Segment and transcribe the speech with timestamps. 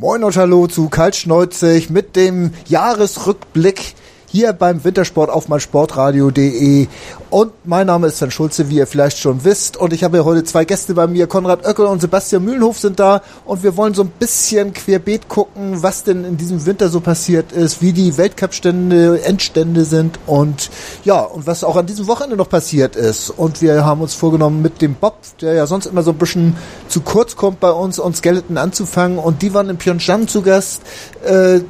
[0.00, 3.96] Moin und hallo zu Kaltschneuzig mit dem Jahresrückblick
[4.28, 6.86] hier beim Wintersport auf meinsportradio.de.
[7.30, 9.76] Und mein Name ist Sven Schulze, wie ihr vielleicht schon wisst.
[9.76, 11.26] Und ich habe heute zwei Gäste bei mir.
[11.26, 13.22] Konrad Oeckel und Sebastian Mühlenhof sind da.
[13.44, 17.52] Und wir wollen so ein bisschen querbeet gucken, was denn in diesem Winter so passiert
[17.52, 20.70] ist, wie die Weltcup-Stände, Endstände sind und
[21.04, 23.30] ja, und was auch an diesem Wochenende noch passiert ist.
[23.30, 26.56] Und wir haben uns vorgenommen, mit dem Bob, der ja sonst immer so ein bisschen
[26.88, 29.18] zu kurz kommt bei uns, und Skeleton anzufangen.
[29.18, 30.82] Und die waren in Pyeongchang zu Gast.
[31.24, 31.60] Äh,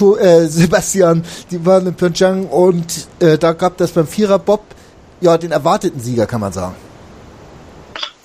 [0.00, 4.62] äh, Sebastian, die waren in Pyeongchang und äh, da gab das beim Vierer Bob
[5.20, 6.74] ja den erwarteten Sieger, kann man sagen.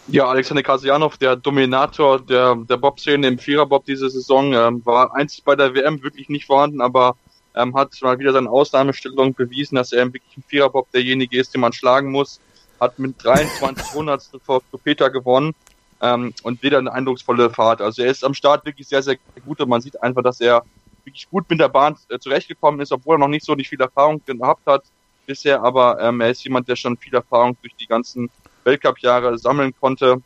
[0.07, 5.45] Ja, Alexander Kasianov, der Dominator der, der Bob-Szene im Vierer-Bob diese Saison, ähm, war einzig
[5.45, 7.15] bei der WM wirklich nicht vorhanden, aber
[7.55, 10.13] ähm, hat mal wieder seine Ausnahmestellung bewiesen, dass er im
[10.47, 12.41] Vierer-Bob derjenige ist, den man schlagen muss.
[12.81, 15.53] Hat mit 23 Hundertstel vor Peter gewonnen
[16.01, 17.81] ähm, und wieder eine eindrucksvolle Fahrt.
[17.81, 20.63] Also er ist am Start wirklich sehr, sehr gut und man sieht einfach, dass er
[21.05, 23.81] wirklich gut mit der Bahn äh, zurechtgekommen ist, obwohl er noch nicht so nicht viel
[23.81, 24.83] Erfahrung gehabt hat
[25.25, 28.29] bisher, aber ähm, er ist jemand, der schon viel Erfahrung durch die ganzen
[28.63, 30.21] Weltcup-Jahre sammeln konnte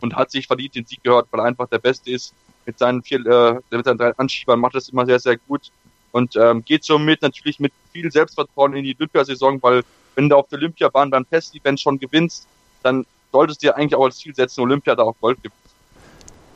[0.00, 2.34] und hat sich verdient den Sieg gehört, weil er einfach der Beste ist.
[2.66, 5.70] Mit seinen vier, äh, mit seinen drei Anschiebern macht das immer sehr, sehr gut
[6.12, 9.82] und ähm, geht somit natürlich mit viel Selbstvertrauen in die Olympiasaison, weil
[10.14, 12.46] wenn du auf der Olympiabahn beim Test-Event schon gewinnst,
[12.82, 15.38] dann solltest du dir eigentlich auch als Ziel setzen, Olympia da auch Gold.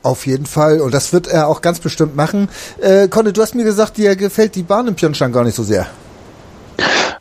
[0.02, 0.80] Auf jeden Fall.
[0.80, 2.48] Und das wird er auch ganz bestimmt machen.
[2.80, 5.62] Äh, Conny, du hast mir gesagt, dir gefällt die Bahn in Pyeongchang gar nicht so
[5.62, 5.86] sehr.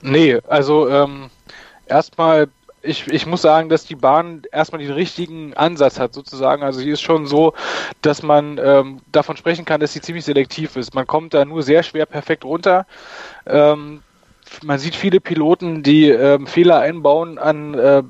[0.02, 1.30] Nee, also ähm,
[1.88, 2.48] erstmal,
[2.83, 6.64] ich, ich muss sagen, dass die Bahn erstmal den richtigen Ansatz hat, sozusagen.
[6.64, 7.54] Also sie ist schon so,
[8.02, 10.93] dass man ähm, davon sprechen kann, dass sie ziemlich selektiv ist.
[10.93, 12.86] Man kommt da nur sehr schwer perfekt runter.
[13.48, 14.02] Ähm,
[14.63, 18.03] man sieht viele Piloten, die ähm, Fehler einbauen an, äh,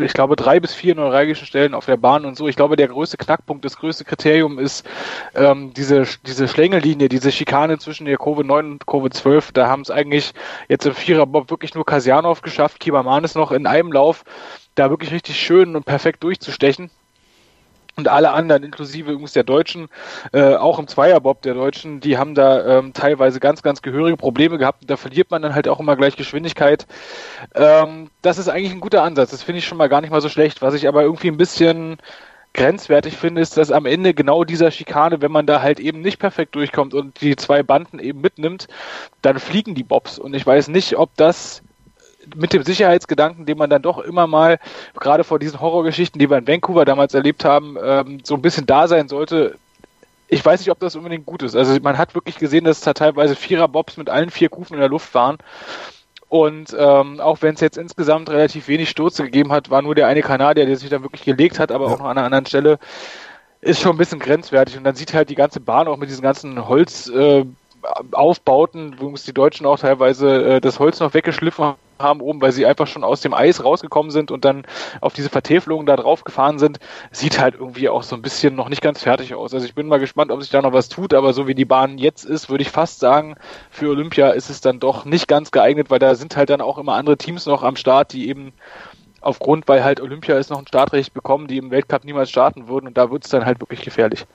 [0.00, 2.48] ich glaube, drei bis vier neuralgischen Stellen auf der Bahn und so.
[2.48, 4.86] Ich glaube, der größte Knackpunkt, das größte Kriterium ist
[5.34, 9.52] ähm, diese, diese Schlängellinie, diese Schikane zwischen der Kurve 9 und Kurve 12.
[9.52, 10.32] Da haben es eigentlich
[10.68, 14.24] jetzt im Viererbob wirklich nur Kasianov geschafft, Kibamanis noch in einem Lauf,
[14.74, 16.90] da wirklich richtig schön und perfekt durchzustechen
[17.96, 19.88] und alle anderen, inklusive übrigens der Deutschen,
[20.32, 24.56] äh, auch im Zweierbob der Deutschen, die haben da ähm, teilweise ganz, ganz gehörige Probleme
[24.56, 24.82] gehabt.
[24.82, 26.86] Und da verliert man dann halt auch immer gleich Geschwindigkeit.
[27.54, 29.30] Ähm, das ist eigentlich ein guter Ansatz.
[29.30, 30.62] Das finde ich schon mal gar nicht mal so schlecht.
[30.62, 31.98] Was ich aber irgendwie ein bisschen
[32.54, 36.18] grenzwertig finde, ist, dass am Ende genau dieser Schikane, wenn man da halt eben nicht
[36.18, 38.68] perfekt durchkommt und die zwei Banden eben mitnimmt,
[39.22, 40.18] dann fliegen die Bobs.
[40.18, 41.62] Und ich weiß nicht, ob das
[42.34, 44.58] mit dem Sicherheitsgedanken, den man dann doch immer mal,
[44.98, 48.66] gerade vor diesen Horrorgeschichten, die wir in Vancouver damals erlebt haben, ähm, so ein bisschen
[48.66, 49.56] da sein sollte.
[50.28, 51.54] Ich weiß nicht, ob das unbedingt gut ist.
[51.54, 54.88] Also man hat wirklich gesehen, dass da teilweise Vierer-Bobs mit allen vier Kufen in der
[54.88, 55.38] Luft waren.
[56.28, 60.06] Und ähm, auch wenn es jetzt insgesamt relativ wenig Stürze gegeben hat, war nur der
[60.06, 61.92] eine Kanadier, der sich da wirklich gelegt hat, aber ja.
[61.92, 62.78] auch noch an einer anderen Stelle,
[63.60, 64.78] ist schon ein bisschen grenzwertig.
[64.78, 67.08] Und dann sieht halt die ganze Bahn auch mit diesen ganzen Holz.
[67.08, 67.44] Äh,
[68.12, 71.78] Aufbauten, wo die Deutschen auch teilweise äh, das Holz noch weggeschliffen haben
[72.20, 74.64] oben, weil sie einfach schon aus dem Eis rausgekommen sind und dann
[75.00, 76.78] auf diese Vertäfelungen da drauf gefahren sind,
[77.10, 79.54] sieht halt irgendwie auch so ein bisschen noch nicht ganz fertig aus.
[79.54, 81.64] Also ich bin mal gespannt, ob sich da noch was tut, aber so wie die
[81.64, 83.36] Bahn jetzt ist, würde ich fast sagen,
[83.70, 86.78] für Olympia ist es dann doch nicht ganz geeignet, weil da sind halt dann auch
[86.78, 88.52] immer andere Teams noch am Start, die eben
[89.20, 92.88] aufgrund, weil halt Olympia ist noch ein Startrecht bekommen, die im Weltcup niemals starten würden
[92.88, 94.26] und da wird es dann halt wirklich gefährlich.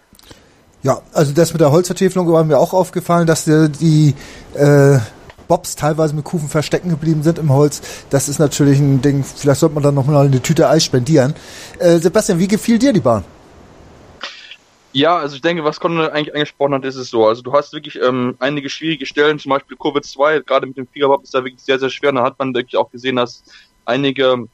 [0.84, 4.16] Ja, also das mit der Holzvertäfelung war mir auch aufgefallen, dass die, die
[4.58, 5.00] äh,
[5.48, 7.82] Bobs teilweise mit Kufen verstecken geblieben sind im Holz.
[8.10, 11.34] Das ist natürlich ein Ding, vielleicht sollte man dann nochmal eine Tüte Eis spendieren.
[11.80, 13.24] Äh, Sebastian, wie gefiel dir die Bahn?
[14.94, 17.28] Ja, also ich denke, was Conor eigentlich angesprochen hat, ist es so.
[17.28, 20.88] Also du hast wirklich ähm, einige schwierige Stellen, zum Beispiel Kurve 2, gerade mit dem
[20.88, 22.12] Viererbob ist da wirklich sehr, sehr schwer.
[22.14, 23.44] Da hat man wirklich auch gesehen, dass
[23.86, 24.48] einige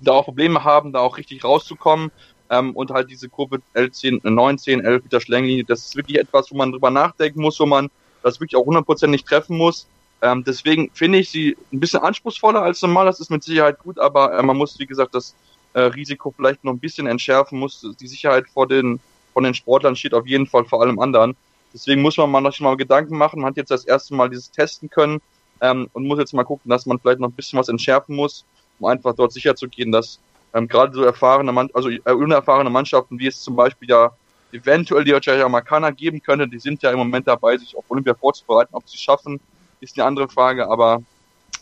[0.00, 2.10] da auch Probleme haben, da auch richtig rauszukommen.
[2.50, 6.56] Ähm, und halt diese Kurve 10, 19, 11 Meter Schlänglinie, das ist wirklich etwas, wo
[6.56, 7.90] man drüber nachdenken muss, wo man
[8.22, 9.86] das wirklich auch 100% nicht treffen muss.
[10.24, 13.04] Ähm, deswegen finde ich sie ein bisschen anspruchsvoller als normal.
[13.04, 15.34] Das ist mit Sicherheit gut, aber äh, man muss, wie gesagt, das
[15.74, 17.58] äh, Risiko vielleicht noch ein bisschen entschärfen.
[17.58, 19.00] Muss die Sicherheit vor den
[19.34, 21.36] von den Sportlern steht auf jeden Fall vor allem anderen.
[21.74, 23.40] Deswegen muss man mal noch mal Gedanken machen.
[23.40, 25.20] Man hat jetzt das erste Mal dieses testen können
[25.60, 28.46] ähm, und muss jetzt mal gucken, dass man vielleicht noch ein bisschen was entschärfen muss,
[28.78, 30.20] um einfach dort sicher zu gehen, dass
[30.54, 34.12] ähm, gerade so erfahrene, Mann also äh, unerfahrene Mannschaften, wie es zum Beispiel ja
[34.52, 38.72] eventuell die Jamaikaner geben könnte, die sind ja im Moment dabei, sich auf Olympia vorzubereiten,
[38.72, 39.40] ob sie es schaffen,
[39.84, 41.02] ist eine andere Frage, aber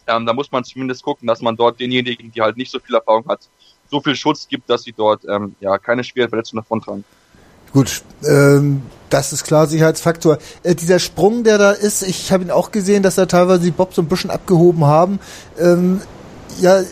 [0.07, 2.95] ähm, da muss man zumindest gucken, dass man dort denjenigen, die halt nicht so viel
[2.95, 3.49] Erfahrung hat,
[3.91, 7.05] so viel Schutz gibt, dass sie dort ähm, ja keine schweren Verletzungen davontragen.
[7.73, 10.39] Gut, ähm, das ist klar, Sicherheitsfaktor.
[10.63, 13.71] Äh, dieser Sprung, der da ist, ich habe ihn auch gesehen, dass da teilweise die
[13.71, 15.21] Bob so ein bisschen abgehoben haben.
[15.59, 16.01] Ähm,
[16.61, 16.83] ja,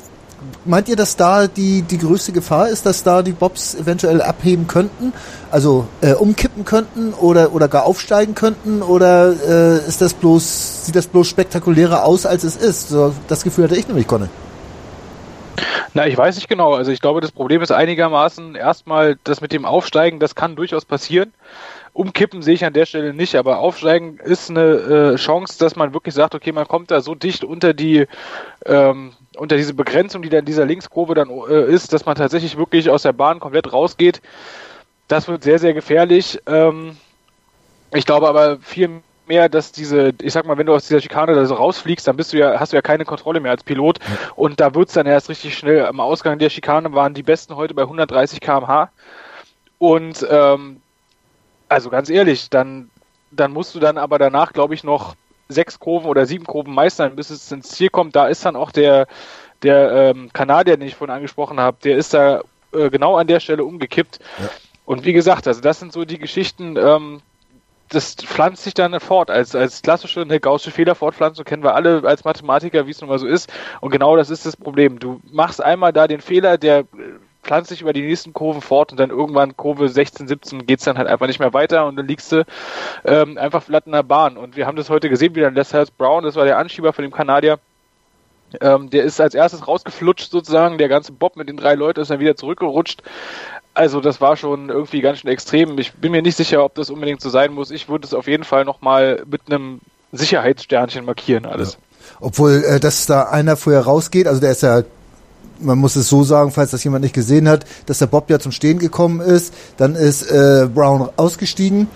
[0.65, 4.67] meint ihr, dass da die, die größte Gefahr ist, dass da die Bobs eventuell abheben
[4.67, 5.13] könnten?
[5.51, 8.83] Also äh, umkippen könnten oder, oder gar aufsteigen könnten?
[8.83, 12.89] Oder äh, ist das bloß, sieht das bloß spektakulärer aus, als es ist?
[12.89, 14.29] So, das Gefühl hatte ich nämlich, Conne.
[15.93, 16.75] Na, ich weiß nicht genau.
[16.75, 20.85] Also ich glaube, das Problem ist einigermaßen erstmal das mit dem Aufsteigen, das kann durchaus
[20.85, 21.33] passieren.
[21.93, 25.93] Umkippen sehe ich an der Stelle nicht, aber aufsteigen ist eine äh, Chance, dass man
[25.93, 28.07] wirklich sagt, okay, man kommt da so dicht unter die
[28.65, 32.57] ähm, unter diese Begrenzung, die da in dieser Linkskurve dann äh, ist, dass man tatsächlich
[32.57, 34.21] wirklich aus der Bahn komplett rausgeht.
[35.09, 36.41] Das wird sehr, sehr gefährlich.
[36.47, 36.97] Ähm,
[37.93, 41.35] ich glaube aber viel mehr, dass diese, ich sag mal, wenn du aus dieser Schikane
[41.35, 43.99] da so rausfliegst, dann bist du ja, hast du ja keine Kontrolle mehr als Pilot.
[44.37, 45.87] Und da wird's dann erst richtig schnell.
[45.87, 48.91] Am Ausgang der Schikane waren die Besten heute bei 130 km/h.
[49.79, 50.83] Und ähm,
[51.71, 52.91] also ganz ehrlich, dann,
[53.31, 55.15] dann musst du dann aber danach, glaube ich, noch
[55.49, 58.17] sechs Kurven oder sieben Kurven meistern, bis es ins Ziel kommt.
[58.17, 59.07] Da ist dann auch der,
[59.63, 63.41] der ähm, Kanadier, den ich vorhin angesprochen habe, der ist da äh, genau an der
[63.41, 64.19] Stelle umgekippt.
[64.39, 64.51] Ja.
[64.85, 67.21] Und wie gesagt, also das sind so die Geschichten, ähm,
[67.89, 69.31] das pflanzt sich dann fort.
[69.31, 73.19] Als, als klassische eine gaußsche Fehlerfortpflanzung kennen wir alle als Mathematiker, wie es nun mal
[73.19, 73.53] so ist.
[73.81, 74.99] Und genau das ist das Problem.
[74.99, 76.85] Du machst einmal da den Fehler, der
[77.43, 80.99] pflanzt sich über die nächsten Kurven fort und dann irgendwann Kurve 16, 17 geht's dann
[80.99, 82.45] halt einfach nicht mehr weiter und dann liegst du
[83.05, 84.37] ähm, einfach flatt in der Bahn.
[84.37, 87.13] Und wir haben das heute gesehen, wieder Lester Brown, das war der Anschieber von dem
[87.13, 87.59] Kanadier.
[88.61, 92.11] Ähm, der ist als erstes rausgeflutscht sozusagen, der ganze Bob mit den drei Leuten ist
[92.11, 93.03] dann wieder zurückgerutscht.
[93.75, 95.79] Also das war schon irgendwie ganz schön extrem.
[95.79, 97.71] Ich bin mir nicht sicher, ob das unbedingt so sein muss.
[97.71, 99.81] Ich würde es auf jeden Fall nochmal mit einem
[100.13, 101.75] Sicherheitssternchen markieren alles.
[101.75, 101.79] Ja.
[102.21, 104.83] Obwohl, äh, dass da einer vorher rausgeht, also der ist ja
[105.61, 108.39] man muss es so sagen, falls das jemand nicht gesehen hat, dass der Bob ja
[108.39, 109.55] zum Stehen gekommen ist.
[109.77, 111.89] Dann ist äh, Brown ausgestiegen.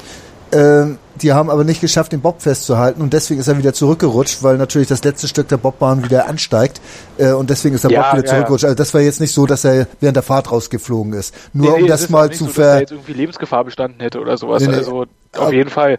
[0.50, 4.43] Äh, die haben aber nicht geschafft, den Bob festzuhalten und deswegen ist er wieder zurückgerutscht,
[4.43, 6.81] weil natürlich das letzte Stück der Bobbahn wieder ansteigt
[7.19, 8.64] äh, und deswegen ist der ja, Bob wieder ja, zurückgerutscht.
[8.64, 11.34] Also das war jetzt nicht so, dass er während der Fahrt rausgeflogen ist.
[11.52, 12.62] Nur nee, nee, um das mal zu so, ver...
[12.62, 14.66] Dass er jetzt irgendwie Lebensgefahr bestanden hätte oder sowas.
[14.66, 15.06] Nee, also
[15.37, 15.99] auf jeden Fall.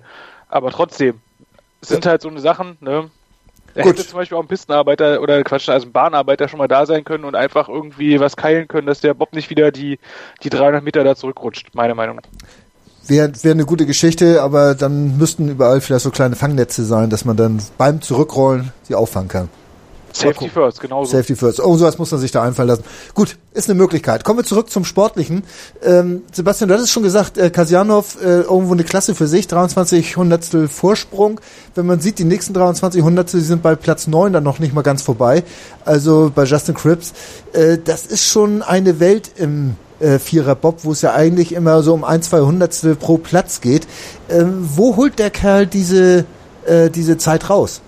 [0.49, 1.15] Aber trotzdem,
[1.81, 3.09] sind halt so eine Sachen, ne?
[3.75, 3.91] Da Gut.
[3.91, 7.03] hätte zum Beispiel auch ein Pistenarbeiter oder Quatsch, also ein Bahnarbeiter schon mal da sein
[7.03, 9.99] können und einfach irgendwie was keilen können, dass der Bob nicht wieder die,
[10.43, 12.21] die 300 Meter da zurückrutscht, meine Meinung.
[13.05, 17.25] Wäre wär eine gute Geschichte, aber dann müssten überall vielleicht so kleine Fangnetze sein, dass
[17.25, 19.49] man dann beim Zurückrollen sie auffangen kann.
[20.15, 21.11] Safety first, genau so.
[21.11, 21.59] Safety first.
[21.59, 22.83] Oh, sowas muss man sich da einfallen lassen.
[23.13, 24.23] Gut, ist eine Möglichkeit.
[24.23, 25.43] Kommen wir zurück zum Sportlichen.
[25.83, 30.15] Ähm, Sebastian, du hattest schon gesagt, äh, Kasjanov äh, irgendwo eine Klasse für sich, 23
[30.15, 31.41] Hundertstel Vorsprung.
[31.75, 34.73] Wenn man sieht, die nächsten 23 Hundertstel, die sind bei Platz 9 dann noch nicht
[34.73, 35.43] mal ganz vorbei.
[35.83, 37.13] Also bei Justin Cripps.
[37.51, 41.83] Äh, das ist schon eine Welt im äh, Vierer Bob, wo es ja eigentlich immer
[41.83, 43.85] so um ein, zwei Hundertstel pro Platz geht.
[44.29, 46.25] Ähm, wo holt der Kerl diese,
[46.65, 47.81] äh, diese Zeit raus?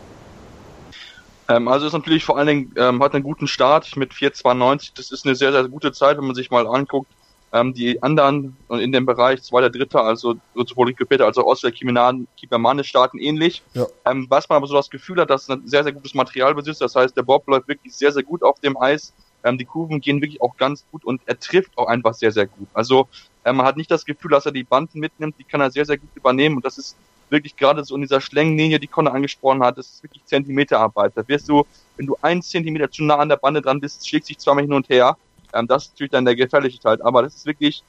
[1.50, 4.92] Ähm, also ist natürlich vor allen Dingen, ähm, hat einen guten Start mit 4,92.
[4.96, 7.10] Das ist eine sehr, sehr gute Zeit, wenn man sich mal anguckt.
[7.54, 11.72] Ähm, die anderen in dem Bereich, zweiter, dritter, also sowohl Rico Peter als auch Oscar
[11.72, 13.64] Kibermane starten ähnlich.
[13.74, 13.88] Ja.
[14.06, 16.54] Ähm, was man aber so das Gefühl hat, dass es ein sehr, sehr gutes Material
[16.54, 16.82] besitzt.
[16.82, 19.14] Das heißt, der Bob läuft wirklich sehr, sehr gut auf dem Eis.
[19.46, 22.48] Ähm, die Kurven gehen wirklich auch ganz gut und er trifft auch einfach sehr, sehr
[22.48, 22.68] gut.
[22.74, 23.08] Also
[23.46, 25.86] ähm, man hat nicht das Gefühl, dass er die Banden mitnimmt, die kann er sehr,
[25.86, 26.98] sehr gut übernehmen und das ist
[27.30, 31.14] wirklich gerade so in dieser Schlängenlinie, die Conor angesprochen hat, das ist wirklich Zentimeterarbeit.
[31.16, 31.66] Da wirst du,
[31.98, 34.74] wenn du ein Zentimeter zu nah an der Bande dran bist, schlägt sich zweimal hin
[34.74, 35.18] und her.
[35.54, 37.02] Ähm, das ist natürlich dann der gefährliche Teil.
[37.02, 37.84] Aber das ist wirklich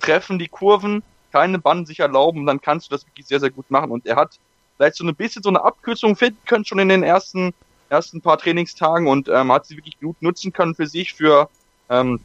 [0.00, 1.02] treffen die Kurven,
[1.32, 3.90] keine Banden sich erlauben, dann kannst du das wirklich sehr, sehr gut machen.
[3.90, 4.38] Und er hat
[4.76, 7.52] vielleicht so ein bisschen so eine Abkürzung finden können schon in den ersten,
[7.88, 11.48] ersten paar Trainingstagen und ähm, hat sie wirklich gut nutzen können für sich, für,
[11.90, 12.20] ähm,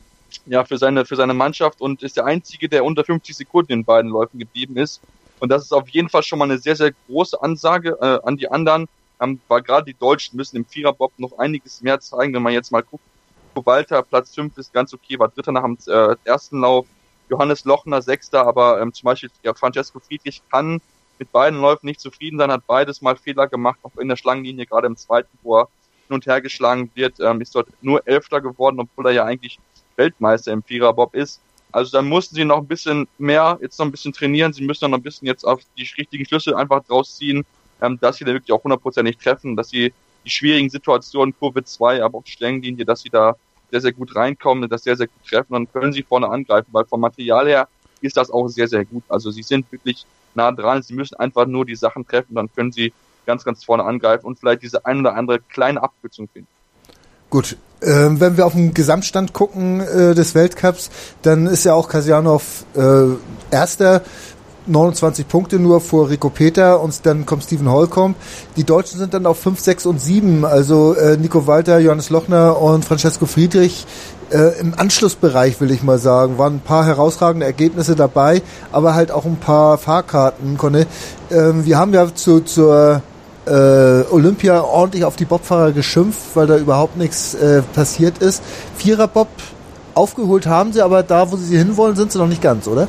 [0.45, 3.83] ja, für seine, für seine Mannschaft und ist der einzige, der unter 50 Sekunden in
[3.83, 5.01] beiden Läufen geblieben ist.
[5.43, 8.37] Und das ist auf jeden Fall schon mal eine sehr, sehr große Ansage äh, an
[8.37, 8.87] die anderen,
[9.19, 12.71] ähm, weil gerade die Deutschen müssen im Viererbob noch einiges mehr zeigen, wenn man jetzt
[12.71, 13.03] mal guckt.
[13.53, 16.85] Walter, Platz 5 ist ganz okay, war Dritter nach dem äh, ersten Lauf.
[17.27, 20.79] Johannes Lochner, Sechster, aber ähm, zum Beispiel ja, Francesco Friedrich kann
[21.19, 24.65] mit beiden Läufen nicht zufrieden sein, hat beides mal Fehler gemacht, auch in der Schlangenlinie,
[24.65, 25.67] gerade im zweiten, wo er
[26.07, 29.59] hin und her geschlagen wird, ähm, ist dort nur Elfter geworden, obwohl er ja eigentlich
[29.97, 31.41] Weltmeister im Viererbob ist.
[31.73, 34.53] Also dann mussten sie noch ein bisschen mehr, jetzt noch ein bisschen trainieren.
[34.53, 37.43] Sie müssen noch ein bisschen jetzt auf die richtigen Schlüsse einfach draus ziehen,
[37.81, 39.91] ähm, dass sie da wirklich auch hundertprozentig treffen, dass sie
[40.23, 43.35] die schwierigen Situationen, Kurve 2, aber auch Stellenlinie, dass sie da
[43.71, 45.53] sehr, sehr gut reinkommen, das sehr, sehr gut treffen.
[45.53, 47.67] Dann können sie vorne angreifen, weil vom Material her
[48.01, 49.03] ist das auch sehr, sehr gut.
[49.09, 50.83] Also sie sind wirklich nah dran.
[50.83, 52.93] Sie müssen einfach nur die Sachen treffen, dann können sie
[53.25, 56.47] ganz, ganz vorne angreifen und vielleicht diese ein oder andere kleine Abkürzung finden.
[57.29, 60.89] Gut, ähm, wenn wir auf den Gesamtstand gucken äh, des Weltcups,
[61.21, 63.15] dann ist ja auch Kasianov äh,
[63.51, 64.01] erster
[64.65, 68.15] 29 Punkte nur vor Rico Peter und dann kommt Steven Holcomb.
[68.55, 72.61] Die Deutschen sind dann auf 5, 6 und 7, also äh, Nico Walter, Johannes Lochner
[72.61, 73.85] und Francesco Friedrich
[74.31, 76.37] äh, im Anschlussbereich, will ich mal sagen.
[76.37, 80.57] Waren ein paar herausragende Ergebnisse dabei, aber halt auch ein paar Fahrkarten.
[80.57, 80.87] Conne.
[81.29, 83.01] Ähm, wir haben ja zu, zur
[83.45, 88.43] äh, Olympia ordentlich auf die Bobfahrer geschimpft, weil da überhaupt nichts äh, passiert ist.
[88.77, 89.27] Vierer Bob
[89.95, 92.87] aufgeholt haben sie, aber da, wo sie hinwollen, sind sie noch nicht ganz, oder?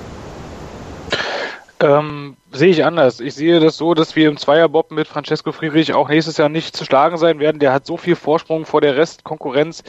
[1.80, 3.20] Ähm, sehe ich anders.
[3.20, 6.76] Ich sehe das so, dass wir im Zweierbob mit Francesco Friedrich auch nächstes Jahr nicht
[6.76, 7.58] zu schlagen sein werden.
[7.58, 9.82] Der hat so viel Vorsprung vor der Restkonkurrenz,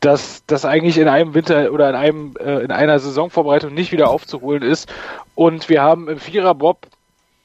[0.00, 4.08] dass das eigentlich in einem Winter oder in einem äh, in einer Saisonvorbereitung nicht wieder
[4.08, 4.92] aufzuholen ist.
[5.34, 6.86] Und wir haben im Viererbob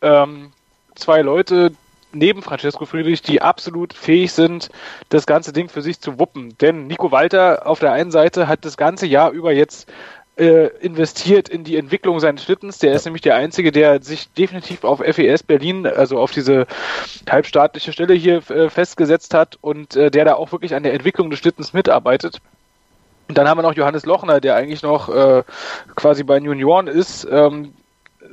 [0.02, 0.52] ähm,
[0.96, 1.74] zwei Leute,
[2.14, 4.70] neben Francesco Friedrich, die absolut fähig sind,
[5.10, 6.58] das ganze Ding für sich zu wuppen.
[6.60, 9.90] Denn Nico Walter auf der einen Seite hat das ganze Jahr über jetzt
[10.36, 12.80] äh, investiert in die Entwicklung seines Schlittens.
[12.80, 16.66] Der ist nämlich der Einzige, der sich definitiv auf FES Berlin, also auf diese
[17.30, 21.30] halbstaatliche Stelle hier äh, festgesetzt hat und äh, der da auch wirklich an der Entwicklung
[21.30, 22.42] des Schlittens mitarbeitet.
[23.28, 25.44] Und dann haben wir noch Johannes Lochner, der eigentlich noch äh,
[25.96, 27.74] quasi bei Junioren ist, ähm,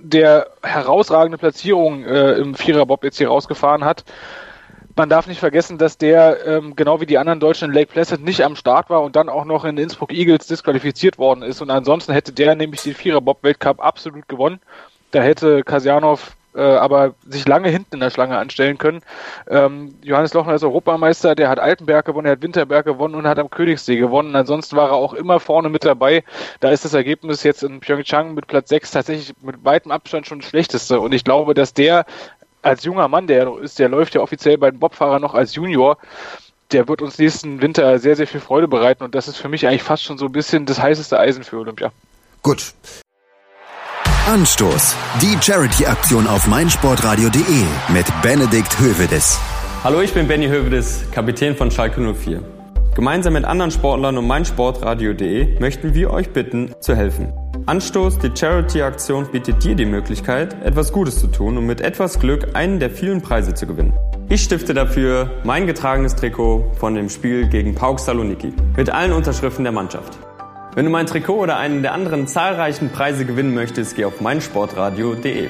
[0.02, 4.04] der herausragende Platzierung äh, im Viererbob jetzt hier rausgefahren hat
[4.96, 8.22] man darf nicht vergessen, dass der ähm, genau wie die anderen Deutschen in Lake Placid
[8.22, 11.62] nicht am Start war und dann auch noch in Innsbruck Eagles disqualifiziert worden ist.
[11.62, 14.60] Und ansonsten hätte der nämlich den Vierer-Bob-Weltcup absolut gewonnen.
[15.10, 19.02] Da hätte Kasjanov äh, aber sich lange hinten in der Schlange anstellen können.
[19.48, 23.38] Ähm, Johannes Lochner ist Europameister, der hat Altenberg gewonnen, er hat Winterberg gewonnen und hat
[23.38, 24.34] am Königssee gewonnen.
[24.34, 26.24] Ansonsten war er auch immer vorne mit dabei.
[26.60, 30.40] Da ist das Ergebnis jetzt in Pyeongchang mit Platz 6 tatsächlich mit weitem Abstand schon
[30.40, 31.00] das schlechteste.
[31.00, 32.04] Und ich glaube, dass der
[32.62, 35.96] als junger Mann, der ist, der läuft ja offiziell bei den Bobfahrern noch als Junior,
[36.72, 39.66] der wird uns nächsten Winter sehr, sehr viel Freude bereiten und das ist für mich
[39.66, 41.90] eigentlich fast schon so ein bisschen das heißeste Eisen für Olympia.
[42.42, 42.74] Gut.
[44.26, 44.94] Anstoß.
[45.22, 49.40] Die Charity-Aktion auf meinsportradio.de mit Benedikt Hövedes.
[49.82, 52.40] Hallo, ich bin Benny Hövedes, Kapitän von Schalke 04.
[52.94, 57.32] Gemeinsam mit anderen Sportlern und meinsportradio.de möchten wir euch bitten, zu helfen.
[57.66, 62.54] Anstoß, die Charity-Aktion bietet dir die Möglichkeit, etwas Gutes zu tun und mit etwas Glück
[62.54, 63.94] einen der vielen Preise zu gewinnen.
[64.28, 69.64] Ich stifte dafür mein getragenes Trikot von dem Spiel gegen Pauk Saloniki mit allen Unterschriften
[69.64, 70.18] der Mannschaft.
[70.74, 75.48] Wenn du mein Trikot oder einen der anderen zahlreichen Preise gewinnen möchtest, geh auf meinsportradio.de.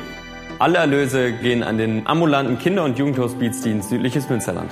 [0.58, 4.70] Alle Erlöse gehen an den ambulanten Kinder- und Jugendhospizdienst Südliches Münsterland.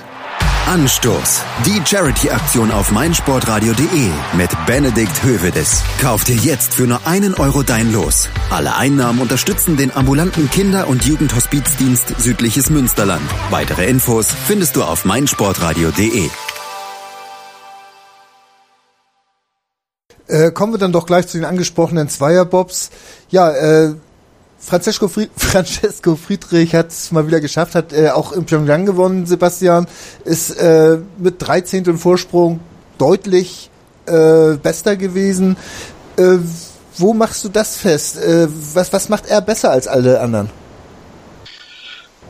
[0.67, 1.41] Anstoß.
[1.65, 5.83] Die Charity-Aktion auf meinsportradio.de mit Benedikt Hövedes.
[5.99, 8.29] Kauf dir jetzt für nur einen Euro dein Los.
[8.51, 13.23] Alle Einnahmen unterstützen den ambulanten Kinder- und Jugendhospizdienst Südliches Münsterland.
[13.49, 16.29] Weitere Infos findest du auf meinsportradio.de.
[20.29, 22.91] Äh, kommen wir dann doch gleich zu den angesprochenen Zweierbobs.
[23.29, 23.95] Ja, äh,
[24.59, 29.25] Francesco, Fried Francesco Friedrich hat es mal wieder geschafft, hat äh, auch in Pyongyang gewonnen,
[29.25, 29.87] Sebastian,
[30.25, 31.97] ist äh, mit 13.
[31.97, 32.59] Vorsprung
[32.99, 33.71] deutlich
[34.05, 35.57] äh, bester gewesen.
[36.17, 36.37] Äh,
[36.97, 38.17] wo machst du das fest?
[38.17, 40.51] Äh, was, was macht er besser als alle anderen?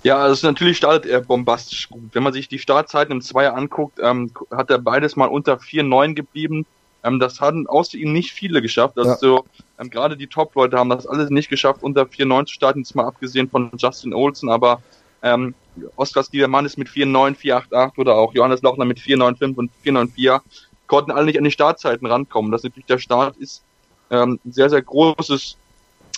[0.03, 2.11] Ja, also natürlich startet er bombastisch gut.
[2.13, 6.13] Wenn man sich die Startzeiten im Zweier anguckt, ähm, hat er beides mal unter 4,9
[6.13, 6.65] geblieben.
[7.03, 8.97] Ähm, das haben außer ihm nicht viele geschafft.
[8.97, 9.43] Also ja.
[9.79, 13.05] ähm, gerade die Top-Leute haben das alles nicht geschafft, unter 4,9 zu starten, jetzt mal
[13.05, 14.81] abgesehen von Justin Olsen, aber
[15.21, 15.53] ähm,
[15.95, 20.41] Oskar Stiebermann ist mit 4,9, 4,88 oder auch Johannes Lauchner mit 4,95 und 4,94
[20.87, 22.51] konnten alle nicht an die Startzeiten rankommen.
[22.51, 23.63] Das ist natürlich der Start ist
[24.09, 25.55] ähm, ein sehr, sehr großes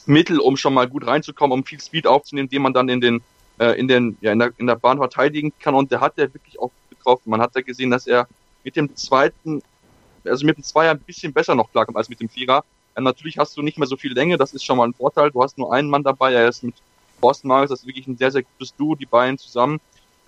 [0.05, 3.21] Mittel, um schon mal gut reinzukommen, um viel Speed aufzunehmen, den man dann in den
[3.59, 6.33] äh, in den ja in der, in der Bahn verteidigen kann und der hat er
[6.33, 7.29] wirklich auch getroffen.
[7.29, 8.27] Man hat ja gesehen, dass er
[8.63, 9.61] mit dem zweiten
[10.25, 12.63] also mit dem Zweier ein bisschen besser noch klarkommt als mit dem Vierer.
[12.95, 15.31] Ähm, natürlich hast du nicht mehr so viel Länge, das ist schon mal ein Vorteil.
[15.31, 16.75] Du hast nur einen Mann dabei, er ist mit
[17.19, 19.79] Boston Marcus, das ist wirklich ein sehr, sehr gutes Duo, die beiden zusammen.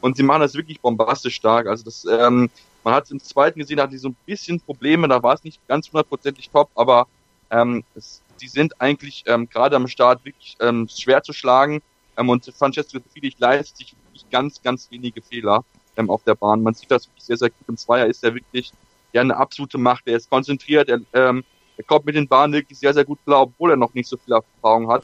[0.01, 1.67] Und sie machen das wirklich bombastisch stark.
[1.67, 2.49] Also das, ähm,
[2.83, 5.33] man hat es im zweiten gesehen, da hatten die so ein bisschen Probleme, da war
[5.33, 7.07] es nicht ganz hundertprozentig top, aber
[7.49, 11.81] ähm, es, die sind eigentlich ähm, gerade am Start wirklich ähm, schwer zu schlagen.
[12.17, 15.63] Ähm, und Francesco Friedrich leistet sich wirklich ganz, ganz wenige Fehler
[15.97, 16.61] ähm, auf der Bahn.
[16.61, 17.67] Man sieht das wirklich sehr, sehr gut.
[17.67, 18.71] Im Zweier ist er wirklich
[19.13, 20.07] ja eine absolute Macht.
[20.07, 21.43] Er ist konzentriert, er, ähm,
[21.77, 24.17] er kommt mit den Bahnen wirklich sehr, sehr gut klar, obwohl er noch nicht so
[24.17, 25.03] viel Erfahrung hat.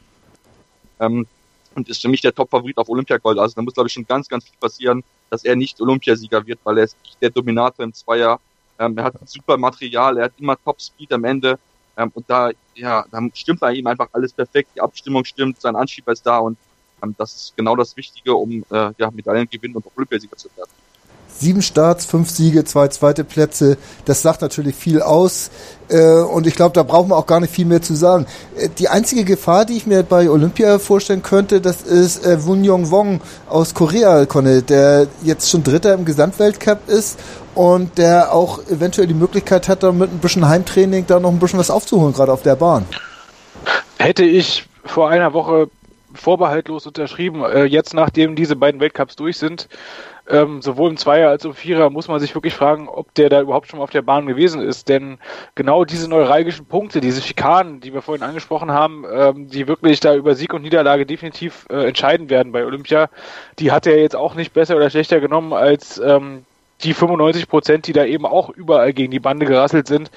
[1.00, 1.25] Ähm,
[1.75, 3.38] und ist für mich der Top-Favorit auf Olympiagold.
[3.38, 6.60] Also da muss, glaube ich, schon ganz, ganz viel passieren, dass er nicht Olympiasieger wird,
[6.63, 8.39] weil er ist der Dominator im Zweier.
[8.80, 11.60] Ähm, er hat super Material, er hat immer Top-Speed am Ende.
[11.96, 14.72] Ähm, und da, ja, da stimmt bei ihm einfach alles perfekt.
[14.75, 16.58] Die Abstimmung stimmt, sein Anschieber ist da und
[17.01, 20.70] Ähm, das ist genau das Wichtige, um äh, ja, Medaillen gewinnen und Olympiasieger zu werden.
[21.39, 23.77] Sieben Starts, fünf Siege, zwei zweite Plätze.
[24.03, 25.51] Das sagt natürlich viel aus.
[25.88, 28.25] Äh, und ich glaube, da brauchen wir auch gar nicht viel mehr zu sagen.
[28.58, 32.65] Äh, die einzige Gefahr, die ich mir bei Olympia vorstellen könnte, das ist äh, Wun
[32.65, 37.17] Yong Wong aus Korea, Conne, der jetzt schon Dritter im Gesamtweltcup ist
[37.55, 41.39] und der auch eventuell die Möglichkeit hat, da mit ein bisschen Heimtraining da noch ein
[41.39, 42.86] bisschen was aufzuholen, gerade auf der Bahn.
[43.98, 45.69] Hätte ich vor einer Woche
[46.13, 47.43] vorbehaltlos unterschrieben.
[47.67, 49.67] Jetzt, nachdem diese beiden Weltcups durch sind,
[50.30, 53.30] ähm, sowohl im Zweier als auch im Vierer, muss man sich wirklich fragen, ob der
[53.30, 54.90] da überhaupt schon mal auf der Bahn gewesen ist.
[54.90, 55.18] Denn
[55.56, 60.16] genau diese neuralgischen Punkte, diese Schikanen, die wir vorhin angesprochen haben, ähm, die wirklich da
[60.16, 63.10] über Sieg und Niederlage definitiv äh, entscheiden werden bei Olympia,
[63.58, 66.46] die hat er jetzt auch nicht besser oder schlechter genommen als ähm,
[66.84, 70.12] die 95 Prozent, die da eben auch überall gegen die Bande gerasselt sind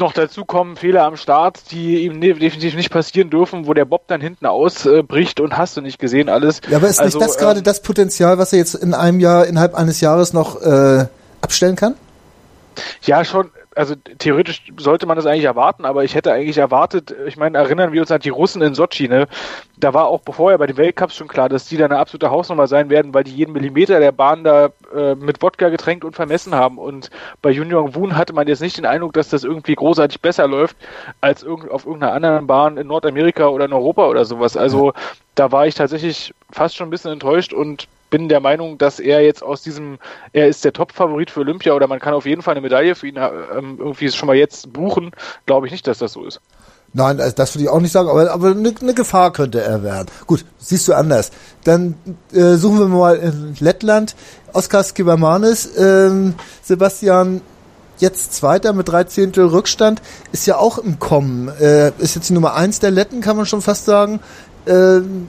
[0.00, 3.84] noch dazu kommen Fehler am Start, die ihm ne definitiv nicht passieren dürfen, wo der
[3.84, 6.60] Bob dann hinten ausbricht äh, und hast du nicht gesehen alles.
[6.68, 9.20] Ja, aber ist also, nicht das gerade ähm, das Potenzial, was er jetzt in einem
[9.20, 11.06] Jahr, innerhalb eines Jahres noch äh,
[11.40, 11.94] abstellen kann?
[13.02, 17.36] Ja, schon also theoretisch sollte man das eigentlich erwarten, aber ich hätte eigentlich erwartet, ich
[17.36, 19.28] meine, erinnern wir uns an die Russen in Sochi, ne?
[19.76, 22.66] Da war auch vorher bei den Weltcups schon klar, dass die da eine absolute Hausnummer
[22.66, 26.56] sein werden, weil die jeden Millimeter der Bahn da äh, mit Wodka getränkt und vermessen
[26.56, 26.76] haben.
[26.78, 30.48] Und bei Junior Woon hatte man jetzt nicht den Eindruck, dass das irgendwie großartig besser
[30.48, 30.76] läuft
[31.20, 34.56] als irg auf irgendeiner anderen Bahn in Nordamerika oder in Europa oder sowas.
[34.56, 34.92] Also
[35.36, 39.22] da war ich tatsächlich fast schon ein bisschen enttäuscht und bin der Meinung, dass er
[39.22, 39.98] jetzt aus diesem,
[40.32, 43.06] er ist der Top-Favorit für Olympia oder man kann auf jeden Fall eine Medaille für
[43.06, 45.12] ihn ähm, irgendwie schon mal jetzt buchen.
[45.46, 46.40] Glaube ich nicht, dass das so ist.
[46.94, 50.08] Nein, das würde ich auch nicht sagen, aber, aber eine, eine Gefahr könnte er werden.
[50.26, 51.30] Gut, siehst du anders.
[51.64, 51.96] Dann
[52.32, 54.16] äh, suchen wir mal in Lettland.
[54.54, 57.42] Oskar Skibermanis, ähm, Sebastian,
[57.98, 60.00] jetzt Zweiter mit drei Zehntel Rückstand,
[60.32, 61.48] ist ja auch im Kommen.
[61.60, 64.20] Äh, ist jetzt die Nummer eins der Letten, kann man schon fast sagen.
[64.66, 65.28] Ähm,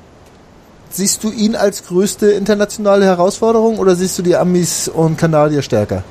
[0.89, 6.03] siehst du ihn als größte internationale Herausforderung oder siehst du die Amis und Kanadier stärker?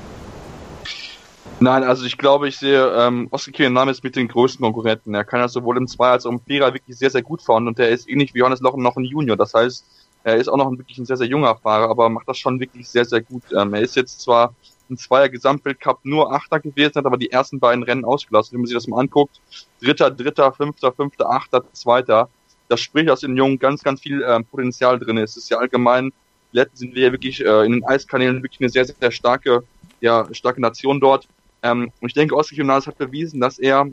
[1.60, 5.14] Nein, also ich glaube, ich sehe ähm, Oskar Kirianis mit den größten Konkurrenten.
[5.14, 7.66] Er kann ja sowohl im Zweier als auch im Vierer wirklich sehr, sehr gut fahren
[7.66, 9.36] und er ist ähnlich wie Johannes Lochen noch ein Junior.
[9.36, 9.84] Das heißt,
[10.22, 12.60] er ist auch noch ein, wirklich ein sehr, sehr junger Fahrer, aber macht das schon
[12.60, 13.42] wirklich sehr, sehr gut.
[13.56, 14.54] Ähm, er ist jetzt zwar
[14.88, 18.52] im Zweier Gesamtweltcup nur Achter gewesen, hat aber die ersten beiden Rennen ausgelassen.
[18.52, 19.40] Wenn man sich das mal anguckt,
[19.82, 22.28] Dritter, Dritter, Fünfter, Fünfter, Achter, Zweiter
[22.68, 25.36] das spricht, dass in Jungen ganz, ganz viel äh, Potenzial drin ist.
[25.36, 26.12] Es ist ja allgemein,
[26.52, 29.62] letztens sind wir ja wirklich äh, in den Eiskanälen wirklich eine sehr, sehr starke,
[30.00, 31.26] ja, starke Nation dort.
[31.62, 33.86] Ähm, und ich denke, Jonas hat bewiesen, dass er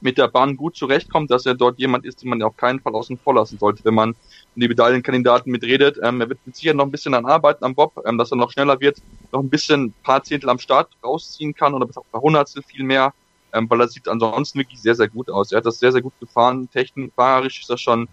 [0.00, 2.94] mit der Bahn gut zurechtkommt, dass er dort jemand ist, den man auf keinen Fall
[2.94, 4.14] außen vor lassen sollte, wenn man
[4.54, 5.98] die Medaillenkandidaten mitredet.
[6.02, 8.36] Ähm, er wird mit Sicherheit noch ein bisschen an arbeiten am Bob, ähm, dass er
[8.36, 8.98] noch schneller wird,
[9.32, 12.84] noch ein bisschen paar Zehntel am Start rausziehen kann oder bis auf ein Hundertstel viel
[12.84, 13.12] mehr
[13.54, 15.52] ähm, weil er sieht ansonsten wirklich sehr, sehr gut aus.
[15.52, 16.68] Er hat das sehr, sehr gut gefahren.
[16.70, 18.08] Technikfahrerisch ist er schon,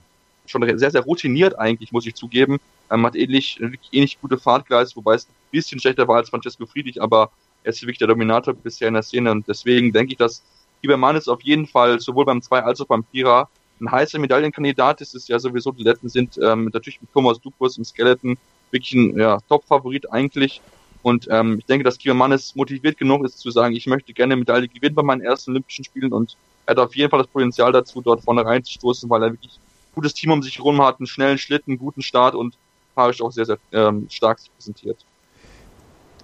[0.45, 2.59] schon sehr, sehr routiniert eigentlich, muss ich zugeben.
[2.89, 6.65] Ähm, hat ähnlich, wirklich ähnlich gute Fahrtgleise, wobei es ein bisschen schlechter war als Francesco
[6.65, 7.31] Friedrich, aber
[7.63, 10.43] er ist wirklich der Dominator bisher in der Szene und deswegen denke ich, dass
[10.81, 13.49] Ibermann ist auf jeden Fall sowohl beim Zwei als auch beim Vierer
[13.79, 15.15] ein heißer Medaillenkandidat ist.
[15.15, 18.37] Es ja sowieso, die Letten sind ähm, natürlich mit Thomas Dukus im Skeleton
[18.71, 20.61] wirklich ein ja, Top-Favorit eigentlich.
[21.03, 24.35] Und ähm, ich denke, dass Kieran Mannes motiviert genug ist zu sagen, ich möchte gerne
[24.35, 27.71] Medaille gewinnen bei meinen ersten Olympischen Spielen und er hat auf jeden Fall das Potenzial
[27.71, 31.07] dazu, dort vorne reinzustoßen, weil er wirklich ein gutes Team um sich herum hat, einen
[31.07, 32.55] schnellen Schlitten, einen guten Start und
[32.93, 34.97] fahrisch auch sehr, sehr ähm, stark sich präsentiert.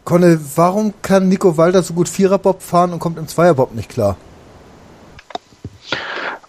[0.04, 4.16] Conne, warum kann Nico Walter so gut Viererbob fahren und kommt im Zweierbob nicht klar?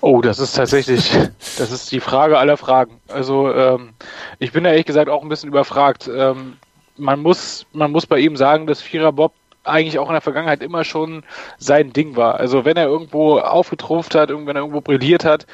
[0.00, 1.10] Oh, das ist tatsächlich,
[1.58, 3.00] das ist die Frage aller Fragen.
[3.08, 3.94] Also ähm,
[4.38, 6.08] ich bin ja ehrlich gesagt auch ein bisschen überfragt.
[6.12, 6.56] Ähm,
[6.98, 9.32] man muss, man muss bei ihm sagen, dass Vierer Bob
[9.64, 11.24] eigentlich auch in der Vergangenheit immer schon
[11.58, 12.36] sein Ding war.
[12.36, 15.46] Also wenn er irgendwo aufgetrumpft hat, wenn er irgendwo brilliert hat,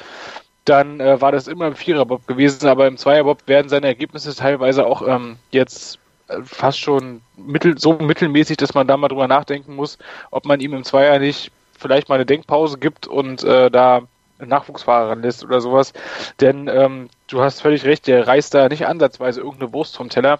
[0.63, 4.85] dann äh, war das immer im Viererbob gewesen, aber im Zweierbob werden seine Ergebnisse teilweise
[4.85, 9.75] auch ähm, jetzt äh, fast schon mittel, so mittelmäßig, dass man da mal drüber nachdenken
[9.75, 9.99] muss,
[10.31, 14.03] ob man ihm im Zweier nicht vielleicht mal eine Denkpause gibt und äh, da
[14.39, 15.93] Nachwuchsfahrer lässt oder sowas.
[16.41, 20.39] Denn ähm, du hast völlig recht, der reißt da nicht ansatzweise irgendeine Wurst vom Teller.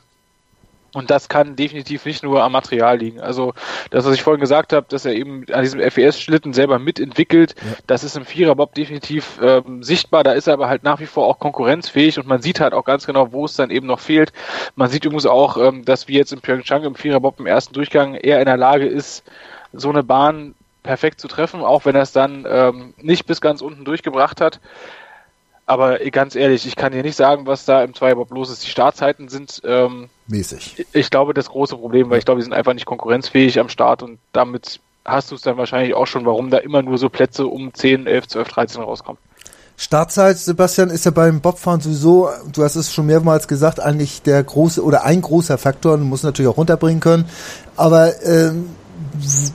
[0.95, 3.19] Und das kann definitiv nicht nur am Material liegen.
[3.19, 3.53] Also
[3.89, 7.77] das, was ich vorhin gesagt habe, dass er eben an diesem FES-Schlitten selber mitentwickelt, ja.
[7.86, 10.23] das ist im Viererbob definitiv ähm, sichtbar.
[10.23, 12.86] Da ist er aber halt nach wie vor auch konkurrenzfähig und man sieht halt auch
[12.86, 14.31] ganz genau, wo es dann eben noch fehlt.
[14.75, 18.15] Man sieht übrigens auch, ähm, dass wie jetzt in Pyeongchang im Viererbob im ersten Durchgang
[18.15, 19.23] er in der Lage ist,
[19.73, 23.62] so eine Bahn perfekt zu treffen, auch wenn er es dann ähm, nicht bis ganz
[23.62, 24.62] unten durchgebracht hat.
[25.65, 28.63] Aber ganz ehrlich, ich kann dir nicht sagen, was da im Zweierbob los ist.
[28.63, 30.86] Die Startzeiten sind ähm, mäßig.
[30.93, 34.04] Ich glaube, das große Problem, weil ich glaube, die sind einfach nicht konkurrenzfähig am Start
[34.04, 37.47] und damit hast du es dann wahrscheinlich auch schon, warum da immer nur so Plätze
[37.47, 39.19] um 10, 11, 12, 13 rauskommen.
[39.78, 44.41] Startzeit, Sebastian, ist ja beim Bobfahren sowieso, du hast es schon mehrmals gesagt, eigentlich der
[44.41, 47.25] große oder ein großer Faktor, du musst natürlich auch runterbringen können.
[47.75, 48.69] Aber ähm,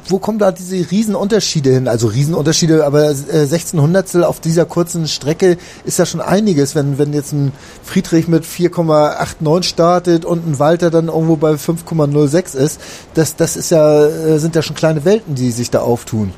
[0.09, 1.89] wo kommen da diese Riesenunterschiede hin?
[1.89, 3.15] Also Riesenunterschiede, aber äh,
[3.47, 6.75] 16 Hundertstel auf dieser kurzen Strecke ist ja schon einiges.
[6.75, 12.57] Wenn, wenn jetzt ein Friedrich mit 4,89 startet und ein Walter dann irgendwo bei 5,06
[12.57, 12.81] ist,
[13.15, 16.33] das, das ist ja, äh, sind ja schon kleine Welten, die sich da auftun.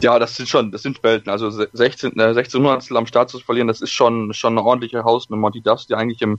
[0.00, 1.30] Ja, das sind schon, das sind Welten.
[1.30, 5.04] Also 16, äh, 16 Hundertstel am Start zu verlieren, das ist schon, schon eine ordentliche
[5.04, 5.50] Hausnummer.
[5.50, 6.38] Die darfst du dir eigentlich im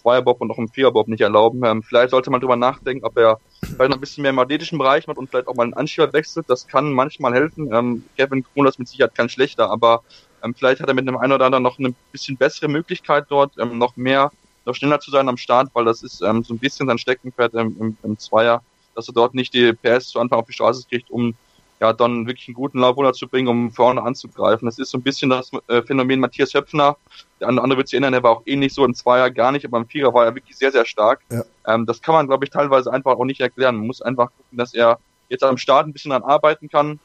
[0.00, 1.64] Zweierbob und auch im Viererbob nicht erlauben.
[1.64, 3.38] Ähm, vielleicht sollte man drüber nachdenken, ob er
[3.74, 6.12] vielleicht noch ein bisschen mehr im magnetischen Bereich macht und vielleicht auch mal einen Anschieber
[6.12, 6.46] wechselt.
[6.48, 7.72] Das kann manchmal helfen.
[7.72, 10.02] Ähm, Kevin Kroner ist mit Sicherheit kein schlechter, aber
[10.42, 13.52] ähm, vielleicht hat er mit einem einen oder anderen noch eine bisschen bessere Möglichkeit dort,
[13.58, 14.30] ähm, noch mehr,
[14.66, 17.54] noch schneller zu sein am Start, weil das ist ähm, so ein bisschen sein Steckenpferd
[17.54, 18.62] im, im, im Zweier,
[18.94, 21.34] dass er dort nicht die PS zu Anfang auf die Straße kriegt, um
[21.80, 24.66] ja, dann wirklich einen guten Lauf runterzubringen, um vorne anzugreifen.
[24.66, 26.96] Das ist so ein bisschen das äh, Phänomen Matthias Höpfner.
[27.40, 29.78] Der andere wird sich erinnern, der war auch ähnlich so im Zweier gar nicht, aber
[29.78, 31.20] im Vierer war er wirklich sehr, sehr stark.
[31.30, 31.42] Ja.
[31.66, 33.76] Ähm, das kann man, glaube ich, teilweise einfach auch nicht erklären.
[33.76, 34.98] Man muss einfach gucken, dass er
[35.30, 37.00] jetzt am Start ein bisschen dran arbeiten kann,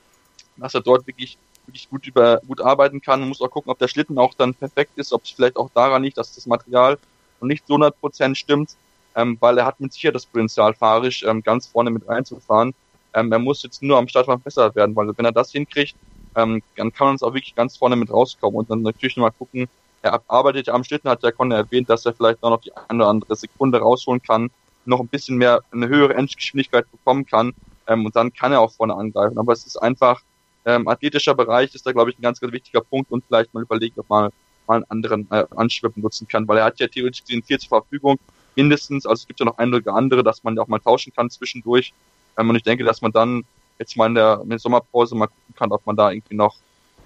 [0.58, 3.22] dass er dort wirklich wirklich gut über gut arbeiten kann.
[3.22, 5.70] Man muss auch gucken, ob der Schlitten auch dann perfekt ist, ob es vielleicht auch
[5.74, 6.98] daran liegt, dass das Material
[7.40, 8.76] noch nicht so 100% stimmt,
[9.16, 12.74] ähm, weil er hat mit Sicherheit das Potenzial, fahrisch ähm, ganz vorne mit reinzufahren.
[13.16, 15.96] Ähm, er muss jetzt nur am Start mal besser werden, weil wenn er das hinkriegt,
[16.36, 19.32] ähm, dann kann man uns auch wirklich ganz vorne mit rauskommen und dann natürlich nochmal
[19.32, 19.68] gucken,
[20.02, 23.04] er arbeitet ja am Schlitten, hat der Conny erwähnt, dass er vielleicht noch die eine
[23.04, 24.52] oder andere Sekunde rausholen kann,
[24.86, 27.54] noch ein bisschen mehr, eine höhere Endgeschwindigkeit bekommen kann
[27.88, 29.40] ähm, und dann kann er auch vorne angreifen.
[29.40, 30.22] Aber es ist einfach,
[30.66, 33.64] ähm, athletischer Bereich ist da, glaube ich, ein ganz, ganz wichtiger Punkt und vielleicht mal
[33.64, 34.32] überlegen, ob man
[34.68, 37.70] mal einen anderen äh, Anschwip nutzen kann, weil er hat ja theoretisch den vier zur
[37.70, 38.18] Verfügung,
[38.56, 41.30] mindestens, also es gibt ja noch einige andere, dass man ja auch mal tauschen kann
[41.30, 41.94] zwischendurch.
[42.38, 43.44] Und ich denke, dass man dann
[43.80, 46.56] jetzt mal in der, in der Sommerpause mal gucken kann, ob man da irgendwie noch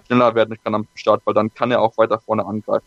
[0.06, 2.86] schneller werden kann am Start, weil dann kann er auch weiter vorne angreifen.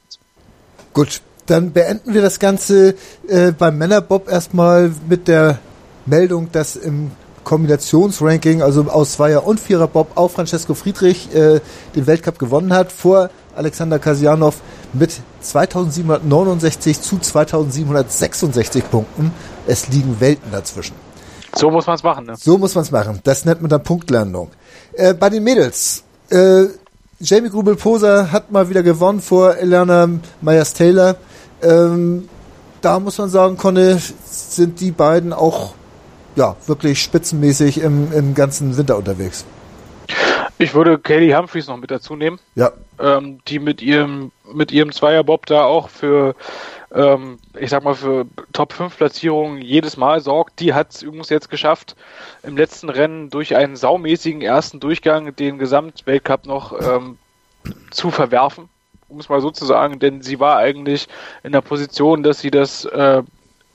[0.94, 2.96] Gut, dann beenden wir das Ganze
[3.28, 5.60] äh, beim Männerbob erstmal mit der
[6.06, 7.12] Meldung, dass im
[7.44, 11.60] Kombinationsranking, also aus Zweier- und Vierer-Bob, auch Francesco Friedrich äh,
[11.96, 14.62] den Weltcup gewonnen hat, vor Alexander Kasianov
[14.94, 19.32] mit 2769 zu 2766 Punkten.
[19.68, 21.03] Es liegen Welten dazwischen.
[21.56, 22.26] So muss man es machen.
[22.26, 22.36] Ne?
[22.36, 23.20] So muss man es machen.
[23.24, 24.52] Das nennt man dann Punktlandung.
[24.94, 26.04] Äh, bei den Mädels.
[26.30, 26.66] Äh,
[27.20, 30.10] Jamie Grubel-Poser hat mal wieder gewonnen vor Elena
[30.42, 31.16] Myers-Taylor.
[31.62, 32.28] Ähm,
[32.82, 35.74] da muss man sagen, Conne, sind die beiden auch
[36.36, 39.46] ja, wirklich spitzenmäßig im, im ganzen Winter unterwegs.
[40.58, 42.40] Ich würde Kaylee Humphreys noch mit dazu nehmen.
[42.56, 42.72] Ja.
[43.00, 46.36] Ähm, die mit ihrem, mit ihrem Zweierbob da auch für
[46.94, 50.60] ähm, ich sag mal, für Top 5 Platzierungen jedes Mal sorgt.
[50.60, 51.96] Die hat es übrigens jetzt geschafft,
[52.44, 57.18] im letzten Rennen durch einen saumäßigen ersten Durchgang den Gesamtweltcup noch ähm,
[57.92, 58.70] zu verwerfen,
[59.08, 61.08] um es mal so zu sagen, denn sie war eigentlich
[61.44, 63.24] in der Position, dass sie das äh,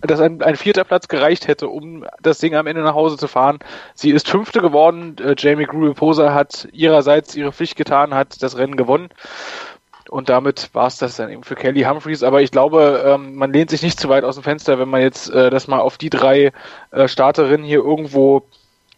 [0.01, 3.27] dass ein, ein vierter Platz gereicht hätte, um das Ding am Ende nach Hause zu
[3.27, 3.59] fahren.
[3.95, 5.17] Sie ist Fünfte geworden.
[5.19, 9.09] Äh, Jamie Grube-Poser hat ihrerseits ihre Pflicht getan, hat das Rennen gewonnen.
[10.09, 12.23] Und damit war es das dann eben für Kelly Humphreys.
[12.23, 15.01] Aber ich glaube, ähm, man lehnt sich nicht zu weit aus dem Fenster, wenn man
[15.01, 16.53] jetzt äh, das mal auf die drei
[16.91, 18.43] äh, Starterinnen hier irgendwo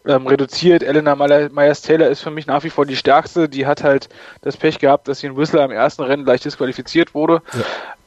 [0.07, 0.83] ähm, reduziert.
[0.83, 3.49] Elena Myers-Taylor ist für mich nach wie vor die stärkste.
[3.49, 4.09] Die hat halt
[4.42, 7.42] das Pech gehabt, dass sie in Whistler im ersten Rennen leicht disqualifiziert wurde.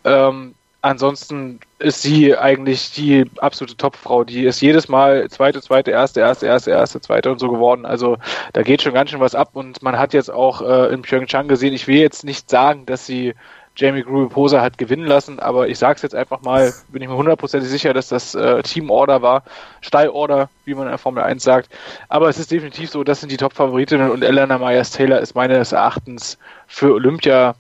[0.04, 0.30] Ja.
[0.30, 4.24] Ähm, ansonsten ist sie eigentlich die absolute Topfrau.
[4.24, 7.86] Die ist jedes Mal zweite, zweite, erste, erste, erste, erste, zweite und so geworden.
[7.86, 8.18] Also
[8.52, 11.48] da geht schon ganz schön was ab und man hat jetzt auch äh, in Pyeongchang
[11.48, 13.34] gesehen, ich will jetzt nicht sagen, dass sie
[13.76, 17.70] Jamie Grube-Poser hat gewinnen lassen, aber ich sag's jetzt einfach mal, bin ich mir hundertprozentig
[17.70, 19.44] sicher, dass das äh, Team-Order war,
[19.82, 21.70] Stall-Order, wie man in der Formel 1 sagt.
[22.08, 26.38] Aber es ist definitiv so, das sind die Top-Favoritinnen und Elena Myers-Taylor ist meines Erachtens
[26.68, 27.56] für Olympia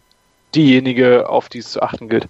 [0.53, 2.27] diejenige, auf die es zu achten gilt.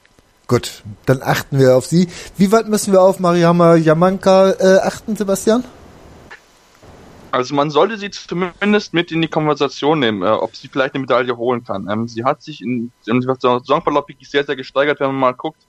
[0.47, 2.09] Gut, dann achten wir auf sie.
[2.37, 5.63] Wie weit müssen wir auf Mariama Yamanka äh, achten, Sebastian?
[7.31, 11.01] Also man sollte sie zumindest mit in die Konversation nehmen, äh, ob sie vielleicht eine
[11.01, 11.89] Medaille holen kann.
[11.89, 15.65] Ähm, sie hat sich in, im Saisonverlauf wirklich sehr, sehr gesteigert, wenn man mal guckt.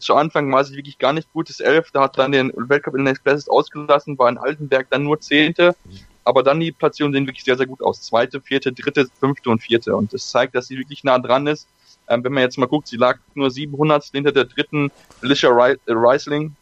[0.00, 3.12] Zu Anfang war sie wirklich gar nicht gutes Elfte, hat dann den Weltcup in den
[3.14, 5.76] Express ausgelassen, war in Altenberg dann nur Zehnte,
[6.24, 8.02] aber dann die Platzierungen sehen wirklich sehr, sehr gut aus.
[8.02, 9.94] Zweite, vierte, dritte, fünfte und vierte.
[9.94, 11.68] Und das zeigt, dass sie wirklich nah dran ist
[12.08, 14.90] ähm, wenn man jetzt mal guckt, sie lag nur 700 hinter der dritten
[15.22, 15.50] Alicia
[15.86, 16.54] Reisling.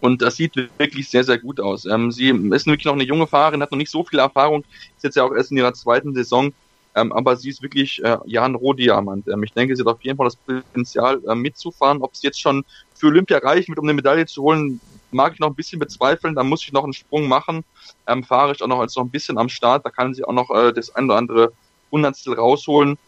[0.00, 1.84] Und das sieht wirklich sehr, sehr gut aus.
[1.84, 4.64] Ähm, sie ist wirklich noch eine junge Fahrerin, hat noch nicht so viel Erfahrung,
[4.96, 6.52] ist jetzt ja auch erst in ihrer zweiten Saison.
[6.94, 9.28] Ähm, aber sie ist wirklich äh, ja ein Rohdiamant.
[9.28, 12.02] Ähm, ich denke, sie hat auf jeden Fall das Potenzial äh, mitzufahren.
[12.02, 12.64] Ob es jetzt schon
[12.94, 16.34] für Olympia reicht, mit um eine Medaille zu holen, mag ich noch ein bisschen bezweifeln.
[16.34, 17.64] Da muss ich noch einen Sprung machen.
[18.06, 19.86] Ähm, fahre ich auch noch als noch ein bisschen am Start.
[19.86, 21.52] Da kann sie auch noch äh, das ein oder andere
[21.90, 22.98] Hundertstel rausholen.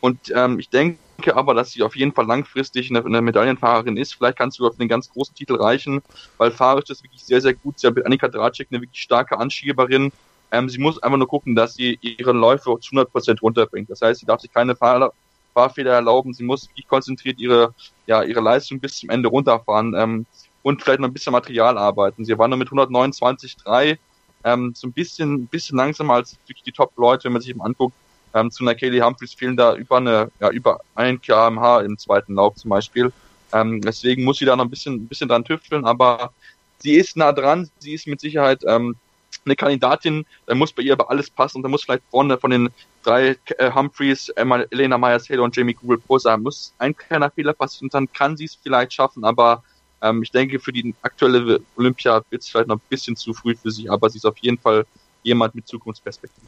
[0.00, 0.98] Und ähm, ich denke
[1.32, 4.14] aber, dass sie auf jeden Fall langfristig eine, eine Medaillenfahrerin ist.
[4.14, 6.02] Vielleicht kann sie sogar für den ganz großen Titel reichen,
[6.38, 7.78] weil fahrerisch ist wirklich sehr, sehr gut.
[7.78, 10.12] Sie hat mit Annika Dracek eine wirklich starke Anschieberin.
[10.50, 13.90] Ähm, sie muss einfach nur gucken, dass sie ihre Läufe zu 100% runterbringt.
[13.90, 15.12] Das heißt, sie darf sich keine Fahr
[15.52, 16.34] Fahrfehler erlauben.
[16.34, 17.74] Sie muss wirklich konzentriert ihre,
[18.06, 20.26] ja, ihre Leistung bis zum Ende runterfahren ähm,
[20.62, 22.24] und vielleicht noch ein bisschen Material arbeiten.
[22.24, 23.98] Sie war nur mit 129,3
[24.44, 27.94] ähm, so ein bisschen, bisschen langsamer als wirklich die Top-Leute, wenn man sich eben anguckt.
[28.34, 32.34] Ähm, zu einer Kelly Humphries fehlen da über eine, ja, über ein kmh im zweiten
[32.34, 33.12] Lauf zum Beispiel.
[33.52, 36.32] Ähm, deswegen muss sie da noch ein bisschen, ein bisschen dran tüfteln, aber
[36.78, 38.96] sie ist nah dran, sie ist mit Sicherheit ähm,
[39.44, 41.58] eine Kandidatin, da muss bei ihr aber alles passen.
[41.58, 42.70] Und da muss vielleicht vorne von den
[43.02, 47.86] drei äh, Humphreys, Emma, Elena Myers-Taylor und Jamie Google Posa muss ein kleiner Fehler passieren.
[47.86, 49.62] Und dann kann sie es vielleicht schaffen, aber
[50.02, 53.54] ähm, ich denke, für die aktuelle Olympia wird es vielleicht noch ein bisschen zu früh
[53.54, 54.84] für sie, aber sie ist auf jeden Fall
[55.22, 56.46] jemand mit Zukunftsperspektive.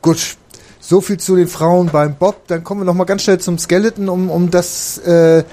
[0.00, 0.36] Gut,
[0.86, 2.46] so viel zu den Frauen beim Bob.
[2.46, 5.44] Dann kommen wir noch mal ganz schnell zum Skeleton, um, um das äh,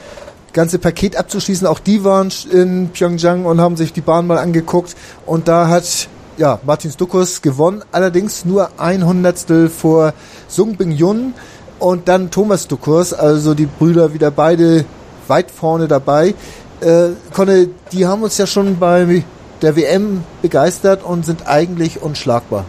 [0.52, 1.65] ganze Paket abzuschließen.
[1.67, 4.96] Auch die waren in Pyeongchang und haben sich die Bahn mal angeguckt.
[5.26, 10.13] Und da hat ja, Martin Stukus gewonnen, allerdings nur ein Hundertstel vor
[10.48, 11.34] Sung Bing Yun
[11.80, 14.86] und dann Thomas Stukus, also die Brüder wieder beide
[15.28, 16.34] weit vorne dabei.
[16.82, 19.24] Äh, Conne, die haben uns ja schon bei
[19.62, 22.65] der WM begeistert und sind eigentlich unschlagbar.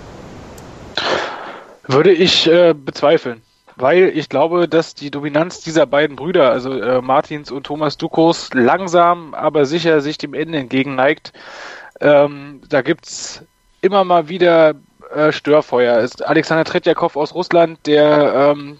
[1.87, 3.43] Würde ich äh, bezweifeln.
[3.77, 8.51] Weil ich glaube, dass die Dominanz dieser beiden Brüder, also äh, Martins und Thomas Dukos,
[8.53, 11.33] langsam, aber sicher sich dem Ende entgegenneigt.
[12.01, 13.43] Ähm, da gibt's
[13.81, 14.75] immer mal wieder
[15.15, 16.01] äh, Störfeuer.
[16.01, 18.79] Ist Alexander Tretjakov aus Russland, der ähm,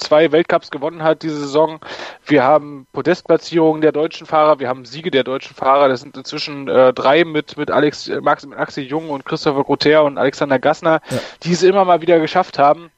[0.00, 1.80] zwei Weltcups gewonnen hat diese Saison.
[2.26, 5.88] Wir haben Podestplatzierungen der deutschen Fahrer, wir haben Siege der deutschen Fahrer.
[5.88, 10.04] Das sind inzwischen äh, drei mit mit Alex Max mit Axel Jung und Christopher Grotter
[10.04, 11.18] und Alexander Gassner, ja.
[11.42, 12.90] die es immer mal wieder geschafft haben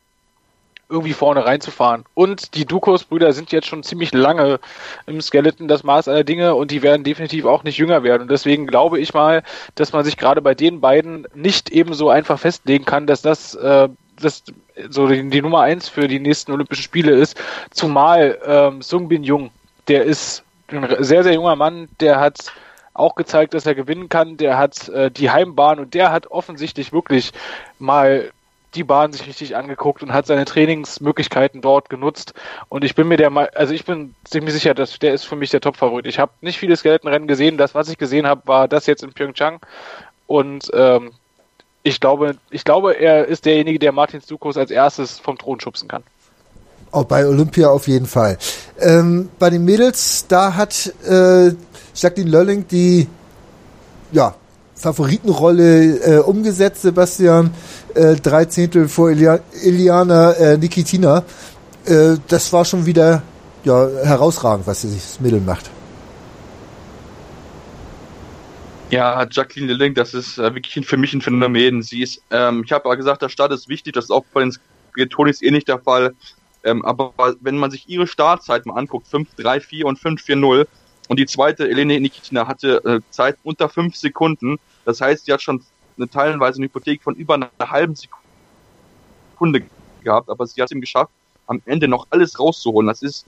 [0.93, 2.05] irgendwie vorne reinzufahren.
[2.15, 4.61] Und die Dukos-Brüder sind jetzt schon ziemlich lange
[5.07, 8.23] im Skeleton das Maß aller Dinge und die werden definitiv auch nicht jünger werden.
[8.23, 9.43] Und deswegen glaube ich mal,
[9.75, 13.89] dass man sich gerade bei den beiden nicht ebenso einfach festlegen kann, dass das äh,
[14.25, 14.45] das
[14.89, 17.41] so die, die, Nummer eins für die nächsten Olympischen Spiele ist.
[17.71, 19.51] Zumal ähm, Sung Bin Jung,
[19.89, 22.53] der ist ein sehr, sehr junger Mann, der hat
[22.95, 24.37] auch gezeigt, dass er gewinnen kann.
[24.37, 27.33] Der hat äh, die Heimbahn und der hat offensichtlich wirklich
[27.79, 28.31] mal
[28.75, 32.33] die Bahn sich richtig angeguckt und hat seine Trainingsmöglichkeiten dort genutzt.
[32.69, 35.37] Und ich bin mir der mal, also ich bin ziemlich sicher, dass der ist für
[35.37, 36.07] mich der Top-Favorit.
[36.07, 37.59] Ich habe nicht viele Skeletonrennen gesehen.
[37.59, 39.61] Das, was ich gesehen habe, war das jetzt in Pyeongchang.
[40.27, 41.13] Und ähm,
[41.83, 45.89] ich glaube, ich glaube, er ist derjenige, der Martin Stukos als erstes vom Thron schubsen
[45.89, 46.03] kann.
[46.91, 48.39] Auch bei Olympia auf jeden Fall.
[48.79, 51.53] Ähm, bei den Mädels, da hat äh,
[51.95, 53.09] Jacqueline Lölling die
[54.13, 54.35] ja,
[54.75, 57.53] Favoritenrolle äh, umgesetzt, Sebastian.
[57.95, 61.25] Äh, drei Zehntel vor Ilia Iliana äh, Nikitina.
[61.87, 63.23] Äh, das war schon wieder
[63.65, 65.71] ja, herausragend, was sie sich das Mädel macht.
[68.93, 71.81] Ja, Jacqueline Lilling, das ist äh, wirklich für mich ein Phänomen.
[71.81, 74.43] Sie ist, ähm, ich habe ja gesagt, der Start ist wichtig, das ist auch bei
[74.43, 74.53] den
[74.91, 76.15] Sketonis eh nicht der Fall.
[76.63, 80.67] Ähm, aber wenn man sich ihre Startzeit mal anguckt, 5-3-4 und 5-4-0,
[81.09, 84.59] und die zweite, Elene Nikitina, hatte äh, Zeit unter 5 Sekunden.
[84.85, 85.65] Das heißt, sie hat schon
[85.97, 89.63] eine teilweise eine Hypothek von über einer halben Sekunde
[90.05, 91.13] gehabt, aber sie hat es ihm geschafft,
[91.47, 92.89] am Ende noch alles rauszuholen.
[92.89, 93.25] Das ist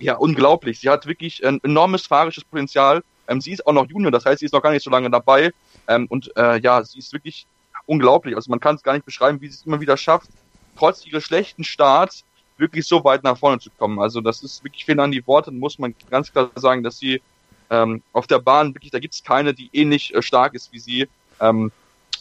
[0.00, 0.80] ja unglaublich.
[0.80, 4.40] Sie hat wirklich ein enormes fahrisches Potenzial ähm, sie ist auch noch Junior, das heißt,
[4.40, 5.52] sie ist noch gar nicht so lange dabei.
[5.86, 7.46] Ähm, und äh, ja, sie ist wirklich
[7.86, 8.34] unglaublich.
[8.34, 10.30] Also man kann es gar nicht beschreiben, wie sie es immer wieder schafft,
[10.76, 12.24] trotz ihres schlechten Starts
[12.56, 14.00] wirklich so weit nach vorne zu kommen.
[14.00, 17.22] Also das ist wirklich viel an die Worte, muss man ganz klar sagen, dass sie
[17.70, 20.78] ähm, auf der Bahn wirklich, da gibt es keine, die ähnlich äh, stark ist wie
[20.78, 21.08] sie.
[21.40, 21.70] Ähm,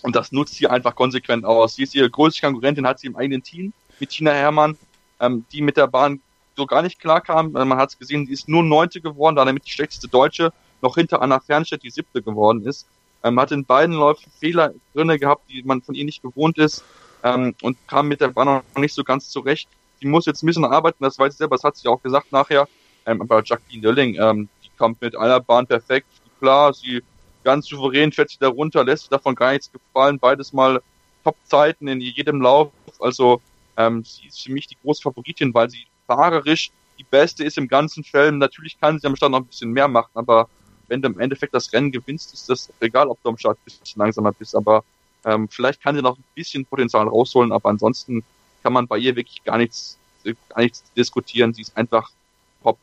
[0.04, 1.76] und das nutzt sie einfach konsequent aus.
[1.76, 4.78] Sie ist ihre größte Konkurrentin, hat sie im eigenen Team mit Tina Hermann,
[5.20, 6.22] ähm, die mit der Bahn
[6.56, 7.56] so gar nicht klar kam.
[7.56, 10.96] Äh, man hat es gesehen, sie ist nur Neunte geworden, damit die schlechteste Deutsche noch
[10.96, 12.88] hinter Anna Fernstedt die siebte geworden ist.
[13.24, 16.84] Ähm, hat in beiden Läufen Fehler drinne gehabt, die man von ihr nicht gewohnt ist
[17.24, 19.68] ähm, und kam mit der Bahn noch nicht so ganz zurecht.
[20.02, 22.32] Die muss jetzt ein bisschen arbeiten, das weiß ich selber, das hat sie auch gesagt
[22.32, 22.68] nachher.
[23.06, 26.08] Ähm, aber Jacqueline Dölling, ähm, die kommt mit einer Bahn perfekt,
[26.40, 27.02] klar, sie
[27.44, 30.82] ganz souverän fährt sie da runter, lässt sich davon gar nichts gefallen, beides mal
[31.24, 33.42] Top-Zeiten in jedem Lauf, also
[33.78, 37.68] ähm, sie ist für mich die große Favoritin, weil sie fahrerisch die beste ist im
[37.68, 38.40] ganzen Film.
[38.40, 40.50] Natürlich kann sie am Start noch ein bisschen mehr machen, aber
[40.88, 43.64] wenn du im Endeffekt das Rennen gewinnst, ist das egal, ob du am Start ein
[43.66, 44.84] bisschen langsamer bist, aber
[45.26, 48.24] ähm, vielleicht kann sie noch ein bisschen Potenzial rausholen, aber ansonsten
[48.64, 51.54] kann man bei ihr wirklich gar nichts, gar nichts diskutieren.
[51.54, 52.12] Sie ist einfach
[52.64, 52.78] top.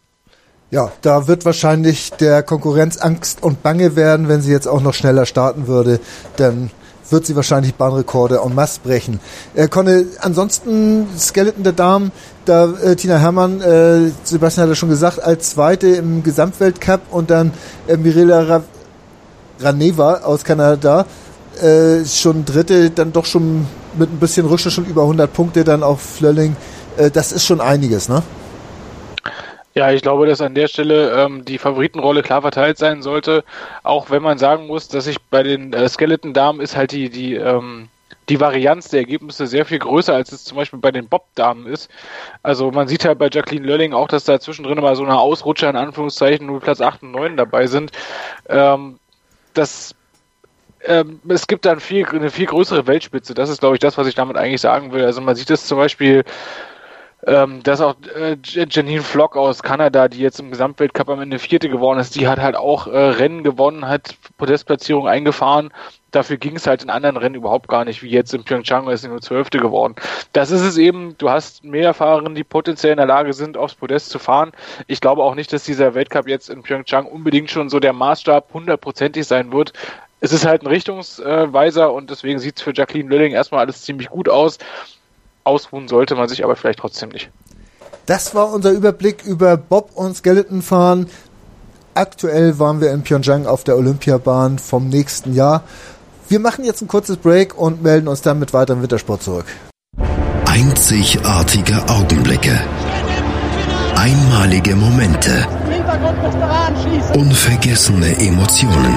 [0.71, 4.95] Ja, da wird wahrscheinlich der Konkurrenz Angst und Bange werden, wenn sie jetzt auch noch
[4.95, 6.01] schneller starten würde,
[6.39, 6.71] denn
[7.11, 9.21] wird sie wahrscheinlich Bahnrekorde en masse brechen.
[9.55, 12.13] Äh, Conne, ansonsten Skeleton der Damen,
[12.45, 17.31] da äh, Tina Herrmann, äh, Sebastian hat ja schon gesagt, als Zweite im Gesamtweltcup und
[17.31, 17.53] dann
[17.87, 18.63] äh, Mirela Ra
[19.61, 21.07] Raneva aus Kanada,
[21.63, 25.85] äh, schon Dritte, dann doch schon mit ein bisschen Rückschritt schon über 100 Punkte, dann
[25.85, 26.57] auch Flölling.
[26.97, 28.23] Äh, das ist schon einiges, ne?
[29.75, 33.43] Ja, ich glaube, dass an der Stelle ähm, die Favoritenrolle klar verteilt sein sollte,
[33.83, 37.35] auch wenn man sagen muss, dass sich bei den äh, Skeleton-Damen ist halt die, die,
[37.35, 37.89] ähm,
[38.29, 41.91] die Varianz der Ergebnisse sehr viel größer, als es zum Beispiel bei den Bob-Damen ist.
[42.45, 45.71] Also man sieht halt bei Jacqueline Lölling auch, dass da zwischendrin mal so eine Ausrutscher
[45.71, 47.91] in Anführungszeichen nur Platz 8 und 9 dabei sind.
[48.49, 49.01] Ähm,
[49.55, 49.97] das
[50.87, 53.35] ähm, es gibt dann viel, eine viel größere Weltspitze.
[53.35, 55.05] Das ist, glaube ich, das, was ich damit eigentlich sagen will.
[55.05, 56.25] Also man sieht es zum Beispiel
[57.27, 61.69] ähm, dass auch äh, Janine Flock aus Kanada, die jetzt im Gesamtweltcup am Ende Vierte
[61.69, 65.71] geworden ist, die hat halt auch äh, Rennen gewonnen, hat Podestplatzierung eingefahren.
[66.11, 69.03] Dafür ging es halt in anderen Rennen überhaupt gar nicht, wie jetzt in Pyeongchang ist
[69.03, 69.97] sie nur Zwölfte geworden.
[70.33, 73.75] Das ist es eben, du hast mehr Fahrerinnen, die potenziell in der Lage sind, aufs
[73.75, 74.53] Podest zu fahren.
[74.87, 78.53] Ich glaube auch nicht, dass dieser Weltcup jetzt in Pyeongchang unbedingt schon so der Maßstab
[78.55, 79.73] hundertprozentig sein wird.
[80.21, 84.09] Es ist halt ein Richtungsweiser und deswegen sieht es für Jacqueline Lilling erstmal alles ziemlich
[84.09, 84.59] gut aus.
[85.45, 87.31] Ausruhen sollte man sich aber vielleicht trotzdem nicht.
[88.07, 91.09] Das war unser Überblick über Bob und Skeleton fahren.
[91.95, 95.63] Aktuell waren wir in Pyeongchang auf der Olympiabahn vom nächsten Jahr.
[96.29, 99.47] Wir machen jetzt ein kurzes Break und melden uns dann mit weiterem Wintersport zurück.
[100.47, 102.59] Einzigartige Augenblicke.
[103.95, 105.47] Einmalige Momente.
[107.15, 108.95] Unvergessene Emotionen.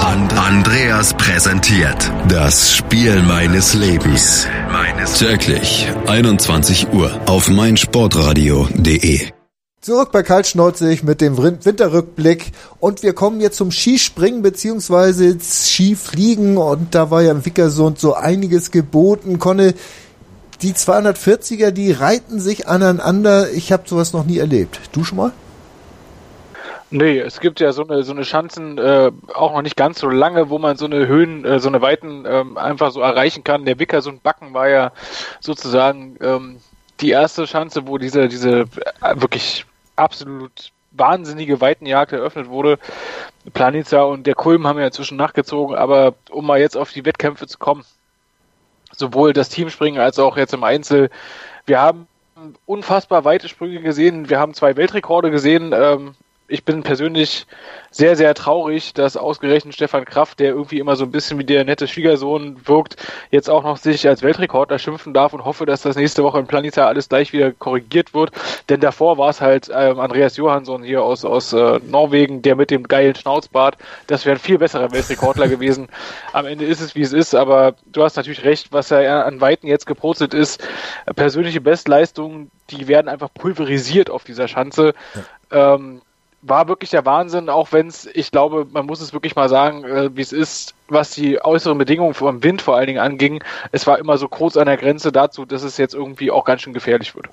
[0.00, 4.46] And Andreas präsentiert das Spiel meines Lebens.
[5.18, 9.28] Täglich 21 Uhr auf meinsportradio.de.
[9.82, 16.56] Zurück bei Karl Schnorzig mit dem Winterrückblick und wir kommen jetzt zum Skispringen beziehungsweise Skifliegen
[16.56, 19.38] und da war ja im Wickersund so einiges geboten.
[19.38, 19.74] Konne,
[20.62, 23.50] die 240er, die reiten sich aneinander.
[23.52, 24.80] Ich habe sowas noch nie erlebt.
[24.92, 25.32] Du schon mal?
[26.90, 30.08] Nee, es gibt ja so eine so eine Schanzen äh, auch noch nicht ganz so
[30.08, 33.64] lange, wo man so eine Höhen, äh, so eine Weiten ähm, einfach so erreichen kann.
[33.64, 34.92] Der Wicker so ein Backen war ja
[35.40, 36.60] sozusagen ähm,
[37.00, 38.66] die erste Schanze, wo diese diese äh,
[39.16, 42.78] wirklich absolut wahnsinnige Weitenjagd eröffnet wurde.
[43.52, 47.48] Planica und der Kulm haben ja inzwischen nachgezogen, aber um mal jetzt auf die Wettkämpfe
[47.48, 47.84] zu kommen,
[48.92, 51.10] sowohl das Teamspringen als auch jetzt im Einzel,
[51.66, 52.06] wir haben
[52.64, 54.28] unfassbar weite Sprünge gesehen.
[54.28, 55.72] Wir haben zwei Weltrekorde gesehen.
[55.74, 56.14] Ähm,
[56.48, 57.46] ich bin persönlich
[57.90, 61.64] sehr, sehr traurig, dass ausgerechnet Stefan Kraft, der irgendwie immer so ein bisschen wie der
[61.64, 62.96] nette Schwiegersohn wirkt,
[63.30, 66.46] jetzt auch noch sich als Weltrekordler schimpfen darf und hoffe, dass das nächste Woche in
[66.46, 68.32] Planita alles gleich wieder korrigiert wird.
[68.68, 72.70] Denn davor war es halt ähm, Andreas Johansson hier aus, aus äh, Norwegen, der mit
[72.70, 73.76] dem geilen Schnauzbart.
[74.06, 75.88] Das wäre ein viel besserer Weltrekordler gewesen.
[76.32, 79.40] Am Ende ist es, wie es ist, aber du hast natürlich recht, was er an
[79.40, 80.62] Weiten jetzt geprozelt ist.
[81.16, 84.94] Persönliche Bestleistungen, die werden einfach pulverisiert auf dieser Schanze.
[85.50, 85.74] Ja.
[85.74, 86.02] Ähm,
[86.48, 89.84] war wirklich der Wahnsinn, auch wenn es, ich glaube, man muss es wirklich mal sagen,
[89.84, 93.42] äh, wie es ist, was die äußeren Bedingungen vom Wind vor allen Dingen anging.
[93.72, 96.62] Es war immer so kurz an der Grenze dazu, dass es jetzt irgendwie auch ganz
[96.62, 97.26] schön gefährlich wird.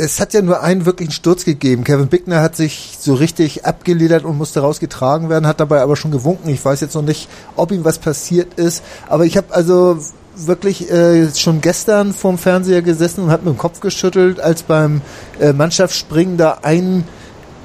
[0.00, 1.82] Es hat ja nur einen wirklichen Sturz gegeben.
[1.82, 6.12] Kevin Bickner hat sich so richtig abgeledert und musste rausgetragen werden, hat dabei aber schon
[6.12, 6.48] gewunken.
[6.50, 9.98] Ich weiß jetzt noch nicht, ob ihm was passiert ist, aber ich habe also
[10.36, 15.00] wirklich äh, schon gestern vorm Fernseher gesessen und habe mit dem Kopf geschüttelt, als beim
[15.40, 17.02] äh, Mannschaftsspringen da ein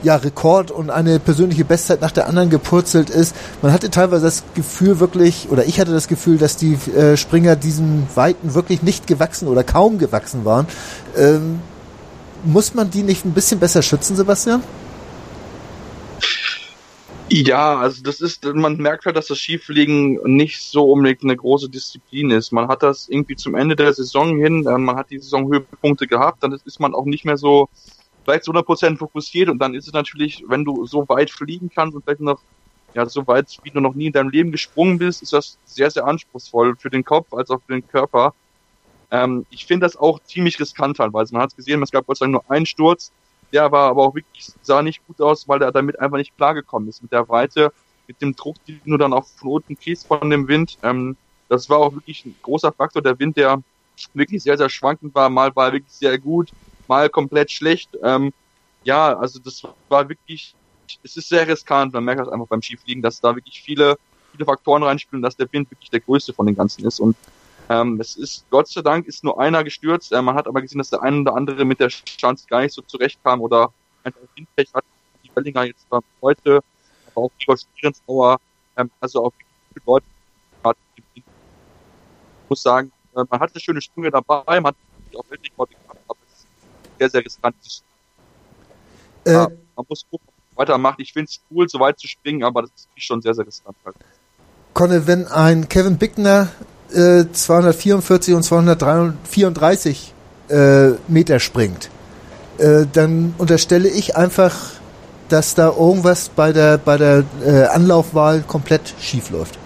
[0.04, 3.36] ja, Rekord und eine persönliche Bestzeit nach der anderen gepurzelt ist.
[3.62, 7.56] Man hatte teilweise das Gefühl wirklich, oder ich hatte das Gefühl, dass die äh, Springer
[7.56, 10.68] diesen Weiten wirklich nicht gewachsen oder kaum gewachsen waren.
[11.18, 11.62] Ähm,
[12.44, 14.62] muss man die nicht ein bisschen besser schützen, Sebastian?
[17.30, 21.70] Ja, also das ist, man merkt halt, dass das Skifliegen nicht so unbedingt eine große
[21.70, 22.52] Disziplin ist.
[22.52, 26.44] Man hat das irgendwie zum Ende der Saison hin, äh, man hat die Saisonhöhepunkte gehabt,
[26.44, 27.70] dann ist man auch nicht mehr so
[28.24, 31.96] vielleicht zu 100% fokussiert und dann ist es natürlich, wenn du so weit fliegen kannst
[31.96, 32.40] und vielleicht noch
[32.94, 35.90] ja, so weit wie du noch nie in deinem Leben gesprungen bist, ist das sehr,
[35.90, 38.34] sehr anspruchsvoll für den Kopf als auch für den Körper.
[39.10, 41.34] Ähm, ich finde das auch ziemlich riskant teilweise.
[41.34, 43.12] Man hat es gesehen, es gab Gott sei Dank nur einen Sturz,
[43.52, 46.90] der war aber auch wirklich, sah nicht gut aus, weil er damit einfach nicht klargekommen
[46.90, 47.02] ist.
[47.02, 47.72] Mit der Weite,
[48.08, 50.78] mit dem Druck, den du dann auch von unten kriegst von dem Wind.
[50.84, 51.16] Ähm,
[51.50, 53.02] das war auch wirklich ein großer Faktor.
[53.02, 53.62] Der Wind, der
[54.14, 55.30] wirklich sehr, sehr schwankend war.
[55.30, 56.52] Mal war er wirklich sehr gut,
[56.88, 57.98] mal komplett schlecht.
[58.04, 58.34] Ähm,
[58.84, 60.56] ja, also das war wirklich,
[61.04, 61.94] es ist sehr riskant.
[61.94, 63.98] Man merkt das einfach beim Skifliegen, dass da wirklich viele,
[64.32, 67.00] viele Faktoren reinspielen, dass der Wind wirklich der größte von den ganzen ist.
[67.00, 67.16] Und
[67.70, 70.12] ähm, es ist, Gott sei Dank, ist nur einer gestürzt.
[70.12, 72.74] Äh, man hat aber gesehen, dass der eine oder andere mit der Chance gar nicht
[72.74, 73.72] so zurechtkam oder
[74.04, 74.84] einfach Windpech hat.
[75.24, 76.60] Die Wellinger jetzt war heute,
[77.12, 78.40] aber auch Igor Stierensauer,
[78.76, 79.34] ähm, also auch
[79.74, 80.06] viele Leute
[80.64, 80.78] hat
[81.16, 81.24] Ich
[82.50, 84.76] muss sagen, äh, man hatte schöne Sprünge dabei, man hat
[85.16, 85.93] auch Weltrekorde gemacht,
[87.04, 87.56] sehr, sehr riskant.
[89.26, 91.00] Äh, ja, man muss gucken, weitermacht.
[91.00, 93.76] Ich finde es cool, so weit zu springen, aber das ist schon sehr, sehr riskant
[93.86, 93.96] halt.
[94.74, 96.50] Conne, wenn ein Kevin Bickner
[96.92, 100.14] äh, 244 und 234
[100.50, 101.90] äh, Meter springt,
[102.58, 104.56] äh, dann unterstelle ich einfach,
[105.30, 109.58] dass da irgendwas bei der, bei der äh, Anlaufwahl komplett schief läuft.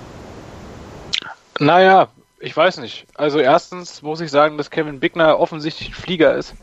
[1.60, 2.10] Naja,
[2.40, 3.08] ich weiß nicht.
[3.16, 6.54] Also erstens muss ich sagen, dass Kevin Bickner offensichtlich Flieger ist.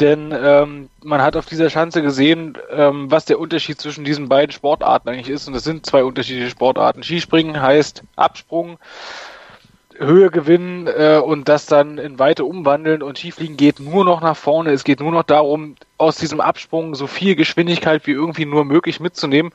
[0.00, 4.50] Denn ähm, man hat auf dieser Schanze gesehen, ähm, was der Unterschied zwischen diesen beiden
[4.50, 5.46] Sportarten eigentlich ist.
[5.46, 7.04] Und es sind zwei unterschiedliche Sportarten.
[7.04, 8.78] Skispringen heißt Absprung,
[9.98, 14.36] Höhe gewinnen äh, und das dann in Weite umwandeln und Skifliegen geht nur noch nach
[14.36, 14.72] vorne.
[14.72, 18.98] Es geht nur noch darum, aus diesem Absprung so viel Geschwindigkeit wie irgendwie nur möglich
[18.98, 19.52] mitzunehmen.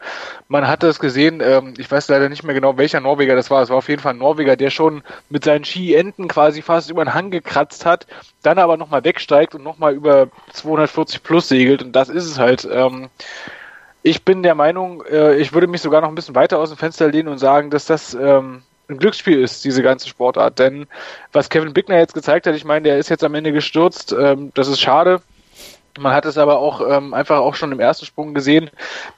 [0.47, 3.61] Man hat das gesehen, ähm, ich weiß leider nicht mehr genau, welcher Norweger das war.
[3.61, 7.03] Es war auf jeden Fall ein Norweger, der schon mit seinen Skienden quasi fast über
[7.03, 8.07] den Hang gekratzt hat,
[8.41, 11.83] dann aber nochmal wegsteigt und nochmal über 240 plus segelt.
[11.83, 12.67] Und das ist es halt.
[12.71, 13.09] Ähm,
[14.01, 16.77] ich bin der Meinung, äh, ich würde mich sogar noch ein bisschen weiter aus dem
[16.77, 20.59] Fenster lehnen und sagen, dass das ähm, ein Glücksspiel ist, diese ganze Sportart.
[20.59, 20.87] Denn
[21.31, 24.51] was Kevin Bickner jetzt gezeigt hat, ich meine, der ist jetzt am Ende gestürzt, ähm,
[24.55, 25.21] das ist schade.
[25.97, 28.69] Man hat es aber auch ähm, einfach auch schon im ersten Sprung gesehen,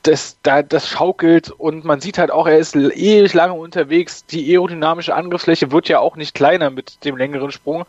[0.04, 4.26] dass da das schaukelt und man sieht halt auch, er ist ewig lange unterwegs.
[4.26, 7.86] Die aerodynamische Angriffsfläche wird ja auch nicht kleiner mit dem längeren Sprung.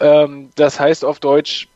[0.00, 1.68] Ähm, das heißt auf Deutsch,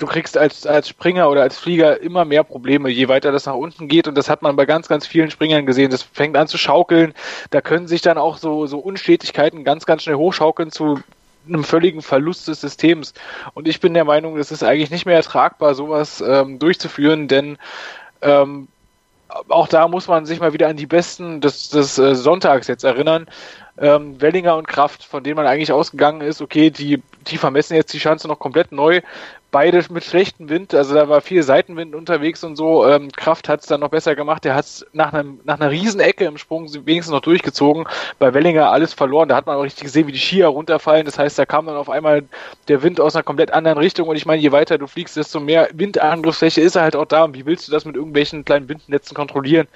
[0.00, 3.54] du kriegst als, als Springer oder als Flieger immer mehr Probleme, je weiter das nach
[3.54, 4.08] unten geht.
[4.08, 5.90] Und das hat man bei ganz, ganz vielen Springern gesehen.
[5.90, 7.14] Das fängt an zu schaukeln.
[7.50, 11.00] Da können sich dann auch so, so Unstetigkeiten ganz, ganz schnell hochschaukeln zu
[11.46, 13.14] einem völligen Verlust des Systems.
[13.54, 17.58] Und ich bin der Meinung, es ist eigentlich nicht mehr ertragbar, sowas ähm, durchzuführen, denn
[18.22, 18.68] ähm,
[19.48, 22.84] auch da muss man sich mal wieder an die Besten des, des äh, Sonntags jetzt
[22.84, 23.26] erinnern.
[23.78, 27.92] Ähm, Wellinger und Kraft, von denen man eigentlich ausgegangen ist, okay, die, die vermessen jetzt
[27.92, 29.00] die Chance noch komplett neu
[29.50, 32.86] beide mit schlechtem Wind, also da war viel Seitenwind unterwegs und so.
[32.86, 34.44] Ähm, Kraft hat es dann noch besser gemacht.
[34.44, 37.86] Der hat es nach, einem, nach einer Riesenecke im Sprung wenigstens noch durchgezogen.
[38.18, 39.28] Bei Wellinger alles verloren.
[39.28, 41.04] Da hat man auch richtig gesehen, wie die Skier runterfallen.
[41.04, 42.24] Das heißt, da kam dann auf einmal
[42.68, 44.08] der Wind aus einer komplett anderen Richtung.
[44.08, 47.24] Und ich meine, je weiter du fliegst, desto mehr Windangriffsfläche ist er halt auch da.
[47.24, 49.66] Und wie willst du das mit irgendwelchen kleinen Windnetzen kontrollieren?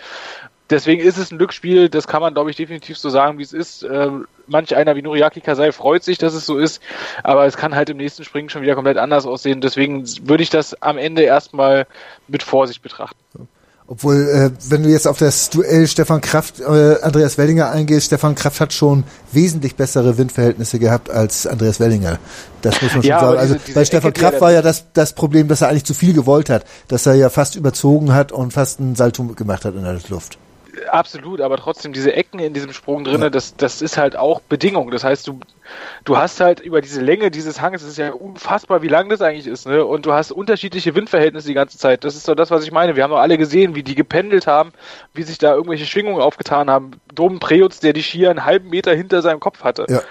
[0.70, 3.52] Deswegen ist es ein Glücksspiel, das kann man, glaube ich, definitiv so sagen, wie es
[3.52, 3.82] ist.
[3.82, 4.10] Äh,
[4.46, 6.82] manch einer wie Nuriaki Kasai freut sich, dass es so ist,
[7.22, 9.60] aber es kann halt im nächsten Springen schon wieder komplett anders aussehen.
[9.60, 11.86] Deswegen würde ich das am Ende erstmal
[12.28, 13.48] mit Vorsicht betrachten.
[13.86, 18.34] Obwohl, äh, wenn du jetzt auf das Duell Stefan Kraft, äh, Andreas Wellinger eingehst, Stefan
[18.34, 22.18] Kraft hat schon wesentlich bessere Windverhältnisse gehabt als Andreas Wellinger.
[22.62, 23.38] Das muss man schon ja, sagen.
[23.38, 25.84] Also diese, diese bei Stefan Ecke, Kraft war ja das, das Problem, dass er eigentlich
[25.84, 29.66] zu viel gewollt hat, dass er ja fast überzogen hat und fast einen Salto gemacht
[29.66, 30.38] hat in der Luft.
[30.90, 33.30] Absolut, aber trotzdem diese Ecken in diesem Sprung drinne, ja.
[33.30, 34.90] das, das ist halt auch Bedingung.
[34.90, 35.40] Das heißt, du,
[36.04, 39.20] du hast halt über diese Länge dieses Hanges, es ist ja unfassbar, wie lang das
[39.20, 39.84] eigentlich ist, ne?
[39.84, 42.04] Und du hast unterschiedliche Windverhältnisse die ganze Zeit.
[42.04, 42.96] Das ist so das, was ich meine.
[42.96, 44.72] Wir haben doch alle gesehen, wie die gependelt haben,
[45.12, 46.92] wie sich da irgendwelche Schwingungen aufgetan haben.
[47.14, 49.86] Dom Preutz, der die Skier einen halben Meter hinter seinem Kopf hatte.
[49.88, 50.02] Ja.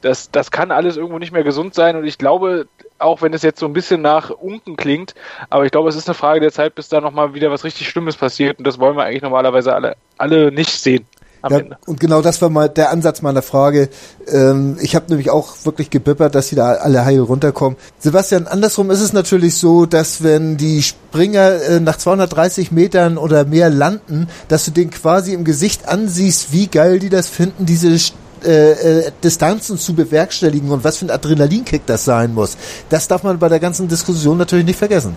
[0.00, 3.42] Das, das kann alles irgendwo nicht mehr gesund sein und ich glaube, auch wenn es
[3.42, 5.14] jetzt so ein bisschen nach Unken klingt,
[5.50, 7.88] aber ich glaube, es ist eine Frage der Zeit, bis da nochmal wieder was richtig
[7.88, 11.06] Schlimmes passiert und das wollen wir eigentlich normalerweise alle, alle nicht sehen.
[11.48, 13.88] Ja, und genau das war mal der Ansatz meiner Frage.
[14.26, 17.78] Ähm, ich habe nämlich auch wirklich gebippert, dass sie da alle heil runterkommen.
[17.98, 23.44] Sebastian, andersrum ist es natürlich so, dass wenn die Springer äh, nach 230 Metern oder
[23.44, 27.96] mehr landen, dass du den quasi im Gesicht ansiehst, wie geil die das finden, diese
[28.44, 32.56] äh, äh, Distanzen zu bewerkstelligen und was für ein Adrenalinkick das sein muss.
[32.88, 35.16] Das darf man bei der ganzen Diskussion natürlich nicht vergessen.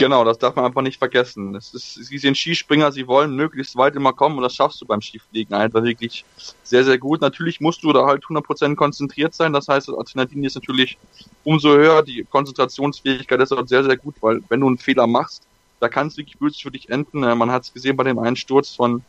[0.00, 1.54] Genau, das darf man einfach nicht vergessen.
[1.54, 4.86] Es ist, sie sind Skispringer, sie wollen möglichst weit immer kommen und das schaffst du
[4.86, 6.24] beim Skifliegen einfach wirklich
[6.62, 7.20] sehr, sehr gut.
[7.20, 10.96] Natürlich musst du da halt 100% konzentriert sein, das heißt, das Adrenalin ist natürlich
[11.44, 15.42] umso höher, die Konzentrationsfähigkeit ist auch sehr, sehr gut, weil wenn du einen Fehler machst,
[15.80, 17.22] da kann es wirklich böse für dich enden.
[17.22, 19.02] Äh, man hat es gesehen bei dem Einsturz von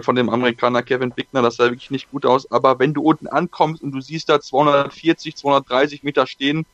[0.00, 2.50] von dem Amerikaner Kevin Bickner, das sah wirklich nicht gut aus.
[2.50, 6.64] Aber wenn du unten ankommst und du siehst da 240, 230 Meter stehen,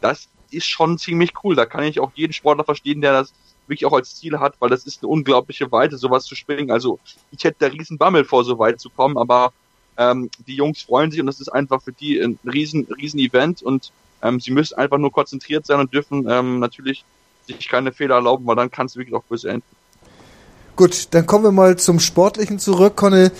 [0.00, 1.54] das ist schon ziemlich cool.
[1.54, 3.32] Da kann ich auch jeden Sportler verstehen, der das
[3.66, 6.70] wirklich auch als Ziel hat, weil das ist eine unglaubliche Weite, sowas zu springen.
[6.70, 6.98] Also
[7.30, 9.52] ich hätte da riesen Bammel vor, so weit zu kommen, aber
[9.96, 13.62] ähm, die Jungs freuen sich und das ist einfach für die ein riesen, riesen Event
[13.62, 17.04] und ähm, sie müssen einfach nur konzentriert sein und dürfen ähm, natürlich
[17.46, 19.75] sich keine Fehler erlauben, weil dann kann es wirklich auch böse enden.
[20.76, 23.32] Gut, dann kommen wir mal zum Sportlichen zurück, Conne.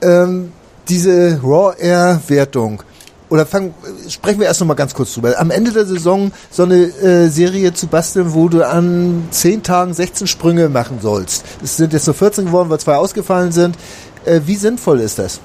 [0.00, 0.52] Ähm,
[0.88, 2.84] diese Raw Air Wertung.
[3.30, 3.74] Oder fangen,
[4.08, 5.34] sprechen wir erst noch mal ganz kurz drüber.
[5.38, 9.92] Am Ende der Saison so eine äh, Serie zu basteln, wo du an 10 Tagen
[9.92, 11.44] 16 Sprünge machen sollst.
[11.64, 13.76] Es sind jetzt nur 14 geworden, weil zwei ausgefallen sind.
[14.24, 15.40] Äh, wie sinnvoll ist das?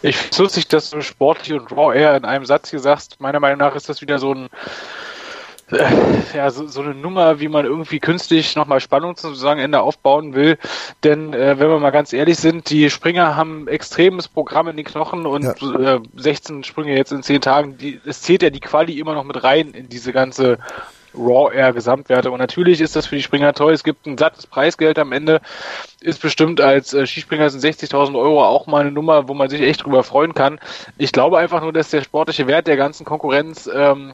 [0.00, 3.20] Ich finde es lustig, dass du sportlich und Raw Air in einem Satz hier sagst.
[3.20, 4.48] Meiner Meinung nach ist das wieder so ein
[6.34, 10.58] ja, so, so eine Nummer, wie man irgendwie künstlich nochmal Spannung zum Saisonende aufbauen will.
[11.04, 14.76] Denn äh, wenn wir mal ganz ehrlich sind, die Springer haben ein extremes Programm in
[14.76, 15.96] den Knochen und ja.
[15.96, 19.24] äh, 16 Sprünge jetzt in 10 Tagen, die, es zählt ja die Quali immer noch
[19.24, 20.58] mit rein in diese ganze
[21.14, 22.30] Raw Air Gesamtwerte.
[22.30, 23.72] Und natürlich ist das für die Springer toll.
[23.72, 25.40] Es gibt ein sattes Preisgeld am Ende.
[26.00, 29.60] Ist bestimmt als äh, Skispringer sind 60.000 Euro auch mal eine Nummer, wo man sich
[29.60, 30.58] echt drüber freuen kann.
[30.98, 34.12] Ich glaube einfach nur, dass der sportliche Wert der ganzen Konkurrenz ähm,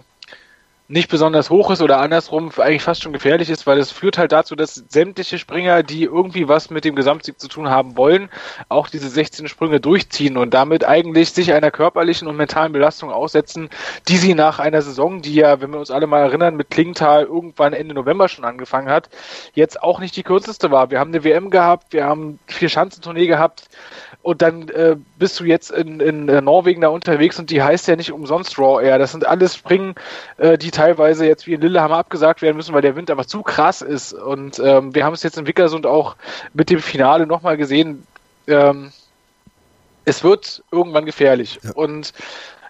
[0.91, 4.33] nicht besonders hoch ist oder andersrum eigentlich fast schon gefährlich ist, weil es führt halt
[4.33, 8.31] dazu, dass sämtliche Springer, die irgendwie was mit dem Gesamtsieg zu tun haben wollen,
[8.71, 13.69] auch diese 16 Sprünge durchziehen und damit eigentlich sich einer körperlichen und mentalen Belastung aussetzen,
[14.09, 17.25] die sie nach einer Saison, die ja, wenn wir uns alle mal erinnern, mit Klingenthal
[17.25, 19.11] irgendwann Ende November schon angefangen hat,
[19.53, 20.91] jetzt auch nicht die kürzeste war.
[20.91, 23.69] Wir haben eine WM gehabt, wir haben vier Schanzentournee gehabt,
[24.23, 27.89] und dann äh, bist du jetzt in, in äh, Norwegen da unterwegs und die heißt
[27.89, 28.99] ja nicht umsonst Raw Air.
[28.99, 29.95] Das sind alles Springen,
[30.37, 33.43] äh, die teilweise jetzt wie in Lillehammer abgesagt werden müssen, weil der Wind einfach zu
[33.43, 34.13] krass ist.
[34.13, 36.17] Und ähm, wir haben es jetzt in Wickersund auch
[36.53, 38.07] mit dem Finale nochmal gesehen.
[38.49, 38.93] Ähm,
[40.05, 41.61] es wird irgendwann gefährlich.
[41.63, 41.73] Ja.
[41.73, 42.13] Und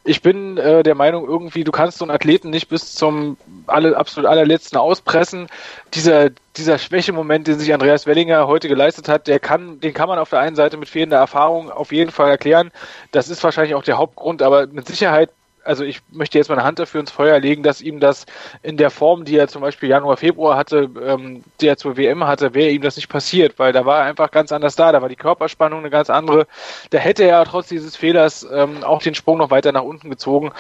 [0.09, 3.37] ich bin äh, der Meinung, irgendwie, du kannst so einen Athleten nicht bis zum
[3.67, 5.49] alle, absolut allerletzten auspressen.
[5.93, 10.19] Dieser, dieser Schwächemoment, den sich Andreas Wellinger heute geleistet hat, der kann, den kann man
[10.19, 12.71] auf der einen Seite mit fehlender Erfahrung auf jeden Fall erklären.
[13.13, 15.31] Das ist wahrscheinlich auch der Hauptgrund, aber mit Sicherheit
[15.69, 18.25] also ich möchte jetzt meine Hand dafür ins Feuer legen, dass ihm das
[18.63, 22.27] in der Form, die er zum Beispiel Januar, Februar hatte, ähm, die er zur WM
[22.27, 25.03] hatte, wäre ihm das nicht passiert, weil da war er einfach ganz anders da, da
[25.03, 26.47] war die Körperspannung eine ganz andere.
[26.89, 30.53] Da hätte er trotz dieses Fehlers ähm, auch den Sprung noch weiter nach unten gezogen.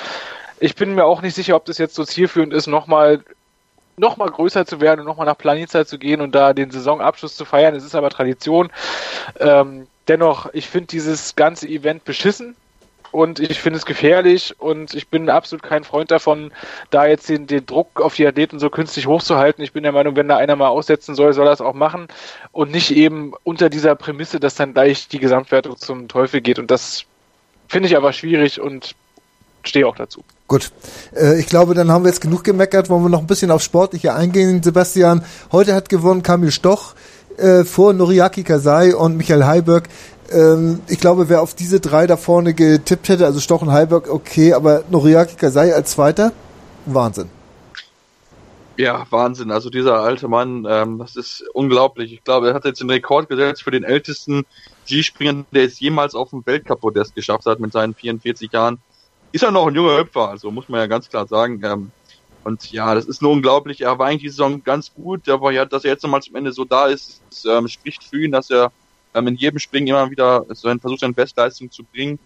[0.60, 3.24] Ich bin mir auch nicht sicher, ob das jetzt so zielführend ist, nochmal
[3.96, 7.34] noch mal größer zu werden und nochmal nach Planica zu gehen und da den Saisonabschluss
[7.34, 7.74] zu feiern.
[7.74, 8.70] Es ist aber Tradition.
[9.40, 12.54] Ähm, dennoch, ich finde dieses ganze Event beschissen
[13.18, 16.52] und ich finde es gefährlich und ich bin absolut kein Freund davon,
[16.90, 19.64] da jetzt den, den Druck auf die Athleten so künstlich hochzuhalten.
[19.64, 22.06] Ich bin der Meinung, wenn da einer mal aussetzen soll, soll er es auch machen
[22.52, 26.60] und nicht eben unter dieser Prämisse, dass dann gleich die Gesamtwertung zum Teufel geht.
[26.60, 27.06] Und das
[27.66, 28.94] finde ich aber schwierig und
[29.64, 30.22] stehe auch dazu.
[30.46, 30.70] Gut,
[31.16, 32.88] äh, ich glaube, dann haben wir jetzt genug gemeckert.
[32.88, 35.24] Wollen wir noch ein bisschen auf Sportliche eingehen, Sebastian?
[35.50, 36.94] Heute hat gewonnen Kamil Stoch
[37.36, 39.88] äh, vor Noriaki Kasai und Michael Heiberg.
[40.30, 44.52] Ähm, ich glaube, wer auf diese drei da vorne getippt hätte, also Stochen Heiberg, okay,
[44.52, 46.32] aber Noriaki Kasai als Zweiter,
[46.86, 47.30] Wahnsinn.
[48.76, 49.50] Ja, Wahnsinn.
[49.50, 52.12] Also dieser alte Mann, ähm, das ist unglaublich.
[52.12, 54.44] Ich glaube, er hat jetzt den Rekord gesetzt für den ältesten
[54.86, 58.78] Skispringer, der es jemals auf dem Weltcup-Podest geschafft hat mit seinen 44 Jahren.
[59.32, 61.60] Ist er noch ein junger Hüpfer, also muss man ja ganz klar sagen.
[61.64, 61.90] Ähm,
[62.44, 63.80] und ja, das ist nur unglaublich.
[63.80, 66.52] Er war eigentlich die Saison ganz gut, aber ja, dass er jetzt nochmal zum Ende
[66.52, 68.70] so da ist, ist ähm, spricht für ihn, dass er
[69.26, 72.18] in jedem Springen immer wieder so ein Versuch, seine Bestleistung zu bringen.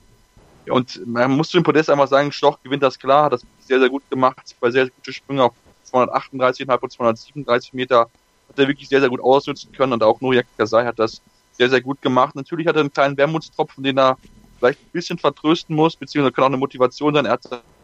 [0.68, 3.80] Und man muss zu dem Podest einmal sagen, Stoch gewinnt das klar, hat das sehr,
[3.80, 5.52] sehr gut gemacht, zwei sehr, sehr gute Sprünge auf
[5.92, 10.46] 238,5 und 237 Meter hat er wirklich sehr, sehr gut ausnutzen können und auch Nuriak
[10.56, 11.20] Kasai hat das
[11.52, 12.34] sehr, sehr gut gemacht.
[12.34, 14.16] Natürlich hat er einen kleinen Wermutstropfen, den er
[14.58, 17.26] vielleicht ein bisschen vertrösten muss, beziehungsweise kann auch eine Motivation sein.
[17.26, 17.42] Er hat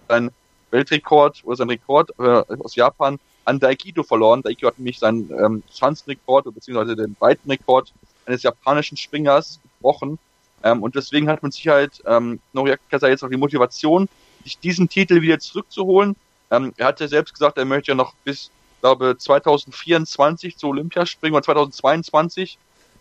[0.08, 0.30] seinen
[0.70, 4.42] Weltrekord oder seinen Rekord äh, aus Japan an Daikido verloren.
[4.42, 7.92] Daikido hat nämlich seinen ähm, Schanzenrekord, beziehungsweise den Weitenrekord
[8.28, 10.18] eines japanischen Springers gebrochen.
[10.62, 14.08] Ähm, und deswegen hat man sich halt ähm, Noriaki Kasai jetzt auch die Motivation,
[14.44, 16.16] sich diesen Titel wieder zurückzuholen.
[16.50, 18.50] Ähm, er hat ja selbst gesagt, er möchte ja noch bis,
[18.80, 22.58] glaube 2024 zu Olympia springen oder 2022.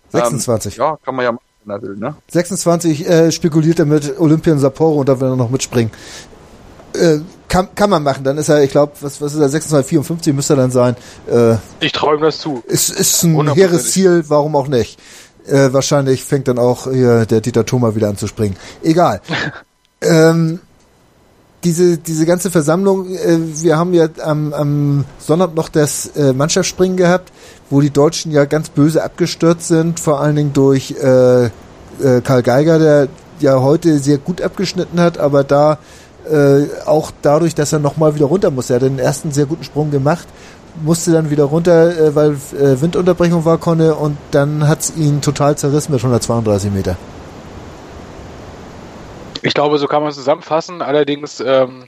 [0.10, 0.74] 26.
[0.74, 2.16] Ähm, ja, kann man ja machen, wenn er will, ne?
[2.30, 5.92] 26 äh, spekuliert er mit Olympia in Sapporo und da will er noch mitspringen.
[6.98, 9.90] Äh, kann, kann man machen, dann ist er, ich glaube, was, was ist er, 26,
[9.90, 10.96] 54 müsste er dann sein.
[11.32, 12.62] Äh, ich träume das zu.
[12.68, 15.00] Ist, ist ein hehres Ziel, warum auch nicht.
[15.48, 18.58] Äh, wahrscheinlich fängt dann auch hier der Dieter Thoma wieder an zu springen.
[18.84, 19.22] Egal.
[20.02, 20.60] ähm,
[21.64, 26.98] diese, diese ganze Versammlung, äh, wir haben ja am, am Sonntag noch das äh, Mannschaftsspringen
[26.98, 27.32] gehabt,
[27.70, 31.50] wo die Deutschen ja ganz böse abgestürzt sind, vor allen Dingen durch äh, äh,
[32.24, 33.08] Karl Geiger, der
[33.40, 35.80] ja heute sehr gut abgeschnitten hat, aber da
[36.32, 38.74] äh, auch dadurch, dass er nochmal wieder runter musste.
[38.74, 40.28] Er hat den ersten sehr guten Sprung gemacht,
[40.84, 45.22] musste dann wieder runter, äh, weil äh, Windunterbrechung war, Conne, und dann hat es ihn
[45.22, 46.98] total zerrissen mit 132 Meter.
[49.42, 50.82] Ich glaube, so kann man es zusammenfassen.
[50.82, 51.86] Allerdings ähm,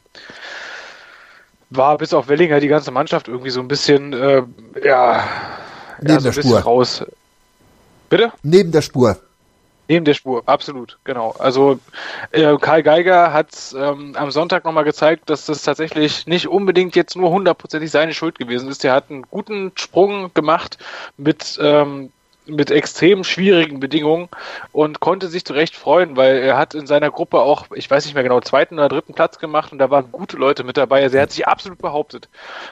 [1.70, 4.44] war bis auf Wellinger die ganze Mannschaft irgendwie so ein bisschen, äh,
[4.84, 5.24] ja,
[6.00, 7.04] neben ja, so der Spur raus.
[8.10, 8.32] Bitte?
[8.44, 9.18] Neben der Spur.
[9.90, 11.32] Neben der Spur, absolut, genau.
[11.40, 11.80] Also
[12.30, 17.16] äh, Karl Geiger hat ähm, am Sonntag nochmal gezeigt, dass das tatsächlich nicht unbedingt jetzt
[17.16, 18.86] nur hundertprozentig seine Schuld gewesen ist.
[18.86, 20.78] Er hat einen guten Sprung gemacht
[21.18, 22.12] mit ähm,
[22.46, 24.30] mit extrem schwierigen Bedingungen
[24.72, 28.14] und konnte sich zurecht freuen, weil er hat in seiner Gruppe auch, ich weiß nicht
[28.14, 31.04] mehr genau, zweiten oder dritten Platz gemacht und da waren gute Leute mit dabei.
[31.04, 32.30] Also er hat sich absolut behauptet.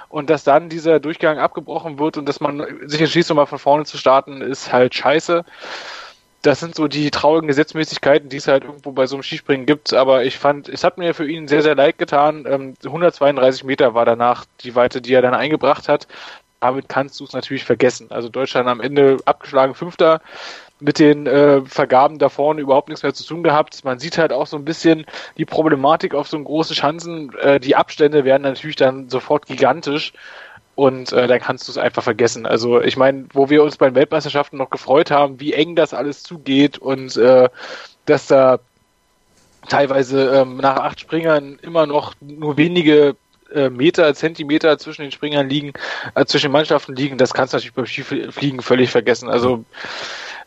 [0.09, 3.85] Und dass dann dieser Durchgang abgebrochen wird und dass man sich entschließt, nochmal von vorne
[3.85, 5.45] zu starten, ist halt scheiße
[6.47, 9.93] das sind so die traurigen Gesetzmäßigkeiten, die es halt irgendwo bei so einem Skispringen gibt.
[9.93, 12.45] Aber ich fand, es hat mir für ihn sehr, sehr leid getan.
[12.47, 16.07] Ähm, 132 Meter war danach die Weite, die er dann eingebracht hat.
[16.61, 18.07] Damit kannst du es natürlich vergessen.
[18.11, 20.21] Also Deutschland am Ende abgeschlagen Fünfter
[20.79, 23.83] mit den äh, Vergaben da vorne überhaupt nichts mehr zu tun gehabt.
[23.83, 25.05] Man sieht halt auch so ein bisschen
[25.37, 27.35] die Problematik auf so einen großen Schanzen.
[27.39, 30.13] Äh, die Abstände werden natürlich dann sofort gigantisch
[30.77, 32.45] und äh, dann kannst du es einfach vergessen.
[32.45, 35.95] Also ich meine, wo wir uns bei den Weltmeisterschaften noch gefreut haben, wie eng das
[35.95, 37.49] alles zugeht und äh,
[38.05, 38.59] dass da
[39.67, 43.15] teilweise ähm, nach acht Springern immer noch nur wenige
[43.51, 45.73] äh, Meter, Zentimeter zwischen den Springern liegen,
[46.13, 49.29] äh, zwischen den Mannschaften liegen, das kannst du natürlich beim Skifliegen völlig vergessen.
[49.29, 49.65] Also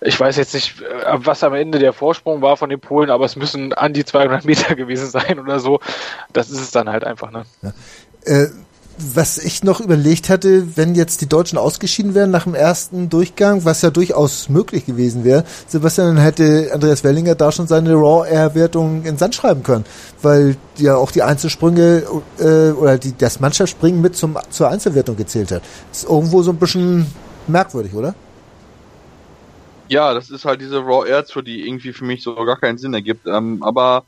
[0.01, 0.85] ich weiß jetzt nicht, äh,
[1.16, 4.45] was am Ende der Vorsprung war von den Polen, aber es müssen an die 200
[4.45, 5.81] Meter gewesen sein oder so.
[6.33, 7.33] Das ist es dann halt einfach.
[7.33, 7.47] Ne?
[7.62, 7.72] Ja.
[8.26, 8.47] Äh,
[9.14, 13.64] was ich noch überlegt hatte, wenn jetzt die Deutschen ausgeschieden wären nach dem ersten Durchgang,
[13.64, 19.05] was ja durchaus möglich gewesen wäre, Sebastian, dann hätte Andreas Wellinger da schon seine Raw-Air-Wertung
[19.05, 19.84] in Sand schreiben können,
[20.22, 22.03] weil ja auch die Einzelsprünge
[22.38, 25.62] äh, oder die, das Mannschaftsspringen mit zum, zur Einzelwertung gezählt hat.
[25.92, 27.07] ist irgendwo so ein bisschen
[27.46, 28.14] merkwürdig, oder?
[29.88, 32.94] Ja, das ist halt diese Raw Air, die irgendwie für mich so gar keinen Sinn
[32.94, 33.26] ergibt.
[33.26, 34.05] Ähm, aber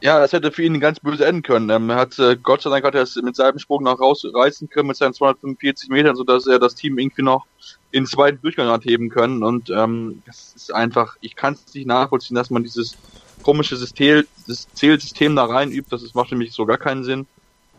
[0.00, 1.70] ja, das hätte für ihn ganz böse enden können.
[1.70, 4.68] Ähm, er hat, äh, Gott sei Dank hat er es mit seinem Sprung noch rausreißen
[4.68, 7.46] können mit seinen 245 Metern, sodass er das Team irgendwie noch
[7.90, 9.42] in zweiten Durchgang hat heben können.
[9.42, 12.96] Und ähm, das ist einfach, ich kann es nicht nachvollziehen, dass man dieses
[13.42, 15.88] komische System, das Zählsystem da rein übt.
[15.90, 17.26] Das, macht mich so gar keinen Sinn.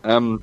[0.04, 0.42] Ähm,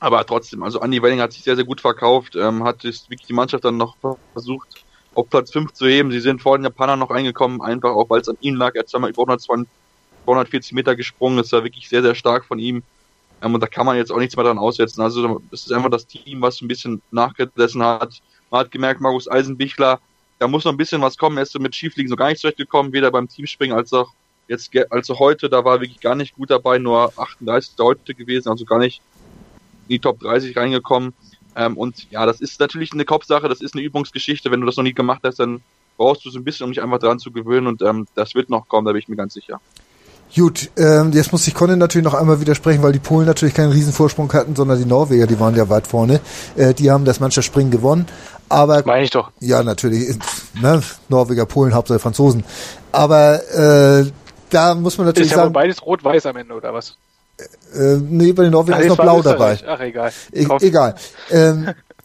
[0.00, 3.32] aber trotzdem, also Andy Welling hat sich sehr, sehr gut verkauft, ähm, hat wirklich die
[3.32, 3.96] Mannschaft dann noch
[4.32, 6.10] versucht, auf Platz 5 zu heben.
[6.10, 8.74] Sie sind vor den Japanern noch eingekommen, einfach auch, weil es an ihnen lag.
[8.74, 9.68] Er hat zweimal über 120
[10.26, 11.38] 240 Meter gesprungen.
[11.38, 12.82] Das war wirklich sehr, sehr stark von ihm.
[13.42, 15.00] Ähm, und da kann man jetzt auch nichts mehr dran aussetzen.
[15.00, 18.20] Also es ist einfach das Team, was ein bisschen nachgesessen hat.
[18.50, 20.00] Man hat gemerkt, Markus Eisenbichler,
[20.38, 21.36] da muss noch ein bisschen was kommen.
[21.36, 24.12] Er ist mit Schiefliegen so gar nicht zurechtgekommen, weder beim Teamspringen als auch
[24.48, 25.48] jetzt als auch heute.
[25.48, 29.00] Da war wirklich gar nicht gut dabei, nur 38 heute gewesen, also gar nicht
[29.88, 31.14] in die Top 30 reingekommen.
[31.56, 34.50] Ähm, und ja, das ist natürlich eine Kopfsache, das ist eine Übungsgeschichte.
[34.50, 35.62] Wenn du das noch nie gemacht hast, dann
[35.96, 38.50] brauchst du so ein bisschen, um dich einfach dran zu gewöhnen und ähm, das wird
[38.50, 39.60] noch kommen, da bin ich mir ganz sicher.
[40.34, 43.72] Gut, ähm, jetzt muss ich Conny natürlich noch einmal widersprechen, weil die Polen natürlich keinen
[43.72, 46.20] Riesenvorsprung hatten, sondern die Norweger, die waren ja weit vorne.
[46.56, 48.06] Äh, die haben das Mannschaftsspringen gewonnen.
[48.48, 49.30] Aber meine ich doch.
[49.40, 50.16] Ja, natürlich.
[50.60, 50.82] Ne?
[51.08, 52.44] Norweger, Polen, Hauptsache Franzosen.
[52.92, 54.10] Aber äh,
[54.50, 55.52] da muss man natürlich ist ja sagen.
[55.52, 56.96] beides rot-weiß am Ende oder was?
[57.74, 59.58] Äh, nee, bei den Norwegern ist noch blau dabei.
[59.66, 60.12] Ach egal.
[60.32, 60.94] E egal.
[61.30, 61.70] Ähm,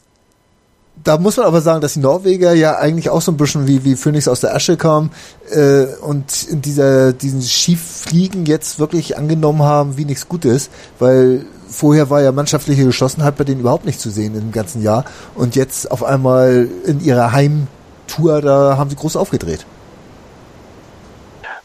[1.04, 3.84] da muss man aber sagen, dass die Norweger ja eigentlich auch so ein bisschen wie,
[3.84, 5.12] wie Phoenix aus der Asche kamen
[5.52, 12.10] äh, und in dieser, diesen Schieffliegen jetzt wirklich angenommen haben, wie nichts Gutes, weil vorher
[12.10, 15.90] war ja mannschaftliche Geschlossenheit bei denen überhaupt nicht zu sehen im ganzen Jahr und jetzt
[15.92, 19.66] auf einmal in ihrer Heimtour, da haben sie groß aufgedreht.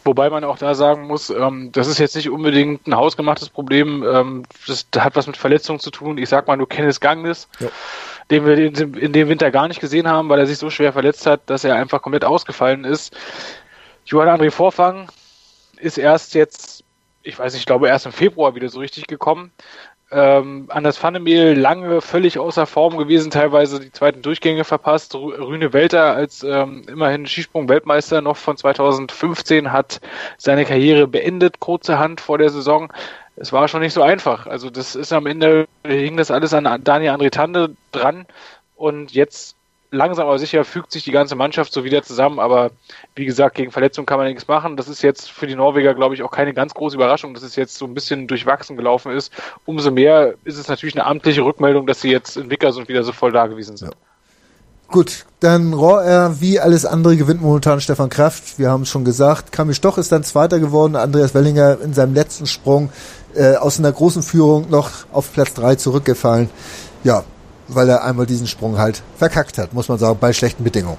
[0.04, 4.04] Wobei man auch da sagen muss, ähm, das ist jetzt nicht unbedingt ein hausgemachtes Problem.
[4.08, 6.16] Ähm, das hat was mit Verletzungen zu tun.
[6.16, 7.48] Ich sag mal nur Kenneth Gangnis.
[7.58, 7.66] Ja
[8.30, 11.26] den wir in, dem Winter gar nicht gesehen haben, weil er sich so schwer verletzt
[11.26, 13.16] hat, dass er einfach komplett ausgefallen ist.
[14.04, 15.08] Johann André Vorfang
[15.78, 16.84] ist erst jetzt,
[17.22, 19.52] ich weiß nicht, ich glaube erst im Februar wieder so richtig gekommen.
[20.08, 25.16] Ähm, Anders Vannemehl lange völlig außer Form gewesen, teilweise die zweiten Durchgänge verpasst.
[25.16, 30.00] Rüne Welter als ähm, immerhin Skisprung-Weltmeister noch von 2015 hat
[30.38, 32.92] seine Karriere beendet, kurzerhand vor der Saison
[33.36, 34.46] es war schon nicht so einfach.
[34.46, 38.26] Also das ist am Ende, hing das alles an Daniel André Tande dran
[38.76, 39.56] und jetzt
[39.90, 42.70] langsam aber sicher fügt sich die ganze Mannschaft so wieder zusammen, aber
[43.14, 44.76] wie gesagt, gegen Verletzungen kann man nichts machen.
[44.76, 47.56] Das ist jetzt für die Norweger, glaube ich, auch keine ganz große Überraschung, dass es
[47.56, 49.32] jetzt so ein bisschen durchwachsen gelaufen ist.
[49.64, 53.12] Umso mehr ist es natürlich eine amtliche Rückmeldung, dass sie jetzt in Wickersund wieder so
[53.12, 53.92] voll da gewesen sind.
[53.92, 53.96] Ja.
[54.88, 58.58] Gut, dann Rohr wie alles andere gewinnt momentan Stefan Kraft.
[58.58, 59.50] Wir haben es schon gesagt.
[59.50, 60.94] Kami Stoch ist dann Zweiter geworden.
[60.94, 62.90] Andreas Wellinger in seinem letzten Sprung
[63.36, 66.50] äh, aus einer großen Führung noch auf Platz drei zurückgefallen.
[67.04, 67.24] Ja,
[67.68, 70.98] weil er einmal diesen Sprung halt verkackt hat, muss man sagen, bei schlechten Bedingungen.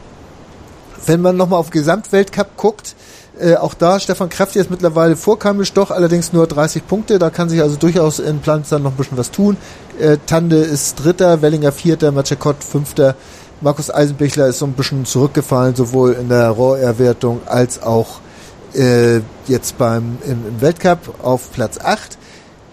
[1.06, 2.96] Wenn man nochmal auf Gesamtweltcup guckt,
[3.40, 7.20] äh, auch da Stefan Kraft jetzt mittlerweile vor Kamisch doch, allerdings nur 30 Punkte.
[7.20, 9.58] Da kann sich also durchaus in Planz dann noch ein bisschen was tun.
[10.00, 13.16] Äh, Tande ist Dritter, Wellinger Vierter, Machekot Fünfter.
[13.62, 18.20] Markus Eisenbichler ist so ein bisschen zurückgefallen, sowohl in der Rohrerwertung als auch
[18.76, 22.18] äh, jetzt beim im, im, Weltcup auf Platz 8.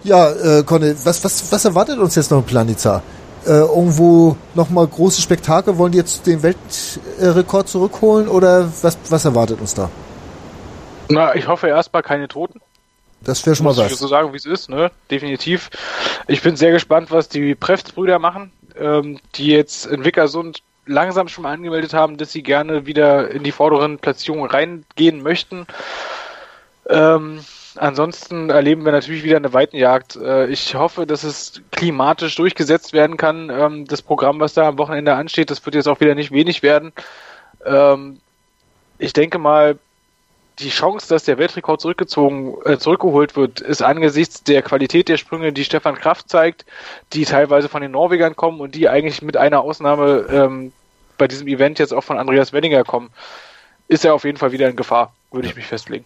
[0.05, 3.03] Ja, äh, Conny, was, was, was erwartet uns jetzt noch im Planizar?
[3.45, 5.77] äh, irgendwo nochmal große Spektakel?
[5.77, 9.89] Wollen die jetzt den Weltrekord zurückholen oder was, was erwartet uns da?
[11.09, 12.61] Na, ich hoffe erstmal keine Toten.
[13.21, 13.91] Das wäre schon mal was.
[13.91, 14.91] Ich so sagen, wie es ist, ne?
[15.09, 15.69] Definitiv.
[16.27, 21.43] Ich bin sehr gespannt, was die Prefts-Brüder machen, ähm, die jetzt in Wickersund langsam schon
[21.43, 25.65] mal angemeldet haben, dass sie gerne wieder in die vorderen Platzierungen reingehen möchten.
[26.87, 27.39] Ähm,
[27.77, 30.15] ansonsten erleben wir natürlich wieder eine Weitenjagd.
[30.15, 33.49] Äh, ich hoffe, dass es klimatisch durchgesetzt werden kann.
[33.49, 36.63] Ähm, das Programm, was da am Wochenende ansteht, das wird jetzt auch wieder nicht wenig
[36.63, 36.93] werden.
[37.65, 38.19] Ähm,
[38.97, 39.77] ich denke mal,
[40.59, 45.51] die Chance, dass der Weltrekord zurückgezogen, äh, zurückgeholt wird, ist angesichts der Qualität der Sprünge,
[45.51, 46.65] die Stefan Kraft zeigt,
[47.13, 50.71] die teilweise von den Norwegern kommen und die eigentlich mit einer Ausnahme ähm,
[51.17, 53.09] bei diesem Event jetzt auch von Andreas Wenninger kommen,
[53.87, 56.05] ist er auf jeden Fall wieder in Gefahr, würde ich mich festlegen.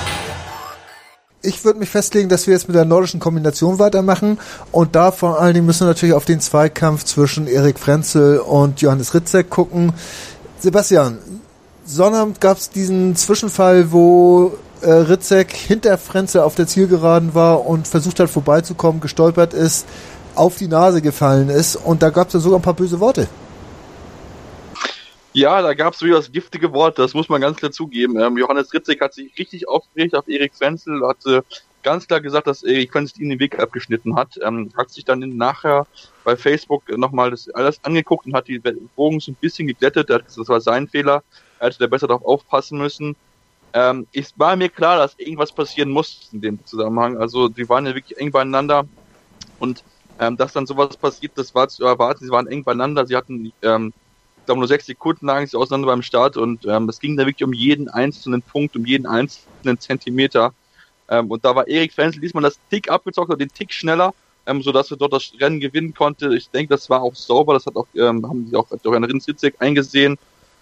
[1.43, 4.37] Ich würde mich festlegen, dass wir jetzt mit der nordischen Kombination weitermachen
[4.71, 8.79] und da vor allen Dingen müssen wir natürlich auf den Zweikampf zwischen Erik Frenzel und
[8.81, 9.93] Johannes Ritzek gucken.
[10.59, 11.17] Sebastian,
[11.83, 17.87] Sonnabend gab es diesen Zwischenfall, wo äh, Ritzek hinter Frenzel auf der Zielgeraden war und
[17.87, 19.87] versucht hat vorbeizukommen, gestolpert ist,
[20.35, 23.27] auf die Nase gefallen ist und da gab es ja sogar ein paar böse Worte.
[25.33, 28.19] Ja, da gab es durchaus giftige Worte, das muss man ganz klar zugeben.
[28.19, 31.41] Ähm, Johannes Ritzek hat sich richtig aufgeregt auf Erik Frenzel, hat äh,
[31.83, 34.37] ganz klar gesagt, dass Erik Frenzel ihm den Weg abgeschnitten hat.
[34.43, 35.87] Ähm, hat sich dann nachher
[36.25, 38.59] bei Facebook nochmal das alles angeguckt und hat die
[38.95, 40.09] Bogen so ein bisschen geglättet.
[40.09, 41.23] Das war sein Fehler.
[41.59, 43.15] Er hätte da besser darauf aufpassen müssen.
[43.73, 47.17] Ähm, es war mir klar, dass irgendwas passieren muss in dem Zusammenhang.
[47.17, 48.85] Also die waren ja wirklich eng beieinander
[49.59, 49.83] und
[50.19, 52.25] ähm, dass dann sowas passiert, das war zu erwarten.
[52.25, 53.05] Sie waren eng beieinander.
[53.05, 53.93] Sie hatten ähm,
[54.51, 57.45] glaube nur sechs Sekunden lagen sie auseinander beim Start und ähm, es ging da wirklich
[57.45, 60.53] um jeden einzelnen Punkt, um jeden einzelnen Zentimeter.
[61.07, 64.13] Ähm, und da war Erik Frenzel diesmal das Tick abgezockt, oder den Tick schneller,
[64.45, 66.35] ähm, sodass er dort das Rennen gewinnen konnte.
[66.35, 69.05] Ich denke, das war auch sauber, das hat auch, ähm, haben sie auch durch einen
[69.05, 70.17] Rinsitzek eingesehen.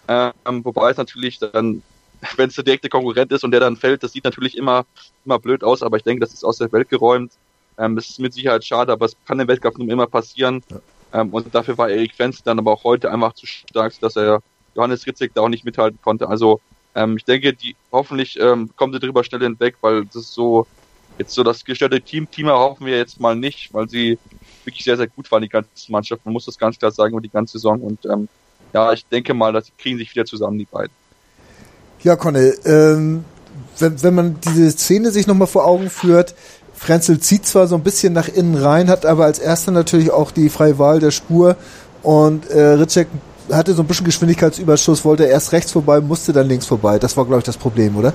[0.07, 0.33] Ähm,
[0.63, 1.81] wobei es natürlich dann,
[2.35, 4.85] wenn es der direkte Konkurrent ist und der dann fällt, das sieht natürlich immer,
[5.25, 7.31] immer blöd aus, aber ich denke, das ist aus der Welt geräumt.
[7.79, 10.61] Ähm, das ist mit Sicherheit schade, aber es kann im Weltcup nun immer passieren.
[10.69, 10.79] Ja.
[11.13, 14.41] Ähm, und dafür war Erik Frenz dann aber auch heute einfach zu stark, dass er
[14.75, 16.27] Johannes Ritzek da auch nicht mithalten konnte.
[16.27, 16.61] Also
[16.95, 20.67] ähm, ich denke, die hoffentlich ähm, kommen sie drüber schnell hinweg, weil das ist so
[21.17, 22.29] jetzt so das gestellte Team.
[22.29, 24.17] Teamer hoffen wir jetzt mal nicht, weil sie
[24.63, 26.25] wirklich sehr, sehr gut waren, die ganze Mannschaft.
[26.25, 27.81] Man muss das ganz klar sagen, über die ganze Saison.
[27.81, 28.27] Und ähm,
[28.73, 30.93] ja, ich denke mal, dass kriegen sich wieder zusammen, die beiden.
[32.03, 33.25] Ja, Conny, ähm,
[33.77, 36.33] wenn, wenn man diese Szene sich nochmal vor Augen führt,
[36.79, 40.31] Frenzel zieht zwar so ein bisschen nach innen rein, hat aber als erster natürlich auch
[40.31, 41.57] die freie Wahl der Spur
[42.03, 43.07] und äh, Ritschek
[43.51, 46.97] hatte so ein bisschen Geschwindigkeitsüberschuss, wollte erst rechts vorbei, musste dann links vorbei.
[46.97, 48.13] Das war, glaube ich, das Problem, oder?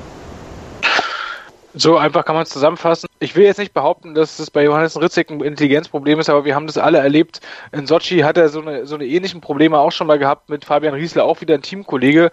[1.75, 3.09] So einfach kann man es zusammenfassen.
[3.19, 6.55] Ich will jetzt nicht behaupten, dass es bei Johannes Ritzek ein Intelligenzproblem ist, aber wir
[6.55, 7.41] haben das alle erlebt.
[7.73, 10.65] In Sochi hat er so eine, so eine ähnlichen Probleme auch schon mal gehabt mit
[10.65, 12.31] Fabian Riesler, auch wieder ein Teamkollege.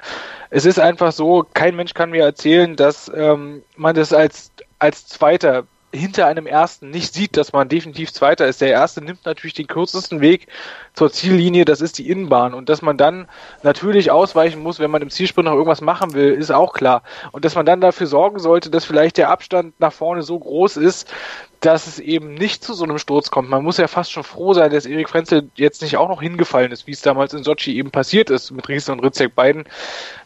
[0.49, 5.07] Es ist einfach so, kein Mensch kann mir erzählen, dass ähm, man das als, als
[5.07, 5.63] Zweiter
[5.93, 8.61] hinter einem ersten nicht sieht, dass man definitiv Zweiter ist.
[8.61, 10.47] Der erste nimmt natürlich den kürzesten Weg
[10.93, 12.53] zur Ziellinie, das ist die Innenbahn.
[12.53, 13.27] Und dass man dann
[13.63, 17.03] natürlich ausweichen muss, wenn man im Zielsprint noch irgendwas machen will, ist auch klar.
[17.31, 20.77] Und dass man dann dafür sorgen sollte, dass vielleicht der Abstand nach vorne so groß
[20.77, 21.11] ist,
[21.59, 23.49] dass es eben nicht zu so einem Sturz kommt.
[23.49, 26.71] Man muss ja fast schon froh sein, dass Erik Frenzel jetzt nicht auch noch hingefallen
[26.71, 29.65] ist, wie es damals in Sochi eben passiert ist mit Riesen und Ritzek beiden.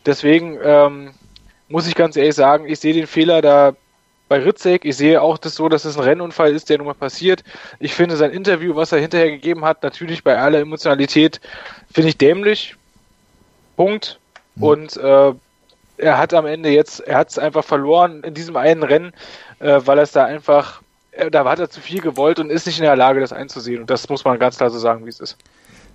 [0.06, 1.12] Deswegen ähm,
[1.68, 3.76] muss ich ganz ehrlich sagen, ich sehe den Fehler da
[4.28, 4.86] bei Ritzek.
[4.86, 7.44] Ich sehe auch das so, dass es ein Rennunfall ist, der nun mal passiert.
[7.80, 11.40] Ich finde sein Interview, was er hinterher gegeben hat, natürlich bei aller Emotionalität,
[11.94, 12.76] finde ich dämlich.
[13.76, 14.20] Punkt.
[14.56, 14.64] Mhm.
[14.64, 15.34] Und äh,
[15.98, 19.14] er hat am Ende jetzt, er hat es einfach verloren in diesem einen Rennen,
[19.60, 22.66] äh, weil er es da einfach, äh, da hat er zu viel gewollt und ist
[22.66, 23.82] nicht in der Lage, das einzusehen.
[23.82, 25.38] Und das muss man ganz klar so sagen, wie es ist.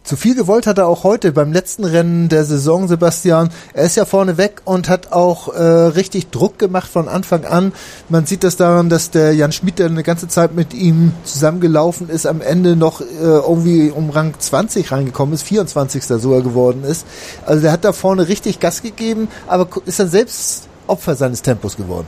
[0.03, 3.51] Zu viel gewollt hat er auch heute beim letzten Rennen der Saison, Sebastian.
[3.75, 7.73] Er ist ja vorne weg und hat auch äh, richtig Druck gemacht von Anfang an.
[8.09, 12.09] Man sieht das daran, dass der Jan Schmid, der eine ganze Zeit mit ihm zusammengelaufen
[12.09, 16.03] ist, am Ende noch äh, irgendwie um Rang 20 reingekommen ist, 24.
[16.03, 17.07] sogar geworden ist.
[17.45, 21.77] Also der hat da vorne richtig Gas gegeben, aber ist dann selbst Opfer seines Tempos
[21.77, 22.07] geworden.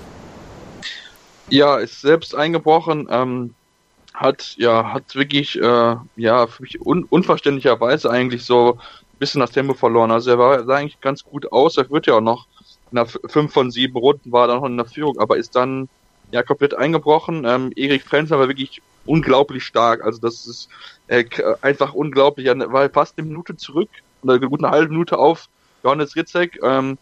[1.50, 3.06] Ja, ist selbst eingebrochen.
[3.10, 3.54] Ähm
[4.22, 9.50] hat ja hat wirklich äh, ja für mich un unverständlicherweise eigentlich so ein bisschen das
[9.50, 10.10] Tempo verloren.
[10.10, 11.76] Also er war sah eigentlich ganz gut aus.
[11.76, 12.46] Er wird ja auch noch
[12.90, 15.88] nach fünf von sieben Runden war dann noch in der Führung, aber ist dann
[16.30, 17.44] ja komplett eingebrochen.
[17.44, 20.04] Ähm, Erik Frenzel war wirklich unglaublich stark.
[20.04, 20.68] Also das ist
[21.08, 21.24] äh,
[21.60, 22.46] einfach unglaublich.
[22.46, 23.90] Er war fast eine Minute zurück
[24.22, 25.48] oder eine gute halbe Minute auf
[25.82, 26.98] Johannes Ritzek ähm,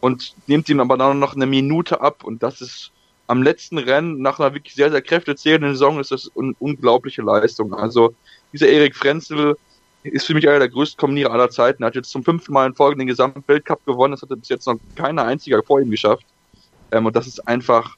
[0.00, 2.92] und nimmt ihm aber dann noch eine Minute ab und das ist
[3.26, 7.74] am letzten Rennen nach einer wirklich sehr, sehr kräftezählenden Saison ist das eine unglaubliche Leistung.
[7.74, 8.14] Also
[8.52, 9.56] dieser Erik Frenzel
[10.02, 11.82] ist für mich einer der größten Kombinierer aller Zeiten.
[11.82, 14.12] Er hat jetzt zum fünften Mal in Folge den gesamten Weltcup gewonnen.
[14.12, 16.26] Das hat bis jetzt noch keiner einziger vor ihm geschafft.
[16.90, 17.96] Ähm, und das ist einfach,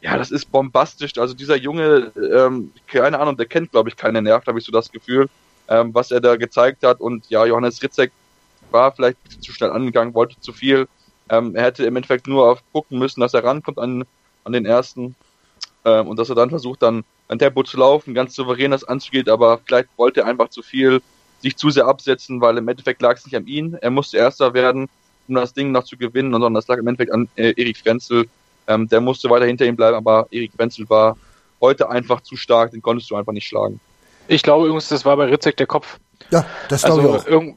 [0.00, 1.18] ja, das ist bombastisch.
[1.18, 4.72] Also dieser Junge, ähm, keine Ahnung, der kennt, glaube ich, keine Nerven, habe ich so
[4.72, 5.28] das Gefühl,
[5.68, 7.00] ähm, was er da gezeigt hat.
[7.00, 8.12] Und ja, Johannes Ritzek
[8.70, 10.86] war vielleicht zu schnell angegangen, wollte zu viel.
[11.28, 14.04] Ähm, er hätte im Endeffekt nur auf gucken müssen, dass er rankommt an,
[14.44, 15.14] an den ersten
[15.84, 19.28] ähm, und dass er dann versucht, dann ein Tempo zu laufen, ganz souverän das anzugeht,
[19.28, 21.00] aber vielleicht wollte er einfach zu viel
[21.40, 23.74] sich zu sehr absetzen, weil im Endeffekt lag es nicht an ihn.
[23.80, 24.88] Er musste Erster werden,
[25.26, 28.26] um das Ding noch zu gewinnen, sondern das lag im Endeffekt an äh, Erik Frenzel.
[28.66, 31.16] Ähm, der musste weiter hinter ihm bleiben, aber Erik Frenzel war
[31.60, 33.80] heute einfach zu stark, den konntest du einfach nicht schlagen.
[34.28, 35.98] Ich glaube übrigens, das war bei Ritzek der Kopf.
[36.30, 37.54] Ja, das glaube also, ich auch.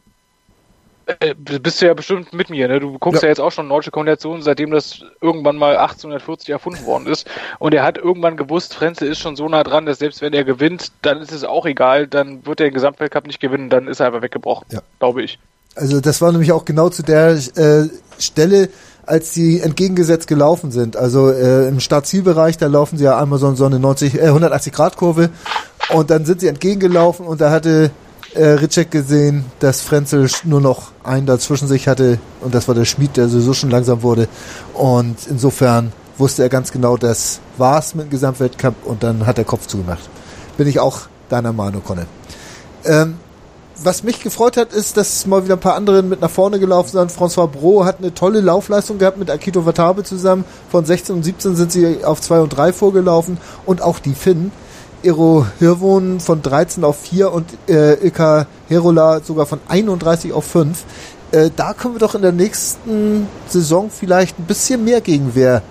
[1.06, 2.80] Äh, bist du ja bestimmt mit mir, ne?
[2.80, 6.86] Du guckst ja, ja jetzt auch schon deutsche Kombinationen, seitdem das irgendwann mal 1840 erfunden
[6.86, 7.28] worden ist.
[7.60, 10.46] Und er hat irgendwann gewusst, Frenzel ist schon so nah dran, dass selbst wenn er
[10.46, 14.00] gewinnt, dann ist es auch egal, dann wird er den Gesamtweltcup nicht gewinnen, dann ist
[14.00, 14.80] er einfach weggebrochen, ja.
[15.00, 15.40] glaube ich.
[15.76, 17.90] Also das war nämlich auch genau zu der äh,
[18.20, 18.70] Stelle,
[19.06, 20.96] als sie entgegengesetzt gelaufen sind.
[20.96, 24.72] Also äh, im Startzielbereich, da laufen sie ja einmal so, so eine 90, äh, 180
[24.72, 25.30] Grad Kurve
[25.90, 27.92] und dann sind sie entgegengelaufen und da hatte
[28.36, 32.86] äh, Ritschek gesehen, dass Frenzel nur noch einen dazwischen sich hatte und das war der
[32.86, 34.28] Schmied, der sowieso schon langsam wurde.
[34.74, 39.44] Und insofern wusste er ganz genau, das war's mit dem Gesamtweltcup und dann hat er
[39.44, 40.10] Kopf zugemacht.
[40.58, 42.06] Bin ich auch deiner Meinung, Conne.
[42.86, 43.18] Ähm,
[43.82, 46.92] was mich gefreut hat, ist, dass mal wieder ein paar andere mit nach vorne gelaufen
[46.92, 47.12] sind.
[47.12, 50.46] François Bro hat eine tolle Laufleistung gehabt mit Akito Watabe zusammen.
[50.70, 53.38] Von 16 und 17 sind sie auf 2 und 3 vorgelaufen.
[53.66, 54.52] Und auch die Finnen
[55.04, 60.84] Ero Hirwon von 13 auf 4 und äh, Ilka Herola sogar von 31 auf 5.
[61.32, 65.62] Äh, da können wir doch in der nächsten Saison vielleicht ein bisschen mehr Gegenwehr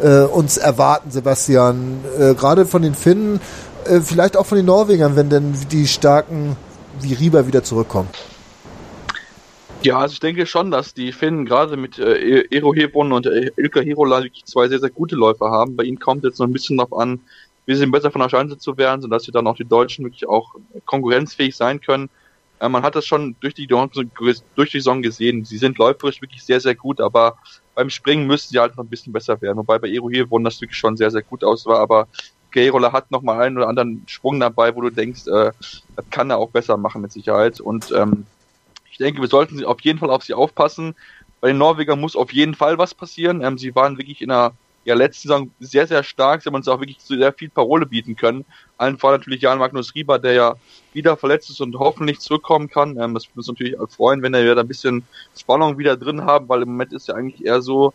[0.00, 2.00] äh, uns erwarten, Sebastian.
[2.18, 3.40] Äh, Gerade von den Finnen,
[3.84, 6.56] äh, vielleicht auch von den Norwegern, wenn denn die starken
[7.00, 8.08] wie Rieber wieder zurückkommen.
[9.82, 13.52] Ja, also ich denke schon, dass die Finnen gerade mit äh, Ero Hebron und äh,
[13.56, 15.76] Ilka Herola wirklich zwei sehr, sehr gute Läufer haben.
[15.76, 17.20] Bei ihnen kommt jetzt noch ein bisschen drauf an,
[17.68, 20.54] bisschen besser von der Schanze zu werden, sodass wir dann auch die Deutschen wirklich auch
[20.86, 22.08] konkurrenzfähig sein können.
[22.60, 25.44] Äh, man hat das schon durch die, durch die Saison gesehen.
[25.44, 27.36] Sie sind läuferisch wirklich sehr, sehr gut, aber
[27.74, 29.58] beim Springen müssen sie halt noch ein bisschen besser werden.
[29.58, 32.08] Wobei bei Ero hier wurden das wirklich schon sehr, sehr gut aus war, aber
[32.50, 35.52] Gerola hat noch mal einen oder anderen Sprung dabei, wo du denkst, äh,
[35.96, 37.60] das kann er auch besser machen mit Sicherheit.
[37.60, 38.26] Und ähm,
[38.90, 40.94] ich denke, wir sollten auf jeden Fall auf sie aufpassen.
[41.40, 43.42] Bei den Norwegern muss auf jeden Fall was passieren.
[43.42, 44.52] Ähm, sie waren wirklich in einer
[44.88, 46.42] ja letzte Saison sehr, sehr stark.
[46.42, 48.44] Sie haben uns auch wirklich sehr viel Parole bieten können.
[48.76, 50.56] Allen voran natürlich Jan Magnus Rieber, der ja
[50.92, 52.98] wieder verletzt ist und hoffentlich zurückkommen kann.
[52.98, 55.04] Ähm, das würde uns natürlich freuen, wenn wir da ein bisschen
[55.36, 57.92] Spannung wieder drin haben, weil im Moment ist ja eigentlich eher so,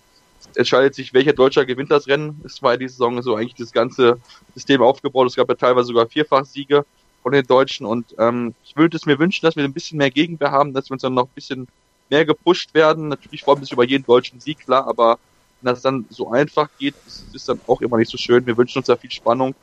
[0.51, 2.41] es entscheidet sich, welcher Deutscher gewinnt das Rennen.
[2.45, 4.19] Es war ja diese Saison so eigentlich das ganze
[4.53, 5.27] System aufgebaut.
[5.27, 6.85] Es gab ja teilweise sogar Vierfach-Siege
[7.23, 10.11] von den Deutschen und ähm, ich würde es mir wünschen, dass wir ein bisschen mehr
[10.11, 11.67] Gegenwehr haben, dass wir uns dann noch ein bisschen
[12.09, 13.07] mehr gepusht werden.
[13.07, 15.17] Natürlich freuen wir uns über jeden deutschen Sieg, klar, aber
[15.63, 18.45] wenn das dann so einfach geht, ist, ist dann auch immer nicht so schön.
[18.45, 19.55] Wir wünschen uns da viel Spannung.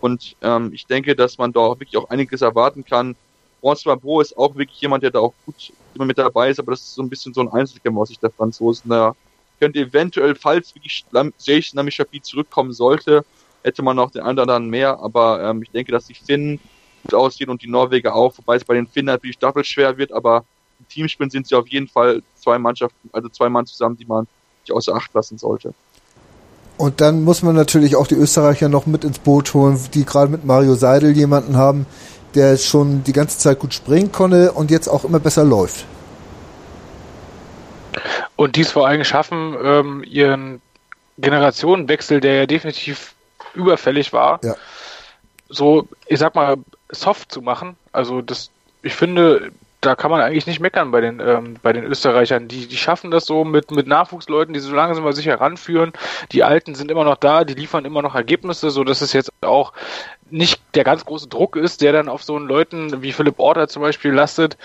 [0.00, 3.14] Und ähm, ich denke, dass man da auch wirklich auch einiges erwarten kann.
[3.62, 6.72] François Bro ist auch wirklich jemand, der da auch gut immer mit dabei ist, aber
[6.72, 8.90] das ist so ein bisschen so ein Einzelkämmer aus Sicht der Franzosen.
[8.90, 9.14] Da
[9.58, 11.04] könnte eventuell, falls wirklich
[11.38, 13.24] Serge Namischapi zurückkommen sollte,
[13.62, 16.60] hätte man noch den anderen mehr, aber ähm, ich denke, dass die Finnen
[17.02, 20.44] gut aussehen und die Norweger auch, wobei es bei den Finnen natürlich schwer wird, aber
[20.78, 24.28] im Teamspiel sind sie auf jeden Fall zwei Mannschaften, also zwei Mann zusammen, die man
[24.66, 25.74] nicht außer Acht lassen sollte.
[26.76, 30.30] Und dann muss man natürlich auch die Österreicher noch mit ins Boot holen, die gerade
[30.30, 31.86] mit Mario Seidel jemanden haben,
[32.34, 35.86] der schon die ganze Zeit gut springen konnte und jetzt auch immer besser läuft.
[38.36, 40.60] Und dies vor allem schaffen, ähm, ihren
[41.16, 43.14] Generationenwechsel, der ja definitiv
[43.54, 44.54] überfällig war, ja.
[45.48, 46.56] so, ich sag mal,
[46.90, 47.76] soft zu machen.
[47.92, 48.50] Also das,
[48.82, 49.50] ich finde,
[49.86, 52.48] da kann man eigentlich nicht meckern bei den, ähm, bei den Österreichern.
[52.48, 55.92] Die, die schaffen das so mit, mit Nachwuchsleuten, die so langsam mal sich heranführen.
[56.32, 59.30] Die Alten sind immer noch da, die liefern immer noch Ergebnisse, so dass es jetzt
[59.42, 59.72] auch
[60.28, 63.68] nicht der ganz große Druck ist, der dann auf so einen Leuten wie Philipp Orter
[63.68, 64.56] zum Beispiel lastet.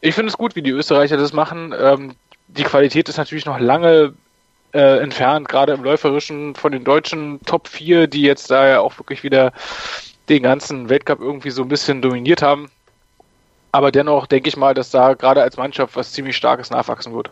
[0.00, 1.74] Ich finde es gut, wie die Österreicher das machen.
[1.76, 2.14] Ähm,
[2.46, 4.14] die Qualität ist natürlich noch lange
[4.72, 8.96] äh, entfernt, gerade im Läuferischen von den deutschen Top 4, die jetzt da ja auch
[8.98, 9.52] wirklich wieder
[10.28, 12.70] den ganzen Weltcup irgendwie so ein bisschen dominiert haben.
[13.72, 17.30] Aber dennoch denke ich mal, dass da gerade als Mannschaft was ziemlich Starkes nachwachsen wird.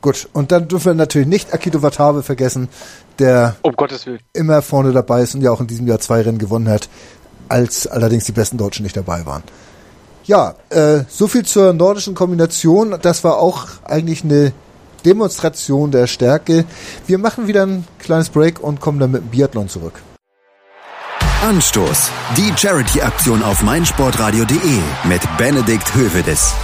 [0.00, 2.68] Gut, und dann dürfen wir natürlich nicht Akito Watabe vergessen,
[3.18, 3.74] der um
[4.32, 6.88] immer vorne dabei ist und ja auch in diesem Jahr zwei Rennen gewonnen hat,
[7.48, 9.42] als allerdings die besten Deutschen nicht dabei waren.
[10.24, 12.98] Ja, äh, so viel zur nordischen Kombination.
[13.00, 14.52] Das war auch eigentlich eine
[15.04, 16.64] Demonstration der Stärke.
[17.06, 20.02] Wir machen wieder ein kleines Break und kommen dann mit dem Biathlon zurück.
[21.42, 22.10] Anstoß.
[22.36, 26.54] Die Charity-Aktion auf meinsportradio.de mit Benedikt Hövedes.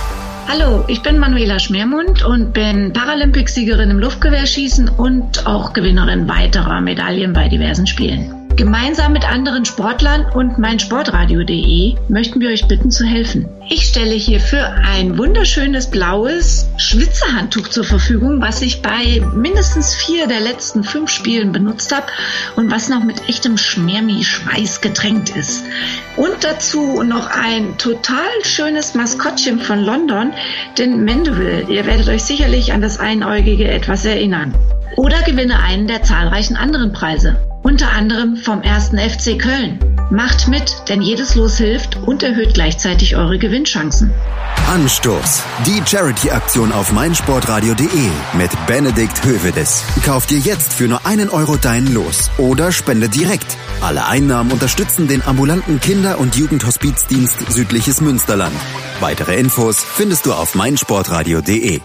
[0.48, 7.32] Hallo, ich bin Manuela Schmermund und bin Paralympicsiegerin im Luftgewehrschießen und auch Gewinnerin weiterer Medaillen
[7.32, 8.41] bei diversen Spielen.
[8.56, 13.48] Gemeinsam mit anderen Sportlern und meinsportradio.de möchten wir euch bitten zu helfen.
[13.70, 20.40] Ich stelle hierfür ein wunderschönes blaues Schwitzerhandtuch zur Verfügung, was ich bei mindestens vier der
[20.40, 22.06] letzten fünf Spielen benutzt habe
[22.56, 25.64] und was noch mit echtem Schmermi-Schweiß getränkt ist.
[26.16, 30.32] Und dazu noch ein total schönes Maskottchen von London,
[30.76, 31.70] den Mandeville.
[31.70, 34.54] Ihr werdet euch sicherlich an das Einäugige etwas erinnern.
[34.96, 39.78] Oder gewinne einen der zahlreichen anderen Preise unter anderem vom ersten FC Köln.
[40.10, 44.12] Macht mit, denn jedes Los hilft und erhöht gleichzeitig eure Gewinnchancen.
[44.68, 45.42] Anstoß.
[45.66, 49.84] Die Charity-Aktion auf meinsportradio.de mit Benedikt Hövedes.
[50.04, 53.56] Kauf dir jetzt für nur einen Euro dein Los oder spende direkt.
[53.80, 58.56] Alle Einnahmen unterstützen den ambulanten Kinder- und Jugendhospizdienst Südliches Münsterland.
[59.00, 61.80] Weitere Infos findest du auf meinsportradio.de.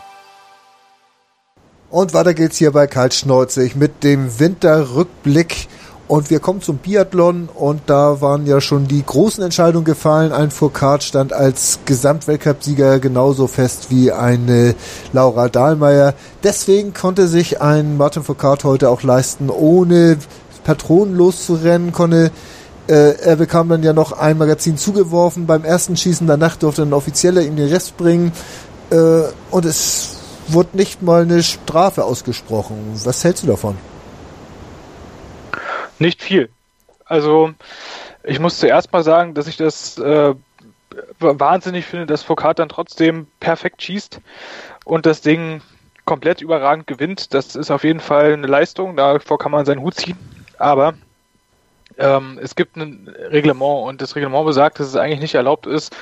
[1.90, 5.70] Und weiter geht's hier bei Karl Schneuzig mit dem Winterrückblick.
[6.10, 10.34] Und wir kommen zum Biathlon und da waren ja schon die großen Entscheidungen gefallen.
[10.34, 14.76] Ein Foucault stand als Gesamtweltcupsieger genauso fest wie eine
[15.14, 16.14] Laura Dahlmeier.
[16.44, 20.18] Deswegen konnte sich ein Martin Foucault heute auch leisten, ohne
[20.66, 22.32] Patronen loszurennen, konnte
[22.88, 25.46] äh, er bekam dann ja noch ein Magazin zugeworfen.
[25.46, 28.34] Beim ersten Schießen danach durfte ein Offizieller ihm den Rest bringen.
[28.92, 30.17] Äh, und es
[30.54, 32.92] wurde nicht mal eine Strafe ausgesprochen.
[33.04, 33.78] Was hältst du davon?
[36.00, 36.50] Nicht viel.
[37.06, 37.52] Also
[38.24, 40.36] ich muss zuerst mal sagen, dass ich das äh,
[41.20, 44.20] wahnsinnig finde, dass Foucault dann trotzdem perfekt schießt
[44.86, 45.62] und das Ding
[46.06, 47.34] komplett überragend gewinnt.
[47.34, 50.18] Das ist auf jeden Fall eine Leistung, davor kann man seinen Hut ziehen.
[50.58, 50.96] Aber
[51.98, 55.96] ähm, es gibt ein Reglement und das Reglement besagt, dass es eigentlich nicht erlaubt ist,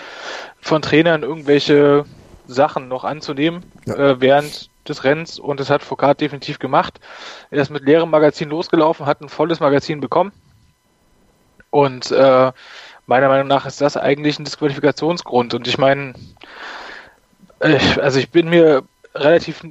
[0.61, 2.05] von Trainern irgendwelche
[2.47, 3.95] Sachen noch anzunehmen ja.
[3.95, 6.99] äh, während des Rennens und das hat Foucault definitiv gemacht.
[7.49, 10.31] Er ist mit leerem Magazin losgelaufen, hat ein volles Magazin bekommen
[11.71, 12.51] und äh,
[13.07, 16.13] meiner Meinung nach ist das eigentlich ein Disqualifikationsgrund und ich meine,
[17.59, 18.83] also ich bin mir
[19.13, 19.61] relativ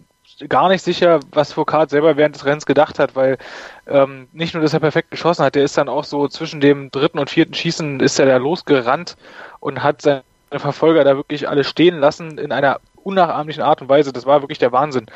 [0.48, 3.38] gar nicht sicher, was Foucault selber während des Rennens gedacht hat, weil
[3.86, 6.90] ähm, nicht nur, dass er perfekt geschossen hat, der ist dann auch so zwischen dem
[6.90, 9.16] dritten und vierten Schießen ist er da losgerannt
[9.60, 14.12] und hat sein Verfolger da wirklich alle stehen lassen in einer unnachahmlichen Art und Weise.
[14.12, 15.07] Das war wirklich der Wahnsinn.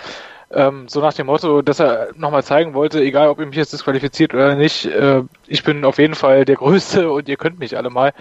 [0.50, 3.72] Ähm, so nach dem Motto, dass er nochmal zeigen wollte, egal ob ihr mich jetzt
[3.72, 7.76] disqualifiziert oder nicht, äh, ich bin auf jeden Fall der Größte und ihr könnt mich
[7.76, 8.12] alle mal.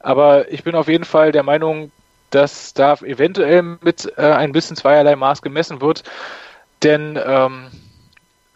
[0.00, 1.92] Aber ich bin auf jeden Fall der Meinung,
[2.30, 6.02] dass da eventuell mit äh, ein bisschen zweierlei Maß gemessen wird.
[6.82, 7.70] Denn ähm,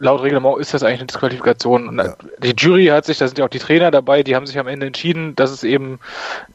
[0.01, 1.87] laut Reglement ist das eigentlich eine Disqualifikation.
[1.87, 2.15] Und ja.
[2.39, 4.67] Die Jury hat sich, da sind ja auch die Trainer dabei, die haben sich am
[4.67, 5.99] Ende entschieden, dass es eben,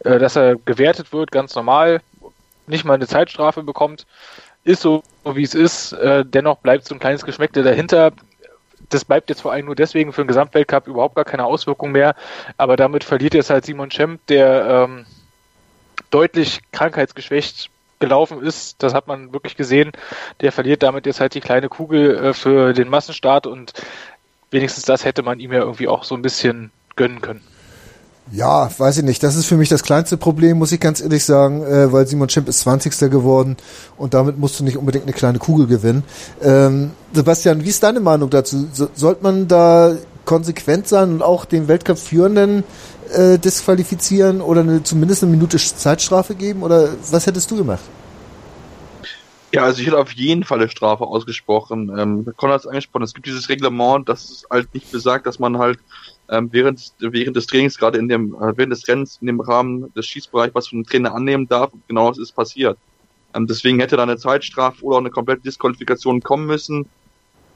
[0.00, 2.00] äh, dass er gewertet wird, ganz normal,
[2.66, 4.06] nicht mal eine Zeitstrafe bekommt.
[4.64, 5.92] Ist so, wie es ist.
[5.92, 8.12] Äh, dennoch bleibt so ein kleines Geschmäckte dahinter.
[8.90, 12.16] Das bleibt jetzt vor allem nur deswegen für den Gesamtweltcup überhaupt gar keine Auswirkung mehr.
[12.56, 15.06] Aber damit verliert jetzt halt Simon Schemp, der ähm,
[16.10, 19.92] deutlich krankheitsgeschwächt gelaufen ist, das hat man wirklich gesehen,
[20.40, 23.72] der verliert damit jetzt halt die kleine Kugel äh, für den Massenstart und
[24.50, 27.42] wenigstens das hätte man ihm ja irgendwie auch so ein bisschen gönnen können.
[28.32, 29.22] Ja, weiß ich nicht.
[29.22, 32.28] Das ist für mich das kleinste Problem, muss ich ganz ehrlich sagen, äh, weil Simon
[32.28, 33.10] Schimp ist 20.
[33.10, 33.56] geworden
[33.96, 36.02] und damit musst du nicht unbedingt eine kleine Kugel gewinnen.
[36.42, 38.66] Ähm, Sebastian, wie ist deine Meinung dazu?
[38.72, 39.94] So, sollte man da
[40.24, 42.64] konsequent sein und auch den Weltcup-Führenden
[43.12, 46.62] äh, disqualifizieren oder eine, zumindest eine Minute Zeitstrafe geben?
[46.62, 47.84] Oder was hättest du gemacht?
[49.52, 51.96] Ja, also ich hätte auf jeden Fall eine Strafe ausgesprochen.
[51.96, 55.78] Ähm, Conrad hat angesprochen, es gibt dieses Reglement, das halt nicht besagt, dass man halt
[56.28, 59.92] ähm, während, während des Trainings, gerade in dem, äh, während des Rennens, in dem Rahmen
[59.94, 61.70] des Schießbereichs, was von dem Trainer annehmen darf.
[61.88, 62.76] Genau das ist passiert.
[63.34, 66.88] Ähm, deswegen hätte da eine Zeitstrafe oder auch eine komplette Disqualifikation kommen müssen.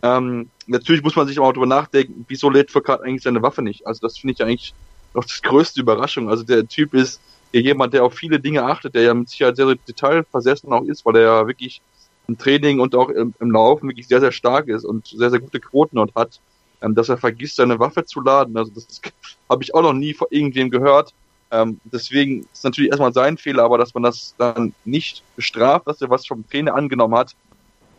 [0.02, 3.86] Ähm, natürlich muss man sich auch darüber nachdenken, wieso lädt Foucault eigentlich seine Waffe nicht?
[3.86, 4.74] Also das finde ich eigentlich
[5.14, 6.28] noch das größte Überraschung.
[6.28, 7.20] Also der Typ ist
[7.52, 11.04] jemand, der auf viele Dinge achtet, der ja mit Sicherheit sehr, sehr detailversessen auch ist,
[11.04, 11.80] weil er ja wirklich
[12.28, 15.40] im Training und auch im, im Laufen wirklich sehr, sehr stark ist und sehr, sehr
[15.40, 16.40] gute Quoten dort hat,
[16.80, 18.56] ähm, dass er vergisst, seine Waffe zu laden.
[18.56, 19.00] Also das
[19.48, 21.12] habe ich auch noch nie von irgendwem gehört.
[21.50, 26.00] Ähm, deswegen ist natürlich erstmal sein Fehler, aber dass man das dann nicht bestraft, dass
[26.00, 27.34] er was vom Trainer angenommen hat,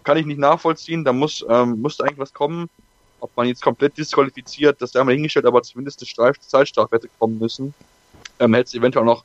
[0.03, 1.03] kann ich nicht nachvollziehen.
[1.03, 2.69] Da muss, ähm, muss eigentlich was kommen.
[3.21, 7.39] Ob man jetzt komplett disqualifiziert, das haben wir hingestellt, aber zumindest eine Zeitstraf hätte kommen
[7.39, 7.73] müssen.
[8.39, 9.23] Ähm, hätte es eventuell noch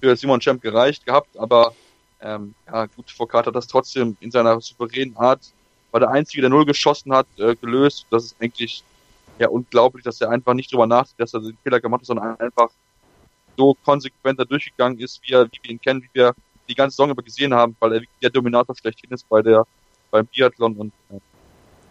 [0.00, 1.74] für Simon Champ gereicht gehabt, aber
[2.20, 5.52] ähm, ja gut, Foucault hat das trotzdem in seiner souveränen Art,
[5.90, 8.06] war der Einzige, der Null geschossen hat, äh, gelöst.
[8.10, 8.82] Das ist eigentlich
[9.38, 12.40] ja unglaublich, dass er einfach nicht drüber nachdenkt, dass er den Fehler gemacht hat, sondern
[12.40, 12.70] einfach
[13.56, 16.34] so konsequent da durchgegangen ist, wie, er, wie wir ihn kennen, wie wir
[16.68, 19.66] die ganze Saison über gesehen haben, weil er der Dominator schlechthin ist bei der
[20.10, 21.20] beim Biathlon und äh,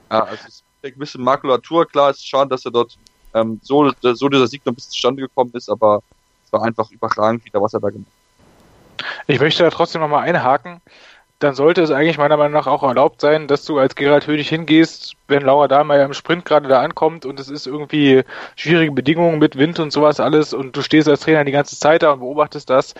[0.10, 2.98] ja, also es ist eine gewisse Makulatur, klar, es ist schade, dass er dort
[3.34, 6.02] ähm, so, so dieser Sieg noch bis zustande gekommen ist, aber
[6.46, 9.06] es war einfach überragend wieder, was er da gemacht hat.
[9.28, 10.82] Ich möchte da trotzdem nochmal einhaken
[11.44, 14.48] dann sollte es eigentlich meiner Meinung nach auch erlaubt sein, dass du als Gerald Hödig
[14.48, 18.24] hingehst, wenn Laura Dahlmeier im Sprint gerade da ankommt und es ist irgendwie
[18.56, 22.02] schwierige Bedingungen mit Wind und sowas alles und du stehst als Trainer die ganze Zeit
[22.02, 22.96] da und beobachtest das.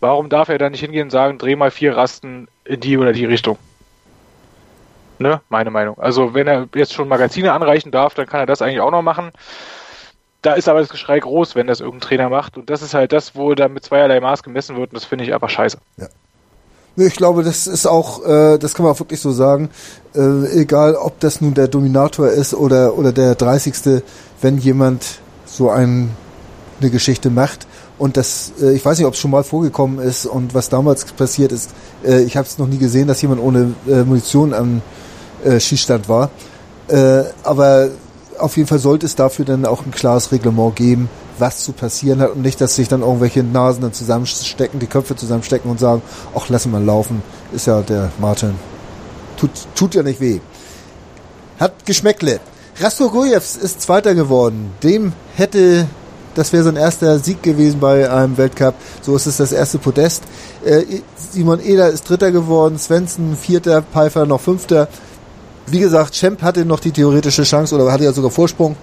[0.00, 3.12] Warum darf er da nicht hingehen und sagen, dreh mal vier Rasten in die oder
[3.14, 3.56] die Richtung?
[5.18, 5.98] Ne, meine Meinung.
[5.98, 9.02] Also wenn er jetzt schon Magazine anreichen darf, dann kann er das eigentlich auch noch
[9.02, 9.30] machen.
[10.42, 12.56] Da ist aber das Geschrei groß, wenn das irgendein Trainer macht.
[12.56, 14.90] Und das ist halt das, wo da mit zweierlei Maß gemessen wird.
[14.90, 15.78] Und das finde ich einfach scheiße.
[15.96, 16.08] Ja.
[16.98, 19.70] Ich glaube, das ist auch, äh, das kann man auch wirklich so sagen,
[20.14, 24.02] äh, egal ob das nun der Dominator ist oder, oder der 30.
[24.40, 26.10] Wenn jemand so ein,
[26.80, 27.66] eine Geschichte macht
[27.98, 31.04] und das, äh, ich weiß nicht, ob es schon mal vorgekommen ist und was damals
[31.12, 31.70] passiert ist,
[32.04, 34.80] äh, ich habe es noch nie gesehen, dass jemand ohne äh, Munition am
[35.44, 36.30] äh, Schießstand war.
[36.88, 37.88] Äh, aber
[38.38, 41.08] auf jeden Fall sollte es dafür dann auch ein klares Reglement geben,
[41.38, 45.16] was zu passieren hat und nicht, dass sich dann irgendwelche Nasen dann zusammenstecken, die Köpfe
[45.16, 46.02] zusammenstecken und sagen,
[46.34, 47.22] ach, lass mal laufen,
[47.52, 48.54] ist ja der Martin.
[49.36, 50.40] Tut, tut ja nicht weh.
[51.58, 52.40] Hat Geschmäckle.
[52.80, 54.72] Rasto Gojevs ist Zweiter geworden.
[54.82, 55.86] Dem hätte,
[56.34, 58.74] das wäre sein erster Sieg gewesen bei einem Weltcup.
[59.02, 60.24] So ist es das erste Podest.
[60.64, 60.84] Äh,
[61.16, 64.88] Simon Eder ist Dritter geworden, Svensson Vierter, Pfeiffer noch Fünfter.
[65.66, 68.76] Wie gesagt, Champ hatte noch die theoretische Chance oder hatte ja sogar Vorsprung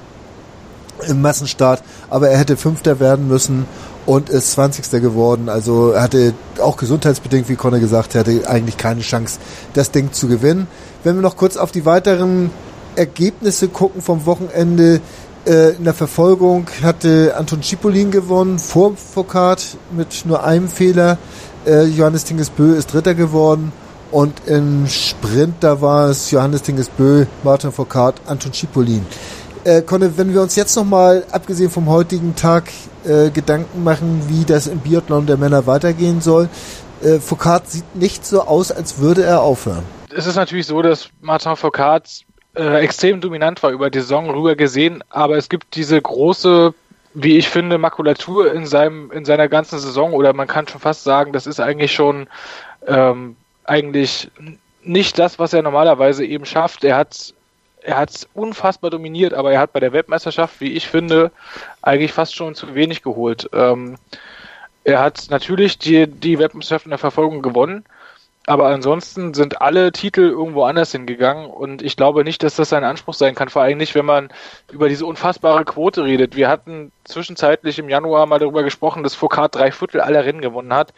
[1.07, 3.65] im Massenstart, aber er hätte Fünfter werden müssen
[4.05, 5.49] und ist Zwanzigster geworden.
[5.49, 9.39] Also er hatte auch gesundheitsbedingt, wie Conor gesagt hatte, eigentlich keine Chance,
[9.73, 10.67] das Ding zu gewinnen.
[11.03, 12.51] Wenn wir noch kurz auf die weiteren
[12.95, 15.01] Ergebnisse gucken vom Wochenende,
[15.45, 21.17] äh, in der Verfolgung hatte Anton Cipollin gewonnen, vor Foucault mit nur einem Fehler.
[21.65, 23.71] Äh, Johannes Tingesbö ist Dritter geworden.
[24.13, 29.03] Und im Sprint, da war es Johannes Tingesbö, Martin Foucault, Anton Cipollin.
[29.63, 32.65] Äh, Conne, wenn wir uns jetzt nochmal, abgesehen vom heutigen Tag,
[33.05, 36.47] äh, Gedanken machen, wie das im Biathlon der Männer weitergehen soll,
[37.01, 39.83] äh, Foucault sieht nicht so aus, als würde er aufhören.
[40.15, 42.03] Es ist natürlich so, dass Martin Foucault
[42.55, 46.75] äh, extrem dominant war über die Saison rüber gesehen, aber es gibt diese große
[47.15, 51.03] wie ich finde, Makulatur in seinem, in seiner ganzen Saison, oder man kann schon fast
[51.03, 52.27] sagen, das ist eigentlich schon
[52.87, 53.35] ähm,
[53.65, 54.31] eigentlich
[54.81, 56.83] nicht das, was er normalerweise eben schafft.
[56.83, 57.33] Er hat
[57.83, 61.31] er hat unfassbar dominiert, aber er hat bei der Weltmeisterschaft, wie ich finde,
[61.81, 63.49] eigentlich fast schon zu wenig geholt.
[63.53, 63.97] Ähm,
[64.85, 67.83] er hat natürlich die, die Weltmeisterschaft in der Verfolgung gewonnen,
[68.45, 72.83] aber ansonsten sind alle Titel irgendwo anders hingegangen und ich glaube nicht, dass das sein
[72.83, 74.29] Anspruch sein kann, vor allem nicht, wenn man
[74.71, 76.35] über diese unfassbare Quote redet.
[76.35, 80.73] Wir hatten zwischenzeitlich im Januar mal darüber gesprochen, dass Foucault drei Viertel aller Rennen gewonnen
[80.73, 80.93] hat.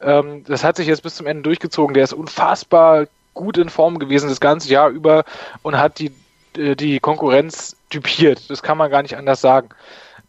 [0.00, 1.94] Ähm, das hat sich jetzt bis zum Ende durchgezogen.
[1.94, 5.24] Der ist unfassbar gut in Form gewesen das ganze Jahr über
[5.62, 6.12] und hat die
[6.56, 8.50] äh, die Konkurrenz typiert.
[8.50, 9.70] Das kann man gar nicht anders sagen.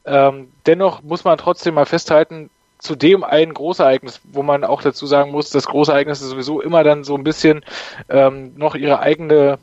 [0.05, 2.49] Ähm, dennoch muss man trotzdem mal festhalten,
[2.83, 7.15] zudem ein Großereignis, wo man auch dazu sagen muss, dass Großereignisse sowieso immer dann so
[7.15, 7.63] ein bisschen
[8.09, 9.57] ähm, noch ihre eigene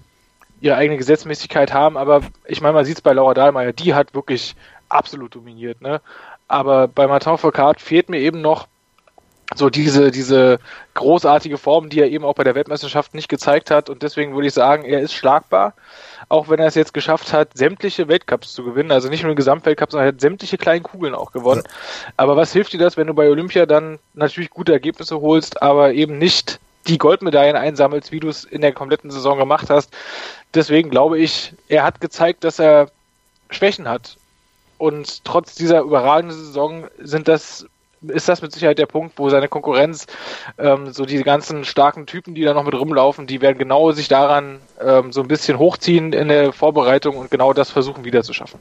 [0.61, 4.15] ihre eigene Gesetzmäßigkeit haben, aber ich meine, man sieht es bei Laura Dahlmeier, die hat
[4.15, 4.55] wirklich
[4.91, 6.03] absolut dominiert, ne?
[6.49, 8.67] Aber bei Martin Foucault fehlt mir eben noch
[9.55, 10.59] so diese, diese
[10.95, 13.91] großartige Form, die er eben auch bei der Weltmeisterschaft nicht gezeigt hat.
[13.91, 15.75] Und deswegen würde ich sagen, er ist schlagbar
[16.31, 19.37] auch wenn er es jetzt geschafft hat, sämtliche Weltcups zu gewinnen, also nicht nur den
[19.37, 21.65] Gesamtweltcup, sondern er hat sämtliche kleinen Kugeln auch gewonnen.
[21.67, 22.13] Ja.
[22.17, 25.93] Aber was hilft dir das, wenn du bei Olympia dann natürlich gute Ergebnisse holst, aber
[25.93, 29.93] eben nicht die Goldmedaillen einsammelst, wie du es in der kompletten Saison gemacht hast?
[30.55, 32.91] Deswegen glaube ich, er hat gezeigt, dass er
[33.51, 34.17] Schwächen hat.
[34.79, 37.67] Und trotz dieser überragenden Saison sind das
[38.09, 40.07] ist das mit Sicherheit der Punkt, wo seine Konkurrenz,
[40.59, 44.09] ähm, so diese ganzen starken Typen, die da noch mit rumlaufen, die werden genau sich
[44.09, 48.33] daran ähm, so ein bisschen hochziehen in der Vorbereitung und genau das versuchen wieder zu
[48.33, 48.59] schaffen.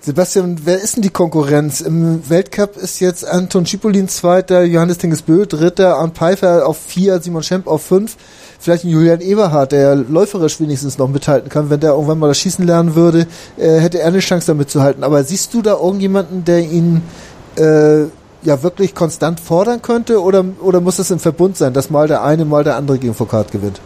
[0.00, 1.80] Sebastian, wer ist denn die Konkurrenz?
[1.80, 7.42] Im Weltcup ist jetzt Anton Schipolin Zweiter, Johannes Tingesbö Dritter, Arndt Pfeiffer auf vier, Simon
[7.42, 8.16] Schemp auf fünf.
[8.60, 11.70] Vielleicht ein Julian Eberhardt, der läuferisch wenigstens noch mithalten kann.
[11.70, 13.26] Wenn der irgendwann mal das Schießen lernen würde,
[13.56, 15.02] äh, hätte er eine Chance damit zu halten.
[15.02, 17.02] Aber siehst du da irgendjemanden, der ihn
[17.56, 18.04] äh,
[18.46, 22.22] ja wirklich konstant fordern könnte oder, oder muss es im Verbund sein, dass mal der
[22.22, 23.80] eine, mal der andere gegen Foucault gewinnt?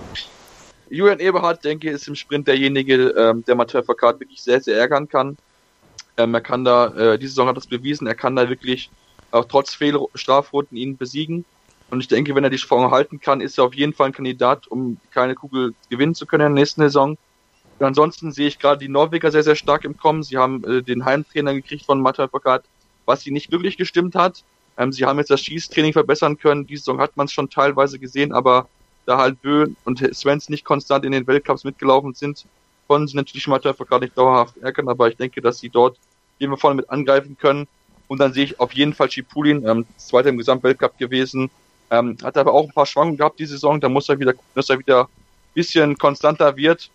[0.89, 4.77] Julian Eberhardt, denke ich, ist im Sprint derjenige, ähm, der Mathieu Foucault wirklich sehr, sehr
[4.77, 5.37] ärgern kann.
[6.17, 8.91] Ähm, er kann da, äh, diese Saison hat das bewiesen, er kann da wirklich
[9.31, 11.45] auch trotz Fehlstrafroten ihn besiegen.
[11.91, 14.13] Und ich denke, wenn er die Form halten kann, ist er auf jeden Fall ein
[14.13, 17.17] Kandidat, um keine Kugel gewinnen zu können in der nächsten Saison.
[17.79, 20.23] Und ansonsten sehe ich gerade die Norweger sehr, sehr stark im Kommen.
[20.23, 22.63] Sie haben äh, den Heimtrainer gekriegt von Mathieu Foucault,
[23.07, 24.45] was sie nicht wirklich gestimmt hat.
[24.81, 26.67] Ähm, sie haben jetzt das Schießtraining verbessern können.
[26.67, 28.67] Diese Saison hat man es schon teilweise gesehen, aber
[29.05, 32.47] da halt Bö und Svens nicht konstant in den Weltcups mitgelaufen sind,
[32.89, 35.99] konnten sie natürlich Mathieu Foucault nicht dauerhaft ärgern, aber ich denke, dass sie dort
[36.39, 37.69] jeden vorne mit angreifen können.
[38.09, 41.51] Und dann sehe ich auf jeden Fall Schipulin, ähm, zweiter im Gesamtweltcup gewesen,
[41.91, 44.51] ähm, hat aber auch ein paar Schwankungen gehabt die Saison, da muss er wieder gucken,
[44.55, 46.91] dass er wieder ein bisschen konstanter wird.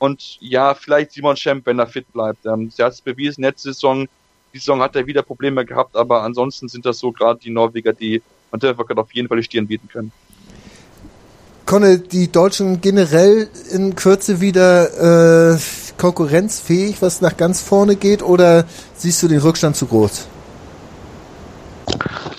[0.00, 2.44] Und ja, vielleicht Simon Schemp, wenn er fit bleibt.
[2.46, 4.08] Ähm, er hat es bewiesen, letzte Saison,
[4.52, 7.92] die Saison hat er wieder Probleme gehabt, aber ansonsten sind das so gerade die Norweger,
[7.92, 10.12] die Mathieu auf jeden Fall die Stirn bieten können.
[11.66, 15.58] Konne die Deutschen generell in Kürze wieder äh,
[15.98, 18.64] konkurrenzfähig, was nach ganz vorne geht, oder
[18.94, 20.28] siehst du den Rückstand zu groß?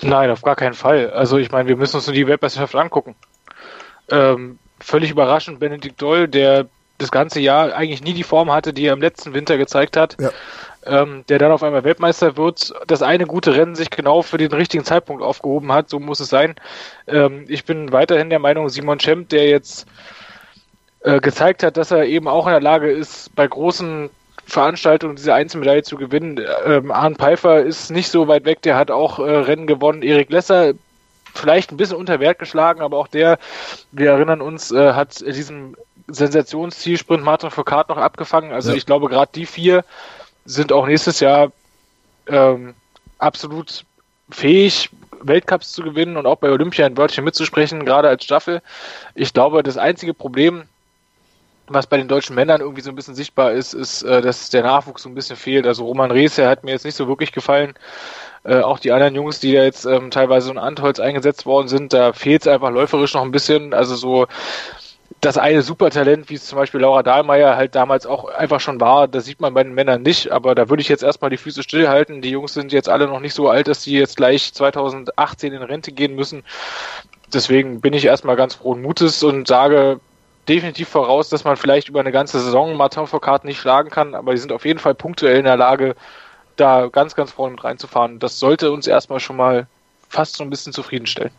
[0.02, 1.12] Nein, auf gar keinen Fall.
[1.12, 3.16] Also ich meine, wir müssen uns nur die Weltmeisterschaft angucken.
[4.10, 6.68] Ähm, völlig überraschend, Benedikt Doll, der
[6.98, 10.18] das ganze Jahr eigentlich nie die Form hatte, die er im letzten Winter gezeigt hat,
[10.20, 10.32] ja.
[10.86, 14.52] Ähm, der dann auf einmal Weltmeister wird, das eine gute Rennen sich genau für den
[14.52, 16.56] richtigen Zeitpunkt aufgehoben hat, so muss es sein.
[17.08, 19.88] Ähm, ich bin weiterhin der Meinung, Simon Schemp, der jetzt
[21.02, 24.10] äh, gezeigt hat, dass er eben auch in der Lage ist, bei großen
[24.46, 26.40] Veranstaltungen diese Einzelmedaille zu gewinnen.
[26.66, 30.02] Ähm, Arne Pfeiffer ist nicht so weit weg, der hat auch äh, Rennen gewonnen.
[30.02, 30.74] Erik Lesser
[31.36, 33.38] vielleicht ein bisschen unter Wert geschlagen, aber auch der,
[33.92, 35.76] wir erinnern uns, äh, hat diesen
[36.08, 38.52] Sensationszielsprint Martin Foucault noch abgefangen.
[38.52, 38.78] Also ja.
[38.78, 39.84] ich glaube, gerade die vier
[40.46, 41.52] sind auch nächstes Jahr
[42.28, 42.74] ähm,
[43.18, 43.86] absolut
[44.30, 44.90] fähig,
[45.22, 48.62] Weltcups zu gewinnen und auch bei Olympia ein Wörtchen mitzusprechen, gerade als Staffel.
[49.16, 50.64] Ich glaube, das einzige Problem,
[51.68, 54.64] was bei den deutschen Männern irgendwie so ein bisschen sichtbar ist, ist, äh, dass der
[54.64, 55.68] Nachwuchs so ein bisschen fehlt.
[55.68, 57.74] Also Roman Reese hat mir jetzt nicht so wirklich gefallen.
[58.44, 61.94] Äh, auch die anderen Jungs, die da jetzt ähm, teilweise in Antholz eingesetzt worden sind,
[61.94, 63.74] da fehlt es einfach läuferisch noch ein bisschen.
[63.74, 64.28] Also so
[65.22, 69.08] das eine Supertalent, wie es zum Beispiel Laura Dahlmeier halt damals auch einfach schon war,
[69.08, 71.64] das sieht man bei den Männern nicht, aber da würde ich jetzt erstmal die Füße
[71.64, 72.22] stillhalten.
[72.22, 75.62] Die Jungs sind jetzt alle noch nicht so alt, dass sie jetzt gleich 2018 in
[75.62, 76.44] Rente gehen müssen.
[77.34, 80.00] Deswegen bin ich erstmal ganz frohen Mutes und sage,
[80.48, 84.32] definitiv voraus, dass man vielleicht über eine ganze Saison Martin Foucault nicht schlagen kann, aber
[84.34, 85.96] die sind auf jeden Fall punktuell in der Lage,
[86.56, 88.20] da ganz, ganz vorne mit reinzufahren.
[88.20, 89.68] Das sollte uns erstmal schon mal
[90.08, 91.32] fast so ein bisschen zufriedenstellen.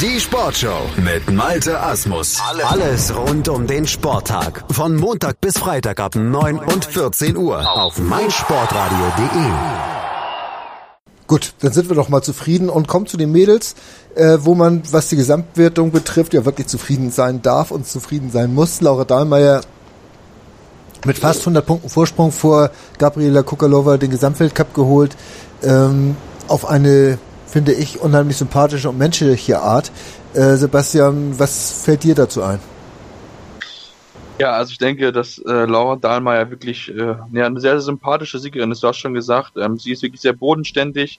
[0.00, 2.38] Die Sportshow mit Malte Asmus.
[2.64, 4.64] Alles rund um den Sporttag.
[4.70, 9.52] Von Montag bis Freitag ab 9 und 14 Uhr auf meinsportradio.de.
[11.26, 13.74] Gut, dann sind wir doch mal zufrieden und kommen zu den Mädels,
[14.14, 18.52] äh, wo man, was die Gesamtwertung betrifft, ja wirklich zufrieden sein darf und zufrieden sein
[18.52, 18.82] muss.
[18.82, 19.62] Laura Dahlmeier
[21.06, 25.16] mit fast 100 Punkten Vorsprung vor Gabriela Kukalova den Gesamtweltcup geholt.
[25.62, 26.16] Ähm,
[26.48, 29.90] auf eine, finde ich, unheimlich sympathische und menschliche Art.
[30.34, 32.58] Äh, Sebastian, was fällt dir dazu ein?
[34.38, 38.38] Ja, also ich denke, dass äh, Laura Dahlmeier wirklich äh, ja, eine sehr, sehr sympathische
[38.38, 38.82] Siegerin ist.
[38.82, 41.18] Du hast schon gesagt, ähm, sie ist wirklich sehr bodenständig,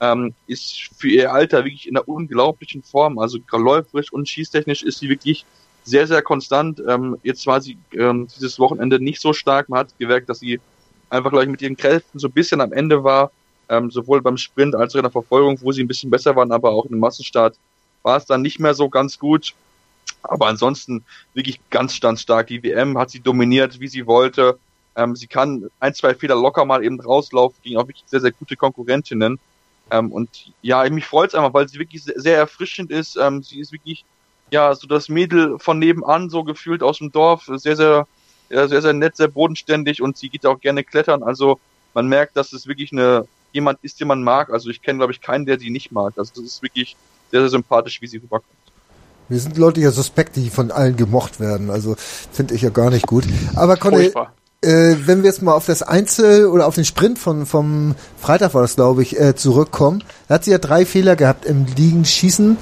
[0.00, 3.18] ähm, ist für ihr Alter wirklich in einer unglaublichen Form.
[3.18, 5.46] Also läuferisch und schießtechnisch ist sie wirklich
[5.84, 6.82] sehr, sehr konstant.
[6.86, 9.70] Ähm, jetzt war sie ähm, dieses Wochenende nicht so stark.
[9.70, 10.60] Man hat gemerkt, dass sie
[11.08, 13.30] einfach gleich mit ihren Kräften so ein bisschen am Ende war,
[13.68, 16.52] ähm, sowohl beim Sprint als auch in der Verfolgung, wo sie ein bisschen besser waren,
[16.52, 17.56] aber auch im Massenstart
[18.02, 19.54] war es dann nicht mehr so ganz gut.
[20.22, 21.04] Aber ansonsten
[21.34, 22.48] wirklich ganz, ganz stark.
[22.48, 24.58] Die WM hat sie dominiert, wie sie wollte.
[24.96, 28.32] Ähm, sie kann ein, zwei Fehler locker mal eben rauslaufen gegen auch wirklich sehr, sehr
[28.32, 29.38] gute Konkurrentinnen.
[29.90, 33.16] Ähm, und ja, mich freut es einfach, weil sie wirklich sehr, sehr erfrischend ist.
[33.16, 34.04] Ähm, sie ist wirklich,
[34.50, 37.44] ja, so das Mädel von nebenan, so gefühlt aus dem Dorf.
[37.46, 38.06] Sehr, sehr,
[38.48, 41.22] sehr, sehr nett, sehr bodenständig und sie geht auch gerne klettern.
[41.22, 41.60] Also
[41.94, 44.50] man merkt, dass es wirklich eine jemand ist, den man mag.
[44.50, 46.14] Also ich kenne, glaube ich, keinen, der sie nicht mag.
[46.16, 46.96] Also das ist wirklich
[47.30, 48.54] sehr, sehr sympathisch, wie sie rüberkommt.
[49.28, 51.70] Wir sind Leute ja suspekt, die von allen gemocht werden.
[51.70, 51.96] Also
[52.32, 53.24] finde ich ja gar nicht gut.
[53.54, 54.10] Aber Conny,
[54.60, 58.54] äh, wenn wir jetzt mal auf das Einzel oder auf den Sprint von vom Freitag
[58.54, 62.56] war das, glaube ich, äh, zurückkommen, da hat sie ja drei Fehler gehabt im Liegenschießen,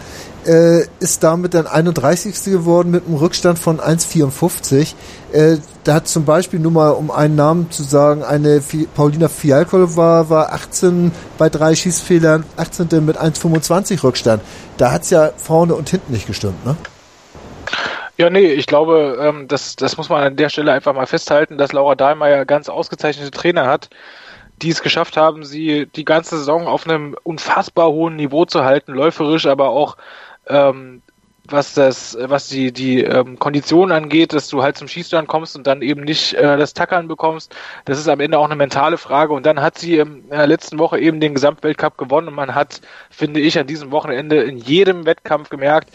[0.46, 2.52] äh, ist damit dann 31.
[2.52, 4.94] geworden mit einem Rückstand von 1,54.
[5.32, 9.28] Äh, da hat zum Beispiel nur mal, um einen Namen zu sagen, eine Fi Paulina
[9.28, 13.06] Fialkol war, war 18 bei drei Schießfehlern, 18.
[13.06, 14.42] mit 1,25 Rückstand.
[14.76, 16.76] Da hat's ja vorne und hinten nicht gestimmt, ne?
[18.18, 21.58] Ja, nee, ich glaube, ähm, das, das muss man an der Stelle einfach mal festhalten,
[21.58, 23.90] dass Laura Dahlmeier ganz ausgezeichnete Trainer hat,
[24.62, 28.92] die es geschafft haben, sie die ganze Saison auf einem unfassbar hohen Niveau zu halten,
[28.92, 29.98] läuferisch, aber auch
[30.46, 31.02] ähm,
[31.50, 35.66] was das, was die, die ähm, Konditionen angeht, dass du halt zum Schießstand kommst und
[35.66, 37.54] dann eben nicht äh, das Tackern bekommst.
[37.84, 39.32] Das ist am Ende auch eine mentale Frage.
[39.32, 42.80] Und dann hat sie in der letzten Woche eben den Gesamtweltcup gewonnen und man hat,
[43.10, 45.90] finde ich, an diesem Wochenende in jedem Wettkampf gemerkt,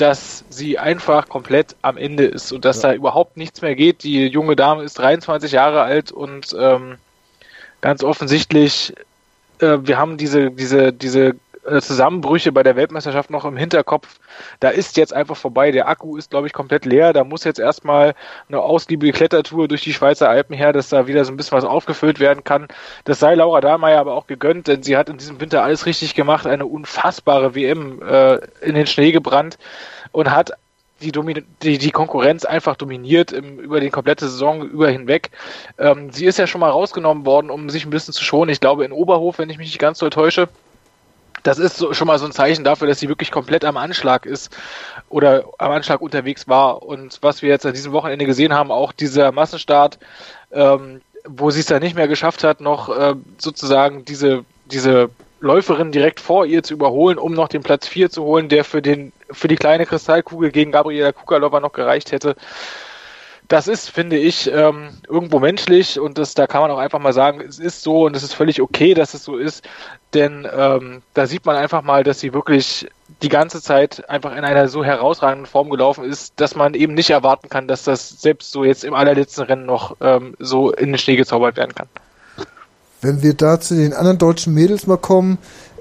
[0.00, 2.90] dass sie einfach komplett am Ende ist und dass ja.
[2.90, 4.02] da überhaupt nichts mehr geht.
[4.02, 6.96] Die junge Dame ist 23 Jahre alt und ähm,
[7.80, 8.94] ganz offensichtlich,
[9.60, 11.34] äh, wir haben diese, diese, diese
[11.80, 14.18] Zusammenbrüche bei der Weltmeisterschaft noch im Hinterkopf.
[14.58, 15.70] Da ist jetzt einfach vorbei.
[15.70, 17.12] Der Akku ist, glaube ich, komplett leer.
[17.12, 18.14] Da muss jetzt erstmal
[18.48, 21.64] eine ausgiebige Klettertour durch die Schweizer Alpen her, dass da wieder so ein bisschen was
[21.64, 22.68] aufgefüllt werden kann.
[23.04, 26.14] Das sei Laura Dahlmeier aber auch gegönnt, denn sie hat in diesem Winter alles richtig
[26.14, 26.46] gemacht.
[26.46, 29.58] Eine unfassbare WM äh, in den Schnee gebrannt
[30.12, 30.52] und hat
[31.02, 31.12] die,
[31.62, 35.30] die, die Konkurrenz einfach dominiert im, über die komplette Saison über hinweg.
[35.78, 38.50] Ähm, sie ist ja schon mal rausgenommen worden, um sich ein bisschen zu schonen.
[38.50, 40.48] Ich glaube in Oberhof, wenn ich mich nicht ganz so täusche.
[41.42, 44.26] Das ist so, schon mal so ein Zeichen dafür, dass sie wirklich komplett am Anschlag
[44.26, 44.56] ist
[45.08, 46.82] oder am Anschlag unterwegs war.
[46.82, 49.98] Und was wir jetzt an diesem Wochenende gesehen haben, auch dieser Massenstart,
[50.52, 55.10] ähm, wo sie es dann nicht mehr geschafft hat, noch äh, sozusagen diese, diese
[55.40, 58.82] Läuferin direkt vor ihr zu überholen, um noch den Platz 4 zu holen, der für
[58.82, 62.36] den für die kleine Kristallkugel gegen Gabriela Kukalova noch gereicht hätte.
[63.50, 67.12] Das ist, finde ich, ähm, irgendwo menschlich und das, da kann man auch einfach mal
[67.12, 69.64] sagen, es ist so und es ist völlig okay, dass es so ist,
[70.14, 72.88] denn ähm, da sieht man einfach mal, dass sie wirklich
[73.22, 77.10] die ganze Zeit einfach in einer so herausragenden Form gelaufen ist, dass man eben nicht
[77.10, 80.98] erwarten kann, dass das selbst so jetzt im allerletzten Rennen noch ähm, so in den
[80.98, 81.88] Schnee gezaubert werden kann.
[83.02, 85.38] Wenn wir da zu den anderen deutschen Mädels mal kommen,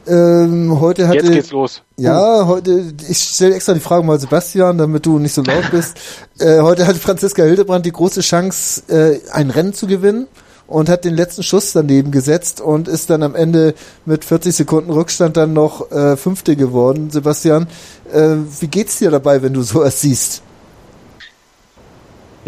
[0.10, 1.82] ähm, heute hatte, Jetzt geht's los.
[1.98, 5.98] Ja, heute, ich stelle extra die Frage mal Sebastian, damit du nicht so laut bist.
[6.40, 10.28] äh, heute hatte Franziska Hildebrand die große Chance, äh, ein Rennen zu gewinnen
[10.66, 13.74] und hat den letzten Schuss daneben gesetzt und ist dann am Ende
[14.06, 17.10] mit 40 Sekunden Rückstand dann noch äh, Fünfte geworden.
[17.12, 17.68] Sebastian,
[18.12, 20.42] äh, wie geht's dir dabei, wenn du sowas siehst?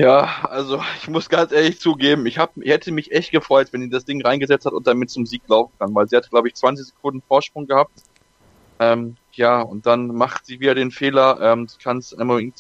[0.02, 3.82] Ja, also ich muss ganz ehrlich zugeben, ich, hab, ich hätte mich echt gefreut, wenn
[3.82, 6.48] die das Ding reingesetzt hat und damit zum Sieg laufen kann, weil sie hat, glaube
[6.48, 7.92] ich, 20 Sekunden Vorsprung gehabt.
[8.80, 12.16] Ähm, ja, und dann macht sie wieder den Fehler, ähm, kann's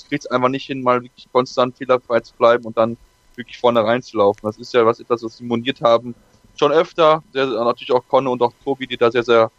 [0.07, 2.95] kriegt einfach nicht hin, mal wirklich konstant fehlerfrei zu bleiben und dann
[3.35, 4.41] wirklich vorne reinzulaufen.
[4.43, 6.13] Das ist ja was etwas, was sie moniert haben.
[6.59, 9.49] Schon öfter, sehr, natürlich auch Conne und auch Tobi, die da sehr, sehr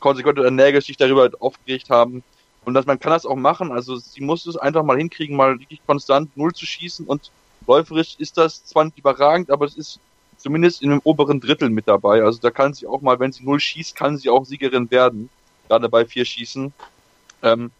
[0.00, 2.24] konsequent und energisch sich darüber aufgeregt haben.
[2.64, 3.72] Und dass man kann das auch machen.
[3.72, 7.06] Also sie muss es einfach mal hinkriegen, mal wirklich konstant null zu schießen.
[7.06, 7.30] Und
[7.66, 10.00] läuferisch ist das zwar nicht überragend, aber es ist
[10.36, 12.22] zumindest in dem oberen Drittel mit dabei.
[12.22, 15.30] Also da kann sie auch mal, wenn sie null schießt, kann sie auch Siegerin werden.
[15.68, 16.72] Gerade bei vier Schießen.
[17.42, 17.70] Ähm,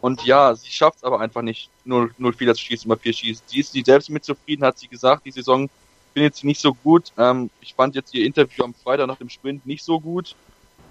[0.00, 3.12] und ja, sie schafft es aber einfach nicht, null, null Fehler zu schießen, immer vier
[3.12, 3.44] schießen.
[3.46, 5.24] Sie ist sie selbst mit zufrieden, hat sie gesagt.
[5.24, 5.68] Die Saison
[6.12, 7.12] findet sie nicht so gut.
[7.16, 10.34] Ähm, ich fand jetzt ihr Interview am Freitag nach dem Sprint nicht so gut.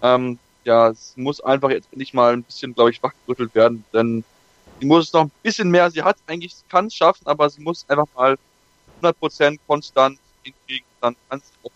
[0.01, 4.23] Ähm, ja, es muss einfach jetzt nicht mal ein bisschen, glaube ich, wachgerüttelt werden, denn
[4.79, 7.61] sie muss es noch ein bisschen mehr, sie hat eigentlich, kann es schaffen, aber sie
[7.61, 8.37] muss einfach mal
[9.01, 11.71] 100% konstant hinkriegen, dann kann sie auch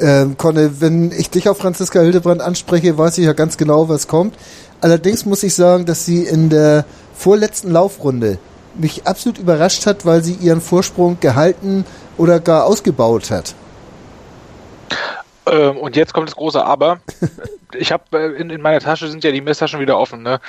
[0.00, 4.08] ähm, Conne, wenn ich dich auf Franziska Hildebrand anspreche, weiß ich ja ganz genau, was
[4.08, 4.34] kommt.
[4.80, 6.84] Allerdings muss ich sagen, dass sie in der
[7.14, 8.38] vorletzten Laufrunde
[8.76, 11.84] mich absolut überrascht hat, weil sie ihren Vorsprung gehalten
[12.18, 13.54] oder gar ausgebaut hat.
[15.46, 17.00] Ähm, und jetzt kommt das große Aber.
[17.74, 20.22] ich habe äh, in, in, meiner Tasche sind ja die Messtaschen wieder offen.
[20.22, 20.40] Ne?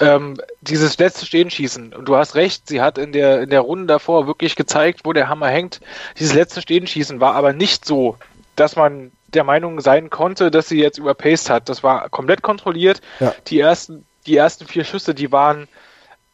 [0.00, 3.86] Ähm, dieses letzte Stehenschießen, und du hast recht, sie hat in der, in der Runde
[3.86, 5.80] davor wirklich gezeigt, wo der Hammer hängt.
[6.18, 8.16] Dieses letzte Stehenschießen war aber nicht so,
[8.56, 11.68] dass man der Meinung sein konnte, dass sie jetzt überpaced hat.
[11.68, 13.00] Das war komplett kontrolliert.
[13.20, 13.34] Ja.
[13.46, 15.68] Die ersten, die ersten vier Schüsse, die waren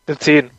[0.06, 0.50] eine 10.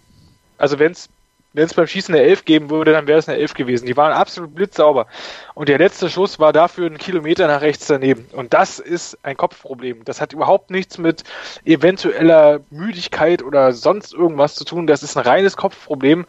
[0.57, 1.09] Also wenn es
[1.53, 3.85] wenn es beim Schießen eine 11 geben würde, dann wäre es eine 11 gewesen.
[3.85, 5.07] Die waren absolut blitzsauber.
[5.53, 8.25] Und der letzte Schuss war dafür einen Kilometer nach rechts daneben.
[8.31, 10.05] Und das ist ein Kopfproblem.
[10.05, 11.23] Das hat überhaupt nichts mit
[11.65, 14.87] eventueller Müdigkeit oder sonst irgendwas zu tun.
[14.87, 16.25] Das ist ein reines Kopfproblem,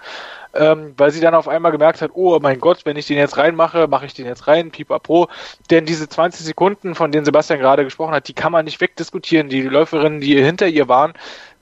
[0.55, 3.37] ähm, weil sie dann auf einmal gemerkt hat, oh mein Gott, wenn ich den jetzt
[3.37, 5.29] reinmache, mache ich den jetzt rein, pipapo.
[5.71, 9.49] Denn diese 20 Sekunden, von denen Sebastian gerade gesprochen hat, die kann man nicht wegdiskutieren.
[9.49, 11.15] Die Läuferinnen, die hinter ihr waren,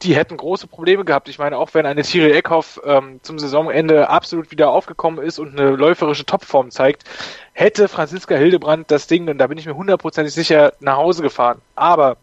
[0.03, 1.29] die hätten große Probleme gehabt.
[1.29, 5.59] Ich meine, auch wenn eine Thierry Eckhoff ähm, zum Saisonende absolut wieder aufgekommen ist und
[5.59, 7.05] eine läuferische Topform zeigt,
[7.53, 11.61] hätte Franziska Hildebrand das Ding, und da bin ich mir hundertprozentig sicher, nach Hause gefahren.
[11.77, 12.17] Aber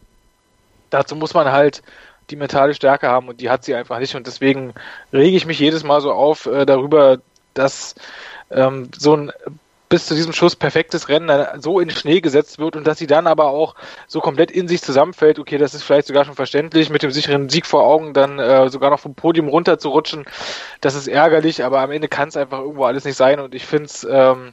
[0.90, 1.84] dazu muss man halt
[2.30, 4.16] die mentale Stärke haben und die hat sie einfach nicht.
[4.16, 4.74] Und deswegen
[5.14, 7.20] rege ich mich jedes Mal so auf äh, darüber,
[7.54, 7.96] dass
[8.52, 9.32] ähm, so ein
[9.90, 13.26] bis zu diesem Schuss perfektes Rennen so in Schnee gesetzt wird und dass sie dann
[13.26, 13.76] aber auch
[14.08, 15.40] so komplett in sich zusammenfällt.
[15.40, 18.70] Okay, das ist vielleicht sogar schon verständlich, mit dem sicheren Sieg vor Augen dann äh,
[18.70, 20.26] sogar noch vom Podium runter zu rutschen.
[20.82, 23.66] Das ist ärgerlich, aber am Ende kann es einfach irgendwo alles nicht sein und ich
[23.66, 24.52] finde es ähm,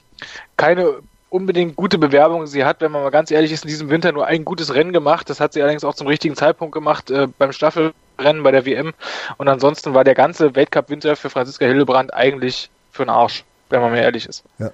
[0.57, 1.01] keine
[1.35, 2.81] unbedingt gute Bewerbungen sie hat.
[2.81, 5.29] Wenn man mal ganz ehrlich ist, in diesem Winter nur ein gutes Rennen gemacht.
[5.29, 8.93] Das hat sie allerdings auch zum richtigen Zeitpunkt gemacht äh, beim Staffelrennen bei der WM.
[9.37, 13.91] Und ansonsten war der ganze Weltcup-Winter für Franziska Hildebrand eigentlich für den Arsch, wenn man
[13.91, 14.45] mal ehrlich ist.
[14.61, 14.71] Ja.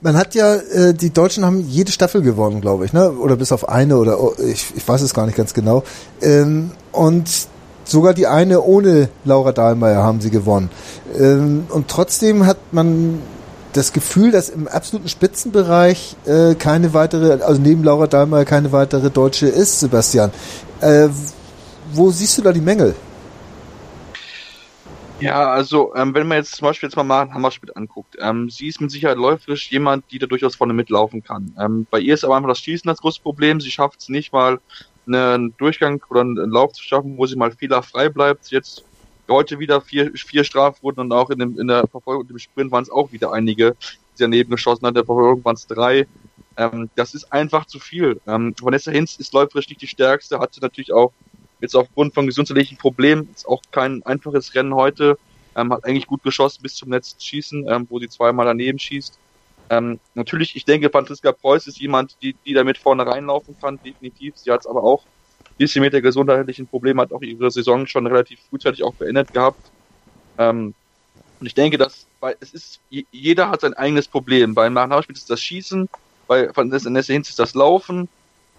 [0.00, 3.12] Man hat ja, äh, die Deutschen haben jede Staffel gewonnen, glaube ich, ne?
[3.12, 5.84] Oder bis auf eine oder oh, ich, ich weiß es gar nicht ganz genau.
[6.20, 7.46] Ähm, und
[7.84, 10.70] sogar die eine ohne Laura Dahlmeier haben sie gewonnen.
[11.16, 13.20] Ähm, und trotzdem hat man
[13.72, 19.10] das Gefühl, dass im absoluten Spitzenbereich äh, keine weitere, also neben Laura Dahlmeier keine weitere
[19.10, 20.30] Deutsche ist, Sebastian.
[20.80, 21.08] Äh,
[21.92, 22.94] wo siehst du da die Mängel?
[25.20, 28.68] Ja, also ähm, wenn man jetzt zum Beispiel jetzt mal Maren Hammerschmidt anguckt, ähm, sie
[28.68, 31.54] ist mit Sicherheit läuferisch jemand, die da durchaus vorne mitlaufen kann.
[31.58, 33.60] Ähm, bei ihr ist aber einfach das Schießen das große Problem.
[33.60, 34.60] Sie schafft es nicht mal
[35.06, 38.50] einen Durchgang oder einen Lauf zu schaffen, wo sie mal fehlerfrei bleibt.
[38.50, 38.84] Jetzt
[39.30, 42.82] heute wieder vier, vier Strafrunden und auch in, dem, in der Verfolgung, im Sprint waren
[42.82, 43.76] es auch wieder einige,
[44.18, 44.90] die daneben geschossen hat.
[44.90, 46.06] In der Verfolgung waren es drei.
[46.56, 48.20] Ähm, das ist einfach zu viel.
[48.26, 51.12] Ähm, Vanessa Hinz ist läuferisch nicht die stärkste, hatte natürlich auch
[51.60, 55.18] Jetzt aufgrund von gesundheitlichen Problemen ist auch kein einfaches Rennen heute.
[55.56, 59.18] Ähm, hat eigentlich gut geschossen bis zum letzten Schießen, ähm, wo sie zweimal daneben schießt.
[59.68, 64.36] Ähm, natürlich, ich denke, Franziska Preuß ist jemand, die, die damit vorne reinlaufen kann, definitiv.
[64.36, 65.04] Sie hat es aber auch
[65.58, 69.70] bisschen mit der gesundheitlichen Probleme, hat auch ihre Saison schon relativ frühzeitig auch beendet gehabt.
[70.38, 70.74] Ähm,
[71.38, 74.54] und ich denke, dass weil es ist, jeder hat sein eigenes Problem.
[74.54, 75.88] Beim Nachspiel ist das Schießen,
[76.26, 78.08] bei Vanessa Hinz ist das Laufen,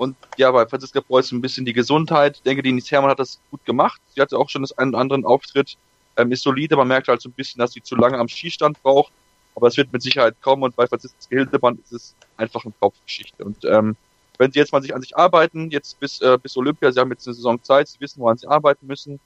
[0.02, 2.38] und ja, bei Franziska Preuß ein bisschen die Gesundheit.
[2.38, 4.02] Ich denke, die Denise Hermann hat das gut gemacht.
[4.16, 5.78] Sie hatte auch schon das einen oder anderen Auftritt,
[6.18, 6.76] ähm, ist solide.
[6.76, 9.14] Man merkt halt so ein bisschen, dass sie zu lange am Skistand braucht.
[9.54, 10.64] Aber es wird mit Sicherheit kommen.
[10.64, 13.46] Und bei Franziska Hildebrand ist es einfach eine Kopfgeschichte.
[13.46, 13.96] Und ähm,
[14.42, 17.12] wenn sie jetzt mal sich an sich arbeiten, jetzt bis, äh, bis Olympia, sie haben
[17.12, 19.20] jetzt eine Saison Zeit, sie wissen, woran sie arbeiten müssen,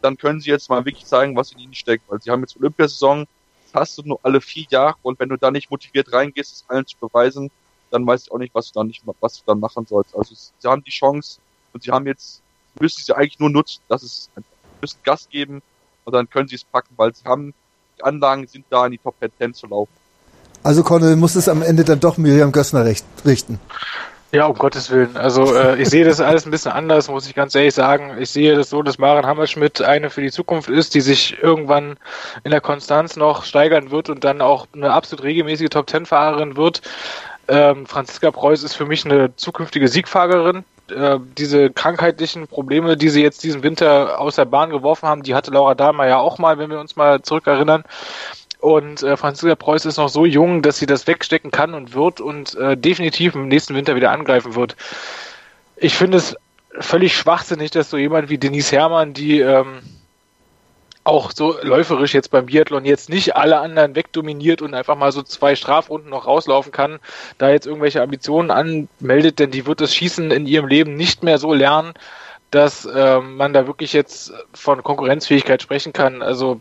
[0.00, 2.04] dann können sie jetzt mal wirklich zeigen, was in ihnen steckt.
[2.08, 3.26] Weil sie haben jetzt Olympiasaison,
[3.64, 4.94] das hast du nur alle vier Jahre.
[5.02, 7.50] Und wenn du da nicht motiviert reingehst, es allen zu beweisen,
[7.90, 10.16] dann weiß ich auch nicht, was du dann nicht, was du dann machen sollst.
[10.16, 11.40] Also sie haben die Chance
[11.74, 12.40] und sie haben jetzt,
[12.80, 14.30] müssen sie eigentlich nur nutzen, dass es
[14.80, 15.60] müssen Gas geben
[16.06, 17.52] und dann können sie es packen, weil sie haben,
[17.98, 19.92] die Anlagen sind da in die Top 10 zu laufen.
[20.62, 23.60] Also Conny muss es am Ende dann doch Miriam Gössner richten.
[24.34, 25.16] Ja, um Gottes Willen.
[25.16, 28.16] Also äh, ich sehe das alles ein bisschen anders, muss ich ganz ehrlich sagen.
[28.18, 31.98] Ich sehe das so, dass Maren Hammerschmidt eine für die Zukunft ist, die sich irgendwann
[32.42, 36.82] in der Konstanz noch steigern wird und dann auch eine absolut regelmäßige Top-10-Fahrerin wird.
[37.46, 40.64] Ähm, Franziska Preuß ist für mich eine zukünftige Siegfahrerin.
[40.90, 45.36] Äh, diese krankheitlichen Probleme, die sie jetzt diesen Winter aus der Bahn geworfen haben, die
[45.36, 47.84] hatte Laura Dahmer ja auch mal, wenn wir uns mal zurückerinnern.
[48.64, 52.22] Und äh, Franziska Preuß ist noch so jung, dass sie das wegstecken kann und wird
[52.22, 54.74] und äh, definitiv im nächsten Winter wieder angreifen wird.
[55.76, 56.34] Ich finde es
[56.80, 59.82] völlig schwachsinnig, dass so jemand wie Denise Herrmann, die ähm,
[61.04, 65.22] auch so läuferisch jetzt beim Biathlon jetzt nicht alle anderen wegdominiert und einfach mal so
[65.22, 67.00] zwei Strafrunden noch rauslaufen kann,
[67.36, 71.36] da jetzt irgendwelche Ambitionen anmeldet, denn die wird das Schießen in ihrem Leben nicht mehr
[71.36, 71.92] so lernen,
[72.54, 76.22] dass äh, man da wirklich jetzt von Konkurrenzfähigkeit sprechen kann.
[76.22, 76.60] Also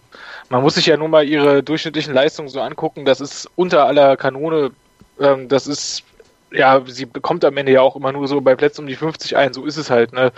[0.49, 4.18] man muss sich ja nur mal ihre durchschnittlichen Leistungen so angucken, das ist unter aller
[4.18, 4.72] Kanone,
[5.20, 6.03] ähm, das ist
[6.52, 9.38] ja, sie bekommt am Ende ja auch immer nur so bei Plätzen um die 50
[9.38, 10.14] ein, so ist es halt.
[10.14, 10.32] Ne?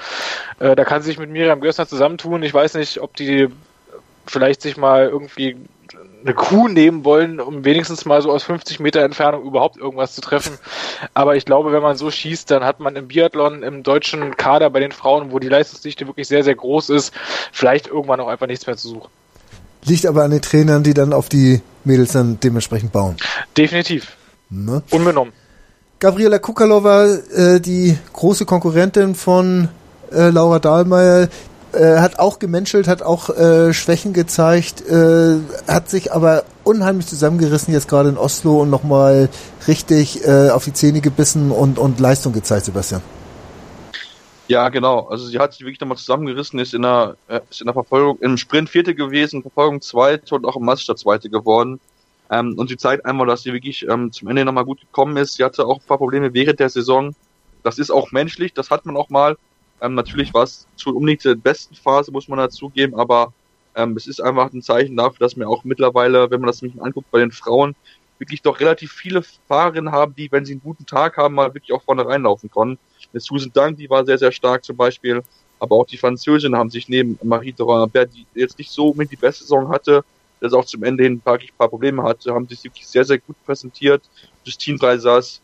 [0.60, 2.44] Äh, da kann sie sich mit Miriam Gössner zusammentun.
[2.44, 3.50] Ich weiß nicht, ob die
[4.26, 5.58] vielleicht sich mal irgendwie
[6.26, 10.22] eine Kuh nehmen wollen, um wenigstens mal so aus 50 Meter Entfernung überhaupt irgendwas zu
[10.22, 10.58] treffen.
[11.14, 14.72] Aber ich glaube, wenn man so schießt, dann hat man im Biathlon, im deutschen Kader
[14.72, 17.14] bei den Frauen, wo die Leistungsdichte wirklich sehr, sehr groß ist,
[17.52, 19.10] vielleicht irgendwann auch einfach nichts mehr zu suchen.
[19.84, 23.18] Liegt aber an den Trainern, die dann auf die Mädels dann dementsprechend bauen.
[23.56, 24.18] Definitiv.
[24.50, 24.82] Ne?
[24.90, 25.32] Unbenommen.
[26.00, 29.70] Gabriela Kukalova, äh, die große Konkurrentin von
[30.12, 31.30] äh, Laura Dahlmeier,
[31.76, 35.38] äh, hat auch gemenschelt, hat auch äh, Schwächen gezeigt, äh,
[35.68, 39.30] hat sich aber unheimlich zusammengerissen jetzt gerade in Oslo und nochmal
[39.68, 43.02] richtig äh, auf die Zähne gebissen und, und Leistung gezeigt, Sebastian.
[44.48, 45.08] Ja, genau.
[45.08, 48.20] Also sie hat sich wirklich nochmal zusammengerissen, ist in der, äh, ist in der Verfolgung,
[48.20, 51.80] im Sprint Vierte gewesen, Verfolgung Zweite und auch im Master Zweite geworden.
[52.30, 55.36] Ähm, und sie zeigt einmal, dass sie wirklich ähm, zum Ende nochmal gut gekommen ist.
[55.36, 57.16] Sie hatte auch ein paar Probleme während der Saison.
[57.64, 59.38] Das ist auch menschlich, das hat man auch mal.
[59.86, 63.34] Ähm, natürlich war es zu unbedingt der besten Phase, muss man dazugeben, aber
[63.76, 66.82] ähm, es ist einfach ein Zeichen dafür, dass wir auch mittlerweile, wenn man das nämlich
[66.82, 67.76] anguckt, bei den Frauen
[68.18, 71.74] wirklich doch relativ viele Fahrerinnen haben, die, wenn sie einen guten Tag haben, mal wirklich
[71.74, 72.80] auch vorne reinlaufen können.
[73.14, 75.22] Eine Susan Dank, die war sehr, sehr stark zum Beispiel,
[75.60, 79.18] aber auch die Französinnen haben sich neben Marie Dorin die jetzt nicht so mit die
[79.18, 80.04] beste Saison hatte,
[80.40, 81.22] das auch zum Ende hin ein
[81.58, 84.02] paar, Probleme hatte, haben sich wirklich sehr, sehr gut präsentiert.
[84.44, 85.42] Justine Breisas,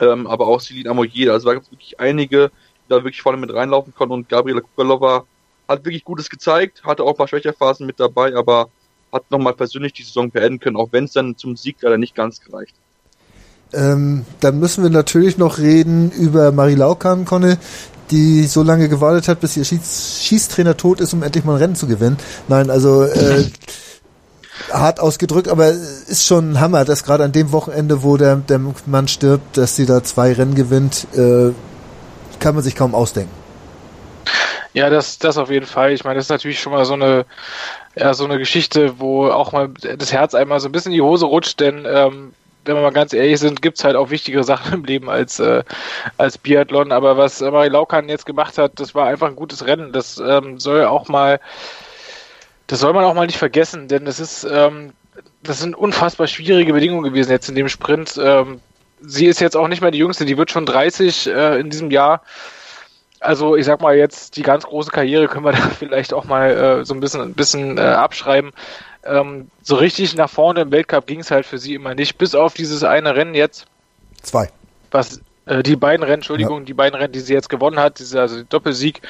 [0.00, 2.50] ähm, aber auch Celine Amoyer, also da gibt es wirklich einige,
[2.90, 5.24] da wirklich vorne mit reinlaufen konnte und Gabriela Kukalova
[5.68, 8.68] hat wirklich Gutes gezeigt, hatte auch ein paar Schwächerphasen mit dabei, aber
[9.12, 12.14] hat nochmal persönlich die Saison beenden können, auch wenn es dann zum Sieg leider nicht
[12.14, 12.74] ganz gereicht.
[13.72, 17.58] Ähm, dann müssen wir natürlich noch reden über Marie Laukan, Conne,
[18.10, 21.58] die so lange gewartet hat, bis ihr Schieß Schießtrainer tot ist, um endlich mal ein
[21.58, 22.16] Rennen zu gewinnen.
[22.48, 23.44] Nein, also äh,
[24.72, 28.60] hart ausgedrückt, aber ist schon ein Hammer, dass gerade an dem Wochenende, wo der, der
[28.86, 31.52] Mann stirbt, dass sie da zwei Rennen gewinnt, äh,
[32.40, 33.32] kann man sich kaum ausdenken.
[34.72, 35.92] Ja, das, das auf jeden Fall.
[35.92, 37.26] Ich meine, das ist natürlich schon mal so eine,
[37.96, 41.02] ja, so eine Geschichte, wo auch mal das Herz einmal so ein bisschen in die
[41.02, 42.32] Hose rutscht, denn ähm,
[42.64, 45.64] wenn wir mal ganz ehrlich sind, gibt's halt auch wichtigere Sachen im Leben als, äh,
[46.18, 46.92] als Biathlon.
[46.92, 49.92] Aber was Marie Laukan jetzt gemacht hat, das war einfach ein gutes Rennen.
[49.92, 51.40] Das ähm, soll auch mal,
[52.68, 54.92] das soll man auch mal nicht vergessen, denn das ist, ähm,
[55.42, 58.20] das sind unfassbar schwierige Bedingungen gewesen jetzt in dem Sprint.
[58.22, 58.60] Ähm,
[59.02, 61.90] sie ist jetzt auch nicht mehr die Jüngste, die wird schon 30 äh, in diesem
[61.90, 62.22] Jahr.
[63.18, 66.50] Also ich sag mal jetzt, die ganz große Karriere können wir da vielleicht auch mal
[66.50, 68.52] äh, so ein bisschen, ein bisschen äh, abschreiben
[69.04, 72.34] ähm, so richtig nach vorne im Weltcup ging es halt für sie immer nicht, bis
[72.34, 73.66] auf dieses eine Rennen jetzt.
[74.22, 74.50] Zwei.
[74.90, 75.20] Was
[75.50, 76.64] äh, die beiden Rennen, Entschuldigung, ja.
[76.64, 79.02] die beiden Rennen, die sie jetzt gewonnen hat, diese, also Doppelsieg.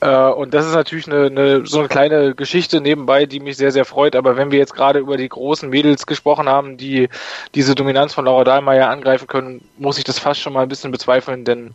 [0.00, 3.72] Äh, und das ist natürlich eine, eine, so eine kleine Geschichte nebenbei, die mich sehr,
[3.72, 4.14] sehr freut.
[4.14, 7.08] Aber wenn wir jetzt gerade über die großen Mädels gesprochen haben, die
[7.54, 10.92] diese Dominanz von Laura Dahlmeier angreifen können, muss ich das fast schon mal ein bisschen
[10.92, 11.74] bezweifeln, denn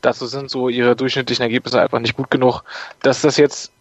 [0.00, 2.62] dazu sind so ihre durchschnittlichen Ergebnisse einfach nicht gut genug.
[3.02, 3.72] Dass das jetzt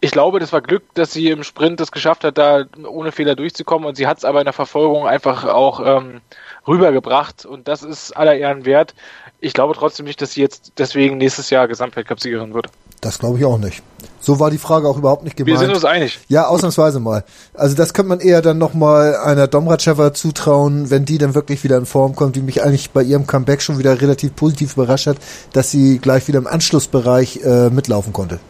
[0.00, 3.34] ich glaube, das war Glück, dass sie im Sprint es geschafft hat, da ohne Fehler
[3.34, 6.20] durchzukommen und sie hat es aber in der Verfolgung einfach auch ähm,
[6.66, 8.94] rübergebracht und das ist aller Ehren wert.
[9.40, 12.68] Ich glaube trotzdem nicht, dass sie jetzt deswegen nächstes Jahr Gesamtweltcup-Siegerin wird.
[13.02, 13.82] Das glaube ich auch nicht.
[14.20, 15.52] So war die Frage auch überhaupt nicht gemeint.
[15.52, 16.18] Wir sind uns einig.
[16.28, 17.24] Ja, ausnahmsweise mal.
[17.54, 21.76] Also das könnte man eher dann nochmal einer Domracheva zutrauen, wenn die dann wirklich wieder
[21.76, 25.16] in Form kommt, die mich eigentlich bei ihrem Comeback schon wieder relativ positiv überrascht hat,
[25.52, 28.40] dass sie gleich wieder im Anschlussbereich äh, mitlaufen konnte.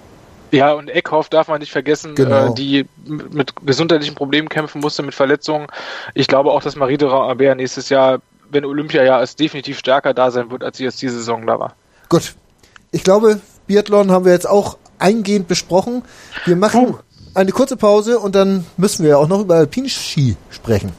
[0.50, 2.52] Ja, und Eckhoff darf man nicht vergessen, genau.
[2.52, 5.66] äh, die mit gesundheitlichen Problemen kämpfen musste, mit Verletzungen.
[6.14, 8.20] Ich glaube auch, dass Marie de Rambert nächstes Jahr,
[8.50, 11.58] wenn Olympia ja ist, definitiv stärker da sein wird, als sie jetzt diese Saison da
[11.58, 11.74] war.
[12.08, 12.34] Gut.
[12.90, 16.02] Ich glaube, Biathlon haben wir jetzt auch eingehend besprochen.
[16.44, 16.98] Wir machen Puh.
[17.34, 20.92] eine kurze Pause und dann müssen wir ja auch noch über Alpinski sprechen.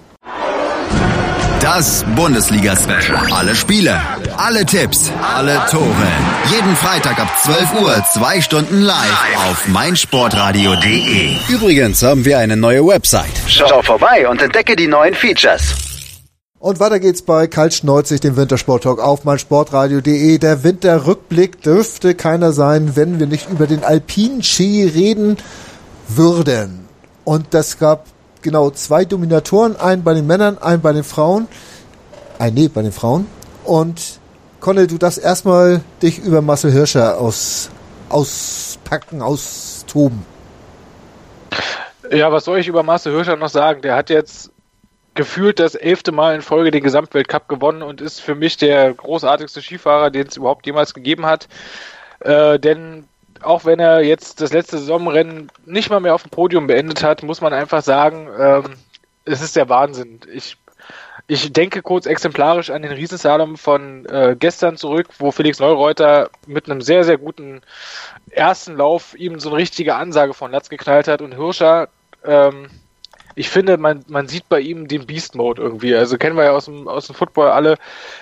[1.62, 3.32] Das Bundesliga-Special.
[3.32, 4.02] Alle Spiele,
[4.36, 6.08] alle Tipps, alle Tore.
[6.50, 11.36] Jeden Freitag ab 12 Uhr, zwei Stunden live auf meinsportradio.de.
[11.50, 13.30] Übrigens haben wir eine neue Website.
[13.46, 15.76] Schau vorbei und entdecke die neuen Features.
[16.58, 20.40] Und weiter geht's bei Kaltschneuzig, dem Wintersporttalk auf meinsportradio.de.
[20.40, 25.38] Der Winterrückblick dürfte keiner sein, wenn wir nicht über den Alpinski reden
[26.08, 26.88] würden.
[27.24, 28.08] Und das gab
[28.42, 31.48] genau zwei Dominatoren, einen bei den Männern, einen bei den Frauen.
[32.40, 33.28] Ein nee, bei den Frauen.
[33.64, 34.20] Und
[34.60, 37.70] Conny, du darfst erstmal dich über Marcel Hirscher aus,
[38.10, 40.26] auspacken, austoben.
[42.12, 43.82] Ja, was soll ich über Marcel Hirscher noch sagen?
[43.82, 44.52] Der hat jetzt
[45.14, 49.62] gefühlt das elfte Mal in Folge den Gesamtweltcup gewonnen und ist für mich der großartigste
[49.62, 51.48] Skifahrer, den es überhaupt jemals gegeben hat.
[52.20, 53.06] Äh, denn
[53.44, 57.24] auch wenn er jetzt das letzte Saisonrennen nicht mal mehr auf dem Podium beendet hat,
[57.24, 58.64] muss man einfach sagen, ähm,
[59.26, 60.20] es ist der Wahnsinn.
[60.34, 60.58] Ich,
[61.28, 66.70] ich denke kurz exemplarisch an den Riesensalom von äh, gestern zurück, wo Felix Neureuter mit
[66.70, 67.62] einem sehr, sehr guten
[68.30, 71.90] ersten Lauf ihm so eine richtige Ansage von Latz geknallt hat und Hirscher
[72.26, 72.70] ähm,
[73.36, 75.96] ich finde, man, man sieht bei ihm den Beast Mode irgendwie.
[75.96, 77.78] Also kennen wir ja aus dem, aus dem Football alle.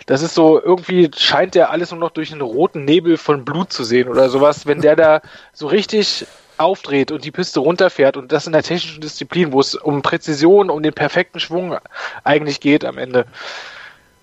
[0.05, 3.73] Das ist so, irgendwie scheint der alles nur noch durch einen roten Nebel von Blut
[3.73, 4.65] zu sehen oder sowas.
[4.65, 5.21] Wenn der da
[5.53, 6.25] so richtig
[6.57, 10.69] aufdreht und die Piste runterfährt und das in der technischen Disziplin, wo es um Präzision,
[10.69, 11.77] um den perfekten Schwung
[12.23, 13.25] eigentlich geht am Ende.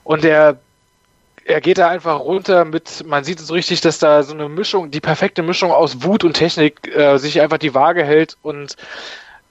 [0.05, 0.59] Und der,
[1.45, 4.49] er geht da einfach runter mit, man sieht es so richtig, dass da so eine
[4.49, 8.77] Mischung, die perfekte Mischung aus Wut und Technik äh, sich einfach die Waage hält und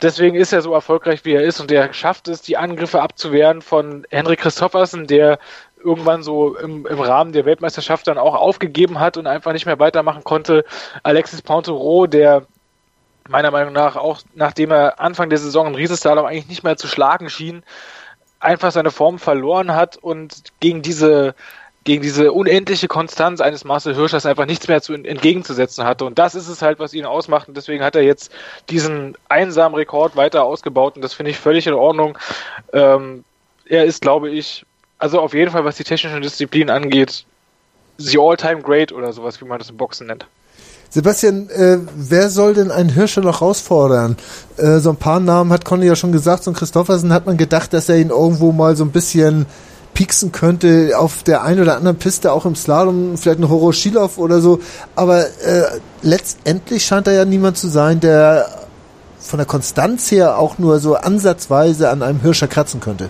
[0.01, 3.61] deswegen ist er so erfolgreich, wie er ist und er schafft es, die Angriffe abzuwehren
[3.61, 5.39] von Henrik Christoffersen, der
[5.83, 9.79] irgendwann so im, im Rahmen der Weltmeisterschaft dann auch aufgegeben hat und einfach nicht mehr
[9.79, 10.65] weitermachen konnte.
[11.03, 12.47] Alexis Pontero, der
[13.27, 16.87] meiner Meinung nach auch, nachdem er Anfang der Saison im Riesenslalom eigentlich nicht mehr zu
[16.87, 17.63] schlagen schien,
[18.39, 21.35] einfach seine Form verloren hat und gegen diese
[21.85, 26.05] gegen diese unendliche Konstanz eines Marcel Hirschers einfach nichts mehr zu entgegenzusetzen hatte.
[26.05, 27.47] Und das ist es halt, was ihn ausmacht.
[27.47, 28.31] Und deswegen hat er jetzt
[28.69, 30.95] diesen einsamen Rekord weiter ausgebaut.
[30.95, 32.17] Und das finde ich völlig in Ordnung.
[32.73, 33.23] Ähm,
[33.67, 34.65] er ist, glaube ich,
[34.97, 37.23] also auf jeden Fall, was die technischen Disziplinen angeht,
[37.97, 40.25] the all-time great oder sowas, wie man das im Boxen nennt.
[40.89, 44.17] Sebastian, äh, wer soll denn einen Hirscher noch herausfordern?
[44.57, 47.37] Äh, so ein paar Namen hat Conny ja schon gesagt, so ein Christoffersen hat man
[47.37, 49.45] gedacht, dass er ihn irgendwo mal so ein bisschen
[49.95, 54.19] pieksen könnte auf der einen oder anderen Piste, auch im Slalom, vielleicht ein Horror Schilov
[54.19, 54.59] oder so.
[54.95, 58.47] Aber äh, letztendlich scheint da ja niemand zu sein, der
[59.19, 63.09] von der Konstanz her auch nur so ansatzweise an einem Hirscher kratzen könnte.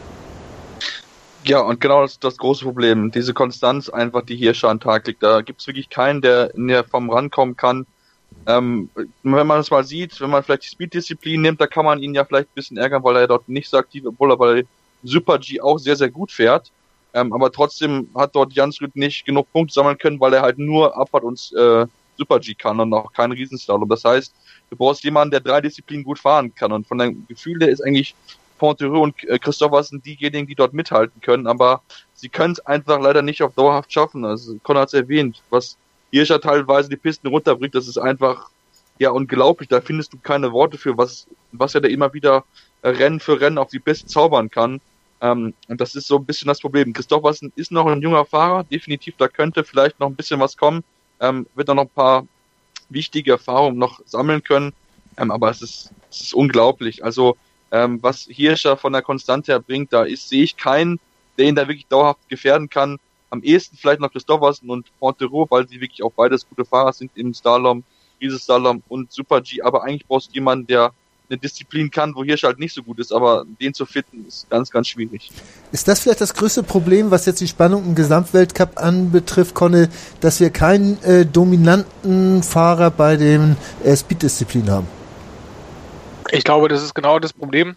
[1.43, 3.11] Ja, und genau das ist das große Problem.
[3.11, 5.21] Diese Konstanz einfach, die hier schon an Tag liegt.
[5.21, 7.85] Da gibt es wirklich keinen, der der Form rankommen kann.
[8.47, 8.89] Ähm,
[9.23, 12.13] wenn man es mal sieht, wenn man vielleicht die Speed-Disziplin nimmt, da kann man ihn
[12.13, 14.65] ja vielleicht ein bisschen ärgern, weil er dort nicht so aktiv, obwohl er bei
[15.03, 16.71] Super G auch sehr, sehr gut fährt.
[17.13, 20.97] Ähm, aber trotzdem hat dort Jansrud nicht genug Punkte sammeln können, weil er halt nur
[20.97, 21.85] Abfahrt und äh,
[22.17, 23.87] Super G kann und auch keinen Riesenslalom.
[23.87, 24.33] Das heißt,
[24.69, 26.71] du brauchst jemanden, der drei Disziplinen gut fahren kann.
[26.71, 28.15] Und von deinem Gefühl her ist eigentlich
[28.57, 31.81] Pontereux und äh, Christophersen diejenigen, die dort mithalten können, aber
[32.13, 34.25] sie können es einfach leider nicht auf dauerhaft schaffen.
[34.25, 35.77] Also Conor hat es erwähnt, was
[36.11, 38.49] Hirscher teilweise die Pisten runterbringt, das ist einfach
[38.97, 39.67] ja unglaublich.
[39.67, 42.45] Da findest du keine Worte für, was, was er da immer wieder
[42.89, 44.81] Rennen für Rennen auf die Piste zaubern kann.
[45.21, 46.93] Ähm, und das ist so ein bisschen das Problem.
[46.93, 50.83] Christophersen ist noch ein junger Fahrer, definitiv, da könnte vielleicht noch ein bisschen was kommen,
[51.19, 52.27] ähm, wird da noch ein paar
[52.89, 54.73] wichtige Erfahrungen noch sammeln können,
[55.17, 57.03] ähm, aber es ist, es ist unglaublich.
[57.03, 57.37] Also
[57.71, 60.99] ähm, was Hirscher von der Konstante her bringt, da ist, sehe ich keinen,
[61.37, 62.97] der ihn da wirklich dauerhaft gefährden kann.
[63.29, 67.11] Am ehesten vielleicht noch Christophersen und Pontereau, weil sie wirklich auch beides gute Fahrer sind
[67.15, 67.83] im Slalom,
[68.21, 70.93] Riesenslalom und Super G, aber eigentlich brauchst du jemanden, der
[71.29, 74.49] eine Disziplin kann, wo Hirsch halt nicht so gut ist, aber den zu fitten ist
[74.49, 75.31] ganz, ganz schwierig.
[75.71, 79.89] Ist das vielleicht das größte Problem, was jetzt die Spannung im Gesamtweltcup anbetrifft, Conne,
[80.19, 84.87] dass wir keinen äh, dominanten Fahrer bei den äh, Speed-Disziplinen haben?
[86.31, 87.75] Ich glaube, das ist genau das Problem,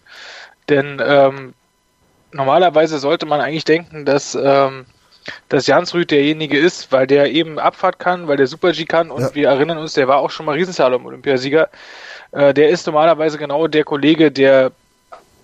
[0.69, 1.53] denn ähm,
[2.31, 4.85] normalerweise sollte man eigentlich denken, dass ähm,
[5.47, 9.21] dass Jansrud derjenige ist, weil der eben Abfahrt kann, weil der Super G kann und
[9.21, 9.35] ja.
[9.35, 11.69] wir erinnern uns, der war auch schon mal Riesenslalom-Olympiasieger.
[12.31, 14.71] Äh, der ist normalerweise genau der Kollege, der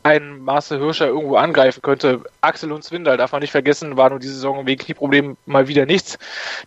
[0.04, 2.22] einen Marcel Hirscher irgendwo angreifen könnte.
[2.42, 5.88] Axel und Swindal darf man nicht vergessen, war nur diese Saison wegen Knieproblemen mal wieder
[5.88, 6.20] nichts.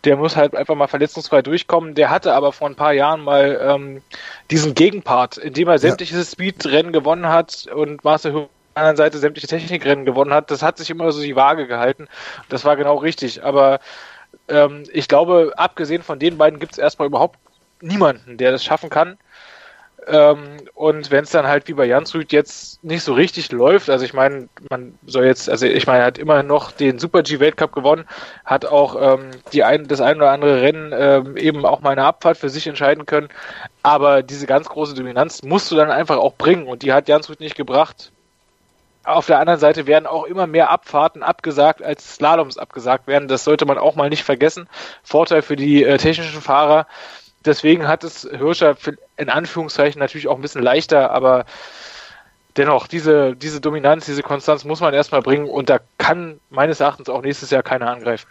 [0.04, 1.94] Der muss halt einfach mal verletzungsfrei durchkommen.
[1.94, 4.02] Der hatte aber vor ein paar Jahren mal ähm,
[4.50, 6.24] diesen Gegenpart, indem er sämtliche ja.
[6.24, 10.50] Speed-Rennen gewonnen hat und Marcel Hirscher der anderen Seite sämtliche Technikrennen gewonnen hat.
[10.50, 12.08] Das hat sich immer so die Waage gehalten.
[12.48, 13.44] Das war genau richtig.
[13.44, 13.80] Aber
[14.48, 17.38] ähm, ich glaube, abgesehen von den beiden gibt es erstmal überhaupt
[17.80, 19.18] niemanden, der das schaffen kann.
[20.10, 24.04] Ähm, und wenn es dann halt wie bei Jansrud jetzt nicht so richtig läuft, also
[24.04, 27.40] ich meine, man soll jetzt, also ich meine, er hat immerhin noch den Super G
[27.40, 28.06] Weltcup gewonnen,
[28.44, 32.04] hat auch ähm, die ein, das ein oder andere Rennen ähm, eben auch mal eine
[32.04, 33.28] Abfahrt für sich entscheiden können.
[33.82, 37.40] Aber diese ganz große Dominanz musst du dann einfach auch bringen und die hat Jansrud
[37.40, 38.10] nicht gebracht.
[39.04, 43.28] Auf der anderen Seite werden auch immer mehr Abfahrten abgesagt, als Slaloms abgesagt werden.
[43.28, 44.68] Das sollte man auch mal nicht vergessen.
[45.02, 46.86] Vorteil für die äh, technischen Fahrer
[47.48, 48.76] deswegen hat es Hirscher
[49.16, 51.46] in Anführungszeichen natürlich auch ein bisschen leichter, aber
[52.56, 57.08] dennoch, diese, diese Dominanz, diese Konstanz muss man erstmal bringen und da kann meines Erachtens
[57.08, 58.28] auch nächstes Jahr keiner angreifen.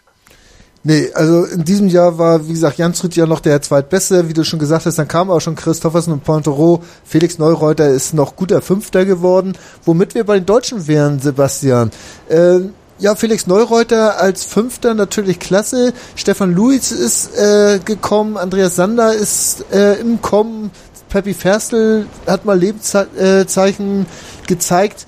[0.84, 4.32] Nee, also in diesem Jahr war, wie gesagt, Jans Rüth ja noch der zweitbeste, wie
[4.32, 6.82] du schon gesagt hast, dann kam auch schon Christoffersen und Pointero.
[7.04, 9.54] Felix Neureuter ist noch guter Fünfter geworden,
[9.84, 11.90] womit wir bei den Deutschen wären, Sebastian.
[12.28, 12.60] Äh,
[12.98, 15.92] ja, Felix Neureuter als Fünfter natürlich klasse.
[16.16, 20.70] Stefan Luiz ist äh, gekommen, Andreas Sander ist äh, im Kommen,
[21.08, 24.06] Peppi Ferstl hat mal Lebenszeichen
[24.46, 25.06] gezeigt.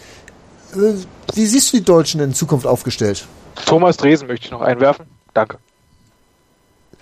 [0.74, 0.94] Äh,
[1.34, 3.26] wie siehst du die Deutschen in Zukunft aufgestellt?
[3.66, 5.06] Thomas Dresen möchte ich noch einwerfen.
[5.34, 5.58] Danke.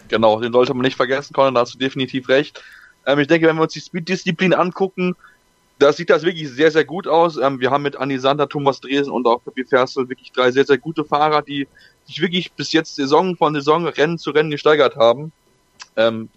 [0.09, 2.63] Genau, den sollte man nicht vergessen, Conor, da hast du definitiv recht.
[3.07, 5.17] Ähm, ich denke, wenn wir uns die Speed-Disziplin angucken,
[5.79, 7.37] da sieht das wirklich sehr, sehr gut aus.
[7.37, 10.65] Ähm, wir haben mit Anni Sander, Thomas Dresen und auch Peppi Ferstel wirklich drei sehr,
[10.65, 11.69] sehr gute Fahrer, die
[12.05, 15.33] sich wirklich bis jetzt Saison von Saison, Rennen zu Rennen gesteigert haben.
[15.97, 16.29] Ähm,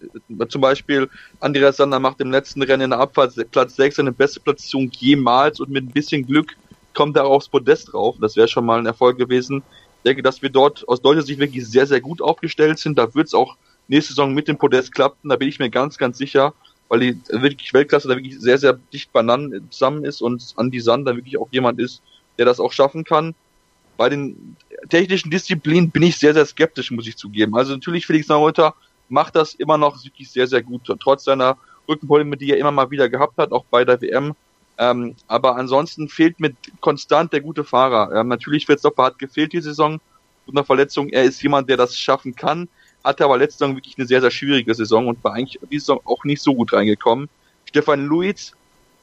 [0.48, 1.08] zum Beispiel
[1.40, 5.60] Andreas Sander macht im letzten Rennen in der Abfahrt Platz 6 seine beste Platzierung jemals
[5.60, 6.56] und mit ein bisschen Glück
[6.94, 8.16] kommt er aufs Podest drauf.
[8.20, 9.62] Das wäre schon mal ein Erfolg gewesen.
[9.98, 12.98] Ich denke, dass wir dort aus deutscher Sicht wirklich sehr, sehr gut aufgestellt sind.
[12.98, 13.56] Da wird es auch
[13.88, 15.28] nächste Saison mit dem Podest klappen.
[15.28, 16.54] Da bin ich mir ganz, ganz sicher
[16.92, 21.16] weil die wirklich Weltklasse da wirklich sehr, sehr dicht beieinander zusammen ist und Andy Sander
[21.16, 22.02] wirklich auch jemand ist,
[22.36, 23.34] der das auch schaffen kann.
[23.96, 24.58] Bei den
[24.90, 27.56] technischen Disziplinen bin ich sehr, sehr skeptisch, muss ich zugeben.
[27.56, 28.74] Also natürlich Felix Neureuter
[29.08, 31.56] macht das immer noch wirklich sehr, sehr gut, trotz seiner
[31.88, 34.34] Rückenprobleme, die er immer mal wieder gehabt hat, auch bei der WM.
[34.76, 36.52] Ähm, aber ansonsten fehlt mir
[36.82, 38.14] konstant der gute Fahrer.
[38.14, 39.98] Ähm, natürlich Verstappen hat gefehlt die Saison
[40.46, 41.08] einer Verletzung.
[41.08, 42.68] Er ist jemand, der das schaffen kann
[43.04, 46.00] hatte aber letzte Saison wirklich eine sehr, sehr schwierige Saison und war eigentlich diese Saison
[46.04, 47.28] auch nicht so gut reingekommen.
[47.64, 48.52] Stefan Luiz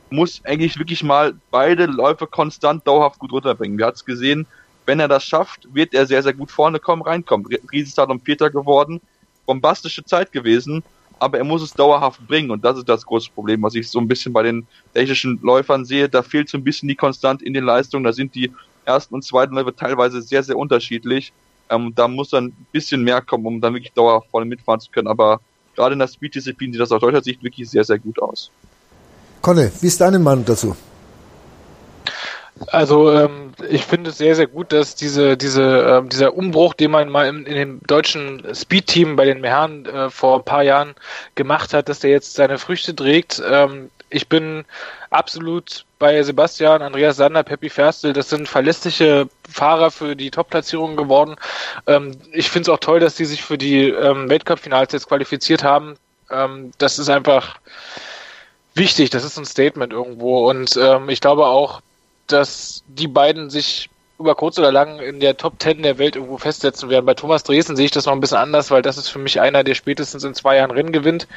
[0.09, 3.77] muss eigentlich wirklich mal beide Läufe konstant dauerhaft gut runterbringen.
[3.77, 4.45] Wir hatten es gesehen,
[4.85, 7.45] wenn er das schafft, wird er sehr, sehr gut vorne kommen, reinkommen.
[7.71, 8.99] Riesenstart um Vierter geworden,
[9.45, 10.83] bombastische Zeit gewesen,
[11.19, 13.99] aber er muss es dauerhaft bringen und das ist das große Problem, was ich so
[13.99, 16.09] ein bisschen bei den technischen Läufern sehe.
[16.09, 18.51] Da fehlt so ein bisschen die Konstant in den Leistungen, da sind die
[18.85, 21.33] ersten und zweiten Läufe teilweise sehr, sehr unterschiedlich
[21.69, 25.07] ähm, da muss dann ein bisschen mehr kommen, um dann wirklich dauervoll mitfahren zu können.
[25.07, 25.39] Aber
[25.75, 28.51] gerade in der Speed-Disziplin sieht das aus deutscher Sicht wirklich sehr, sehr gut aus.
[29.41, 30.75] Conne, wie ist deine Meinung dazu?
[32.67, 36.91] Also ähm, ich finde es sehr, sehr gut, dass diese, diese, ähm, dieser Umbruch, den
[36.91, 40.95] man mal in, in dem deutschen Speed-Team bei den Herren äh, vor ein paar Jahren
[41.35, 43.41] gemacht hat, dass der jetzt seine Früchte trägt.
[43.49, 44.65] Ähm, ich bin
[45.09, 48.13] absolut bei Sebastian, Andreas Sander, Peppi Ferstel.
[48.13, 51.35] Das sind verlässliche Fahrer für die Top-Platzierungen geworden.
[51.87, 55.63] Ähm, ich finde es auch toll, dass die sich für die ähm, Weltcup-Finals jetzt qualifiziert
[55.63, 55.97] haben.
[56.31, 57.59] Ähm, das ist einfach
[58.73, 59.09] wichtig.
[59.09, 60.49] Das ist ein Statement irgendwo.
[60.49, 61.81] Und ähm, ich glaube auch,
[62.27, 66.37] dass die beiden sich über kurz oder lang in der Top Ten der Welt irgendwo
[66.37, 67.05] festsetzen werden.
[67.05, 69.39] Bei Thomas Dresden sehe ich das noch ein bisschen anders, weil das ist für mich
[69.39, 71.27] einer, der spätestens in zwei Jahren Rennen gewinnt.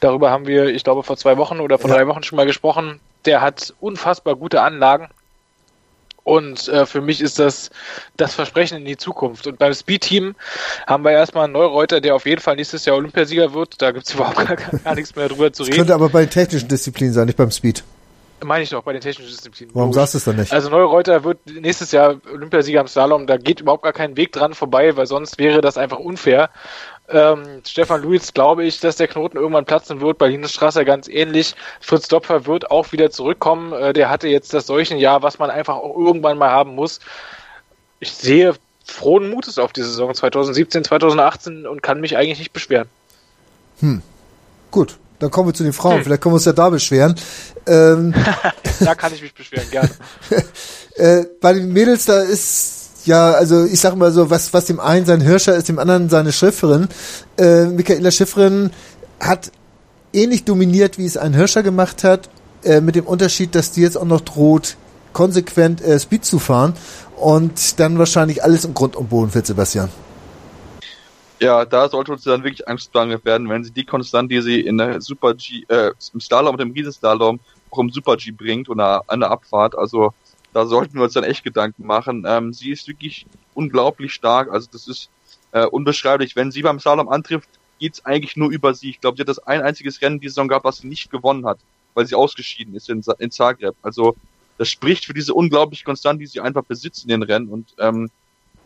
[0.00, 1.96] Darüber haben wir, ich glaube, vor zwei Wochen oder vor ja.
[1.96, 3.00] drei Wochen schon mal gesprochen.
[3.24, 5.08] Der hat unfassbar gute Anlagen.
[6.22, 7.70] Und äh, für mich ist das
[8.18, 9.46] das Versprechen in die Zukunft.
[9.46, 10.34] Und beim Speed-Team
[10.86, 13.80] haben wir erstmal einen Neureuter, der auf jeden Fall nächstes Jahr Olympiasieger wird.
[13.80, 15.70] Da gibt es überhaupt gar, gar, nichts mehr drüber zu reden.
[15.70, 17.82] Das könnte aber bei technischen Disziplinen sein, nicht beim Speed.
[18.44, 19.74] Meine ich doch, bei den technischen Disziplinen.
[19.74, 20.52] Warum sagst du es dann nicht?
[20.52, 24.54] Also Neureuter wird nächstes Jahr Olympiasieger am Slalom, da geht überhaupt gar kein Weg dran
[24.54, 26.50] vorbei, weil sonst wäre das einfach unfair.
[27.08, 30.18] Ähm, Stefan Luiz glaube ich, dass der Knoten irgendwann platzen wird.
[30.18, 31.54] Bei Linus Strasser ganz ähnlich.
[31.80, 33.72] Fritz Dopfer wird auch wieder zurückkommen.
[33.72, 37.00] Äh, der hatte jetzt das solchen Jahr, was man einfach auch irgendwann mal haben muss.
[38.00, 38.54] Ich sehe
[38.84, 42.88] frohen Mutes auf die Saison 2017, 2018 und kann mich eigentlich nicht beschweren.
[43.80, 44.02] Hm.
[44.70, 45.96] Gut, dann kommen wir zu den Frauen.
[45.96, 46.04] Hm.
[46.04, 47.14] Vielleicht können wir uns ja da beschweren.
[47.66, 48.14] Ähm,
[48.80, 49.90] da kann ich mich beschweren, gerne.
[50.96, 54.80] äh, bei den Mädels, da ist ja, also ich sag mal so, was, was dem
[54.80, 56.88] einen sein Hirscher ist, dem anderen seine Schifferin.
[57.38, 58.70] Äh, Michaela Schifferin
[59.18, 59.50] hat
[60.12, 62.28] ähnlich dominiert, wie es ein Hirscher gemacht hat,
[62.64, 64.76] äh, mit dem Unterschied, dass die jetzt auch noch droht,
[65.12, 66.74] konsequent äh, Speed zu fahren
[67.16, 69.88] und dann wahrscheinlich alles im Grund und Boden für Sebastian.
[71.40, 74.78] Ja, da sollte uns dann wirklich angstbange werden, wenn sie die Konstant, die sie in
[74.78, 77.38] der Super G, äh, im Slalom und im Riesenslalom
[77.70, 79.78] auch im Super G bringt oder an der Abfahrt.
[79.78, 80.12] Also
[80.52, 82.24] da sollten wir uns dann echt Gedanken machen.
[82.26, 84.50] Ähm, sie ist wirklich unglaublich stark.
[84.50, 85.10] Also das ist
[85.52, 86.34] äh, unbeschreiblich.
[86.34, 87.48] Wenn sie beim Slalom antrifft,
[87.78, 88.90] geht's eigentlich nur über sie.
[88.90, 91.46] Ich glaube, sie hat das ein einziges Rennen die Saison gehabt, was sie nicht gewonnen
[91.46, 91.58] hat,
[91.94, 93.76] weil sie ausgeschieden ist in, in Zagreb.
[93.82, 94.16] Also
[94.56, 97.48] das spricht für diese unglaubliche Konstanz, die sie einfach besitzt in den Rennen.
[97.48, 98.10] Und ähm,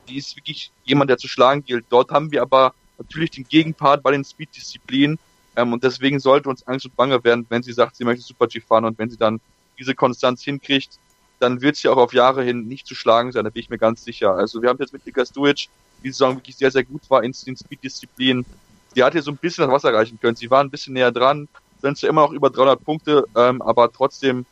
[0.08, 1.86] die ist wirklich jemand, der zu schlagen gilt.
[1.90, 5.18] Dort haben wir aber natürlich den Gegenpart bei den Speed-Disziplinen.
[5.56, 8.46] Ähm, und deswegen sollte uns Angst und Bange werden, wenn sie sagt, sie möchte Super
[8.46, 9.40] G fahren und wenn sie dann
[9.78, 10.98] diese Konstanz hinkriegt,
[11.40, 13.78] dann wird sie auch auf Jahre hin nicht zu schlagen sein, da bin ich mir
[13.78, 14.32] ganz sicher.
[14.34, 15.68] Also wir haben jetzt mit Nika Stuic,
[16.02, 18.46] die Saison wirklich sehr, sehr gut war in den Speed-Disziplinen.
[18.94, 20.36] Die hat hier so ein bisschen das Wasser erreichen können.
[20.36, 21.48] Sie war ein bisschen näher dran,
[21.80, 24.46] sind sie immer noch über 300 Punkte, ähm, aber trotzdem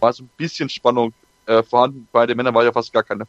[0.00, 1.12] war so ein bisschen Spannung
[1.46, 2.08] äh, vorhanden.
[2.10, 3.24] Bei den Männern war ja fast gar keine.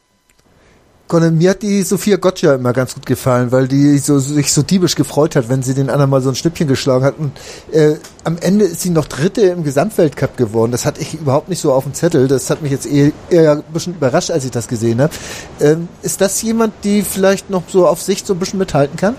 [1.12, 4.96] Mir hat die Sophia Gotcha immer ganz gut gefallen, weil die so, sich so diebisch
[4.96, 7.18] gefreut hat, wenn sie den anderen mal so ein Schnippchen geschlagen hat.
[7.18, 7.32] Und
[7.72, 10.72] äh, am Ende ist sie noch Dritte im Gesamtweltcup geworden.
[10.72, 12.26] Das hatte ich überhaupt nicht so auf dem Zettel.
[12.26, 15.12] Das hat mich jetzt eher, eher ein bisschen überrascht, als ich das gesehen habe.
[15.60, 19.14] Ähm, ist das jemand, die vielleicht noch so auf Sicht so ein bisschen mithalten kann?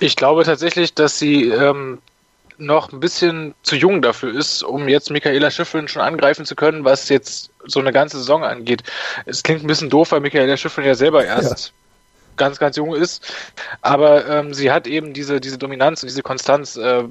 [0.00, 1.98] Ich glaube tatsächlich, dass sie ähm,
[2.58, 6.84] noch ein bisschen zu jung dafür ist, um jetzt Michaela Schiffrin schon angreifen zu können,
[6.84, 8.82] was jetzt so eine ganze Saison angeht.
[9.26, 11.72] Es klingt ein bisschen doof, weil Michaela Schiffrin ja selber erst ja.
[12.36, 13.34] ganz, ganz jung ist.
[13.80, 16.76] Aber ähm, sie hat eben diese, diese Dominanz und diese Konstanz.
[16.76, 17.04] Äh,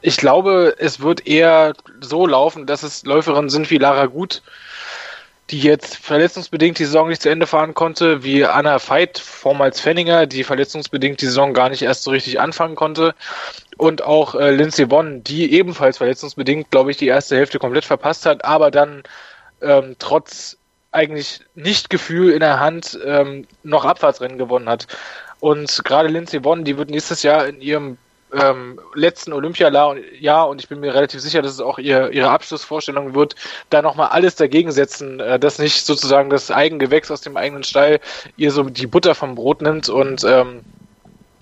[0.00, 4.42] ich glaube, es wird eher so laufen, dass es Läuferinnen sind wie Lara Gut,
[5.50, 10.26] die jetzt verletzungsbedingt die Saison nicht zu Ende fahren konnte, wie Anna Veit, vormals Fenninger,
[10.26, 13.14] die verletzungsbedingt die Saison gar nicht erst so richtig anfangen konnte.
[13.76, 18.24] Und auch äh, Lindsay Vonn, die ebenfalls verletzungsbedingt, glaube ich, die erste Hälfte komplett verpasst
[18.24, 19.02] hat, aber dann
[19.60, 20.56] ähm, trotz
[20.92, 24.86] eigentlich nicht Gefühl in der Hand ähm, noch Abfahrtsrennen gewonnen hat.
[25.40, 27.98] Und gerade Lindsay Vonn, die wird nächstes Jahr in ihrem
[28.40, 33.14] ähm, letzten Olympiajahr und ich bin mir relativ sicher, dass es auch ihr, ihre Abschlussvorstellung
[33.14, 33.34] wird,
[33.70, 38.00] da nochmal alles dagegen setzen, äh, dass nicht sozusagen das Eigengewächs aus dem eigenen Stall
[38.36, 40.64] ihr so die Butter vom Brot nimmt und ähm,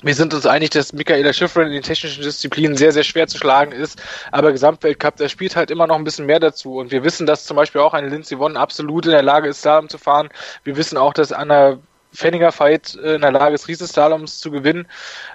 [0.05, 3.39] wir sind uns einig, dass Michaela Schifrin in den technischen Disziplinen sehr, sehr schwer zu
[3.39, 4.02] schlagen ist.
[4.32, 6.78] Aber Gesamtweltcup, da spielt halt immer noch ein bisschen mehr dazu.
[6.78, 9.60] Und wir wissen, dass zum Beispiel auch eine Lindsay Vonn absolut in der Lage ist,
[9.60, 10.28] Slalom zu fahren.
[10.64, 11.78] Wir wissen auch, dass Anna
[12.13, 14.87] Fenninger Fight in der Lage ist, Riesenslaloms zu gewinnen.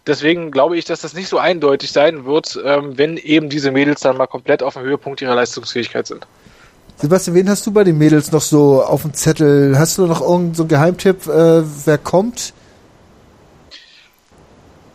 [0.05, 4.01] Deswegen glaube ich, dass das nicht so eindeutig sein wird, ähm, wenn eben diese Mädels
[4.01, 6.27] dann mal komplett auf dem Höhepunkt ihrer Leistungsfähigkeit sind.
[6.97, 9.77] Sebastian, wen hast du bei den Mädels noch so auf dem Zettel?
[9.77, 12.53] Hast du noch irgendeinen so Geheimtipp, äh, wer kommt?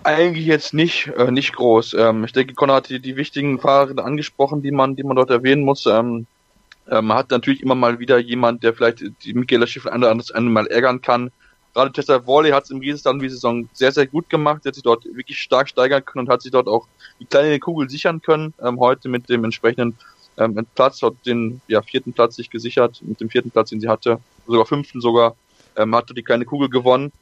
[0.03, 1.95] Eigentlich jetzt nicht, äh, nicht groß.
[1.95, 5.31] Ähm, ich denke, Conrad hat die, die wichtigen Fahrer angesprochen, die man, die man dort
[5.31, 5.87] erwähnen muss.
[5.87, 6.27] Ähm,
[6.91, 10.11] äh, man hat natürlich immer mal wieder jemand, der vielleicht die Michaela Schiff ein oder
[10.11, 11.31] anderes einmal ärgern kann.
[11.75, 14.63] Gerade Tessa Worley hat es im Riesenslalom-Saison sehr, sehr gut gemacht.
[14.63, 16.87] Sie hat sich dort wirklich stark steigern können und hat sich dort auch
[17.19, 18.53] die kleine Kugel sichern können.
[18.63, 19.97] Ähm, heute mit dem entsprechenden
[20.37, 23.89] ähm, Platz, hat den ja, vierten Platz sich gesichert, mit dem vierten Platz, den sie
[23.89, 25.35] hatte, sogar fünften sogar,
[25.77, 27.13] ähm, hatte die kleine Kugel gewonnen.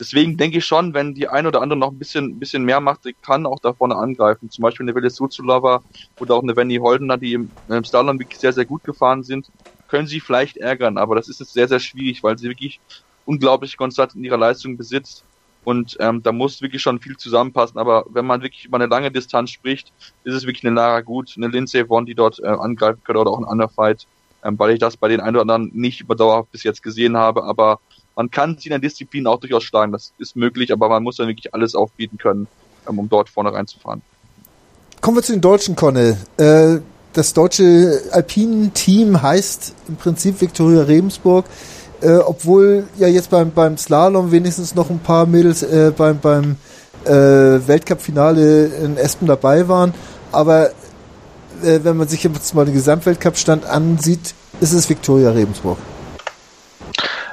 [0.00, 3.04] Deswegen denke ich schon, wenn die eine oder andere noch ein bisschen, bisschen mehr macht,
[3.04, 4.50] die kann auch da vorne angreifen.
[4.50, 5.84] Zum Beispiel eine Welle Suzulava
[6.18, 9.46] oder auch eine Wendy Holdener, die im, im Slalom wirklich sehr, sehr gut gefahren sind,
[9.86, 12.80] können sie vielleicht ärgern, aber das ist jetzt sehr, sehr schwierig, weil sie wirklich
[13.26, 15.24] unglaublich konstant in ihrer Leistung besitzt.
[15.64, 17.78] Und ähm, da muss wirklich schon viel zusammenpassen.
[17.78, 19.92] Aber wenn man wirklich über eine lange Distanz spricht,
[20.24, 23.30] ist es wirklich eine Lara Gut, eine Lindsay Vonn, die dort äh, angreifen könnte oder
[23.30, 24.06] auch ein Underfight,
[24.44, 27.44] ähm, weil ich das bei den einen oder anderen nicht überdauerhaft bis jetzt gesehen habe.
[27.44, 27.80] Aber
[28.14, 29.92] man kann sie in der Disziplin auch durchaus schlagen.
[29.92, 32.46] Das ist möglich, aber man muss dann wirklich alles aufbieten können,
[32.88, 34.02] ähm, um dort vorne reinzufahren.
[35.00, 36.18] Kommen wir zu den Deutschen, Conne.
[36.36, 36.80] Äh,
[37.14, 41.46] das deutsche Alpinen-Team heißt im Prinzip Viktoria Rebensburg.
[42.04, 46.56] Äh, obwohl ja jetzt beim, beim Slalom wenigstens noch ein paar Mädels äh, beim, beim
[47.06, 49.94] äh, Weltcup-Finale in Espen dabei waren.
[50.30, 50.68] Aber
[51.62, 55.78] äh, wenn man sich jetzt mal den Gesamtweltcup-Stand ansieht, ist es Viktoria Rebensburg.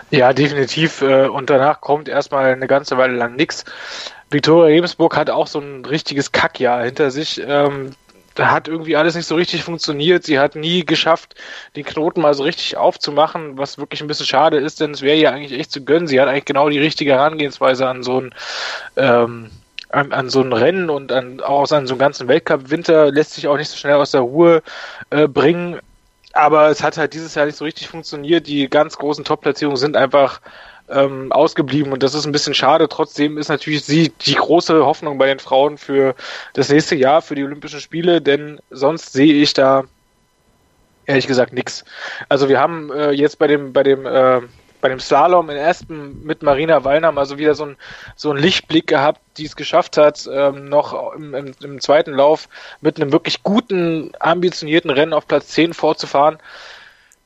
[0.10, 1.02] Ja, definitiv.
[1.02, 3.66] Äh, und danach kommt erstmal eine ganze Weile lang nichts.
[4.30, 7.42] Viktoria Rebensburg hat auch so ein richtiges Kackjahr hinter sich.
[7.46, 7.92] Ähm,
[8.50, 10.24] hat irgendwie alles nicht so richtig funktioniert.
[10.24, 11.36] Sie hat nie geschafft,
[11.76, 15.18] den Knoten mal so richtig aufzumachen, was wirklich ein bisschen schade ist, denn es wäre
[15.18, 16.08] ja eigentlich echt zu gönnen.
[16.08, 18.34] Sie hat eigentlich genau die richtige Herangehensweise an so ein
[18.96, 19.52] ähm,
[19.90, 23.48] an, an so ein Rennen und an, auch an so einen ganzen Weltcup-Winter lässt sich
[23.48, 24.64] auch nicht so schnell aus der Ruhe
[25.10, 25.80] äh, bringen.
[26.34, 28.48] Aber es hat halt dieses Jahr nicht so richtig funktioniert.
[28.48, 30.40] Die ganz großen Top-Platzierungen sind einfach
[30.90, 32.88] ähm, ausgeblieben und das ist ein bisschen schade.
[32.90, 36.16] Trotzdem ist natürlich sie die große Hoffnung bei den Frauen für
[36.54, 39.86] das nächste Jahr, für die Olympischen Spiele, denn sonst sehe ich da
[41.06, 41.84] ehrlich gesagt nichts.
[42.30, 44.42] Also wir haben äh, jetzt bei dem bei dem äh,
[44.82, 47.78] bei dem Slalom in Aspen mit Marina Wallner mal so wieder so ein
[48.16, 52.50] so ein Lichtblick gehabt, die es geschafft hat, ähm, noch im, im, im zweiten Lauf
[52.82, 56.40] mit einem wirklich guten, ambitionierten Rennen auf Platz 10 vorzufahren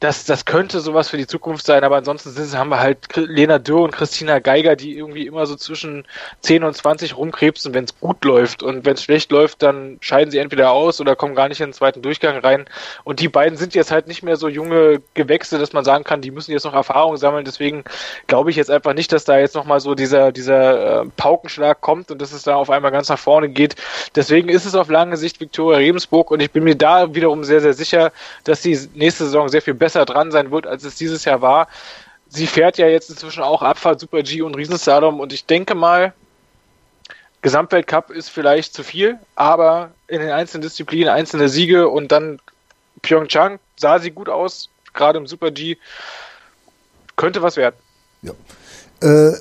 [0.02, 3.60] das, das könnte sowas für die Zukunft sein, aber ansonsten sind, haben wir halt Lena
[3.60, 6.06] Dürr und Christina Geiger, die irgendwie immer so zwischen
[6.42, 8.62] 10 und 20 rumkrebsen, wenn es gut läuft.
[8.62, 11.68] Und wenn es schlecht läuft, dann scheiden sie entweder aus oder kommen gar nicht in
[11.68, 12.66] den zweiten Durchgang rein.
[13.06, 16.22] Und die beiden sind jetzt halt nicht mehr so junge Gewächse, dass man sagen kann,
[16.22, 17.46] die müssen jetzt noch Erfahrung sammeln.
[17.46, 17.86] Deswegen
[18.28, 22.12] glaube ich jetzt einfach nicht, dass da jetzt nochmal so dieser, dieser äh, Paukenschlag kommt
[22.12, 23.76] und dass es da auf einmal ganz nach vorne geht.
[24.14, 27.62] Deswegen ist es auf lange Sicht Viktoria Rebensburg und ich bin mir da wiederum sehr,
[27.62, 28.12] sehr sicher,
[28.44, 31.42] dass die nächste Saison sehr viel besser besser dran sein wird, als es dieses Jahr
[31.42, 31.68] war.
[32.28, 36.14] Sie fährt ja jetzt inzwischen auch Abfahrt, Super G und Riesenslalom und ich denke mal,
[37.42, 42.40] Gesamtweltcup ist vielleicht zu viel, aber in den einzelnen Disziplinen einzelne Siege und dann
[43.04, 45.78] Pyeongchang sah sie gut aus, gerade im Super G.
[47.16, 47.76] Könnte was werden.
[48.22, 48.34] Ja.
[49.02, 49.38] Äh,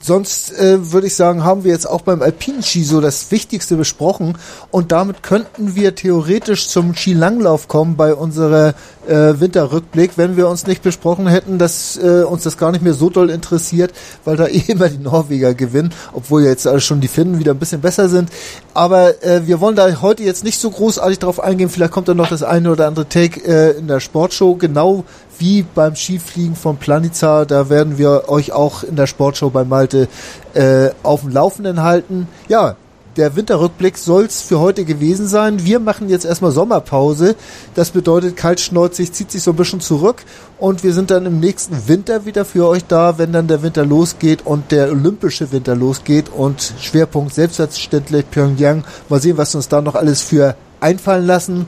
[0.00, 4.38] Sonst äh, würde ich sagen, haben wir jetzt auch beim Alpinenski so das Wichtigste besprochen
[4.70, 8.74] und damit könnten wir theoretisch zum Skilanglauf kommen bei unserer
[9.08, 12.94] äh, Winterrückblick, wenn wir uns nicht besprochen hätten, dass äh, uns das gar nicht mehr
[12.94, 13.92] so doll interessiert,
[14.24, 17.58] weil da eh immer die Norweger gewinnen, obwohl jetzt also schon die Finnen wieder ein
[17.58, 18.30] bisschen besser sind.
[18.74, 21.70] Aber äh, wir wollen da heute jetzt nicht so großartig drauf eingehen.
[21.70, 25.04] Vielleicht kommt dann noch das eine oder andere Take äh, in der Sportshow, genau
[25.38, 27.44] wie beim Skifliegen von Planica.
[27.44, 30.08] Da werden wir euch auch in der Sportshow bei Malte
[30.54, 32.28] äh, auf dem Laufenden halten.
[32.48, 32.76] Ja,
[33.18, 35.64] der Winterrückblick soll's für heute gewesen sein.
[35.64, 37.34] Wir machen jetzt erstmal Sommerpause.
[37.74, 40.24] Das bedeutet, Kaltschneuzig zieht sich so ein bisschen zurück
[40.58, 43.84] und wir sind dann im nächsten Winter wieder für euch da, wenn dann der Winter
[43.84, 48.84] losgeht und der olympische Winter losgeht und Schwerpunkt selbstverständlich Pyongyang.
[49.08, 51.66] Mal sehen, was uns da noch alles für einfallen lassen.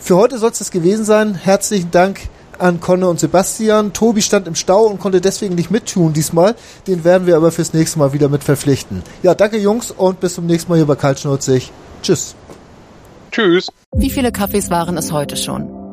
[0.00, 1.36] Für heute soll es das gewesen sein.
[1.36, 2.20] Herzlichen Dank
[2.60, 3.92] an Conne und Sebastian.
[3.92, 6.54] Tobi stand im Stau und konnte deswegen nicht mittun diesmal.
[6.86, 9.02] Den werden wir aber fürs nächste Mal wieder mit verpflichten.
[9.22, 11.72] Ja, danke Jungs und bis zum nächsten Mal hier bei Kaltschnurzig.
[12.02, 12.34] Tschüss.
[13.30, 13.68] Tschüss.
[13.94, 15.79] Wie viele Kaffees waren es heute schon?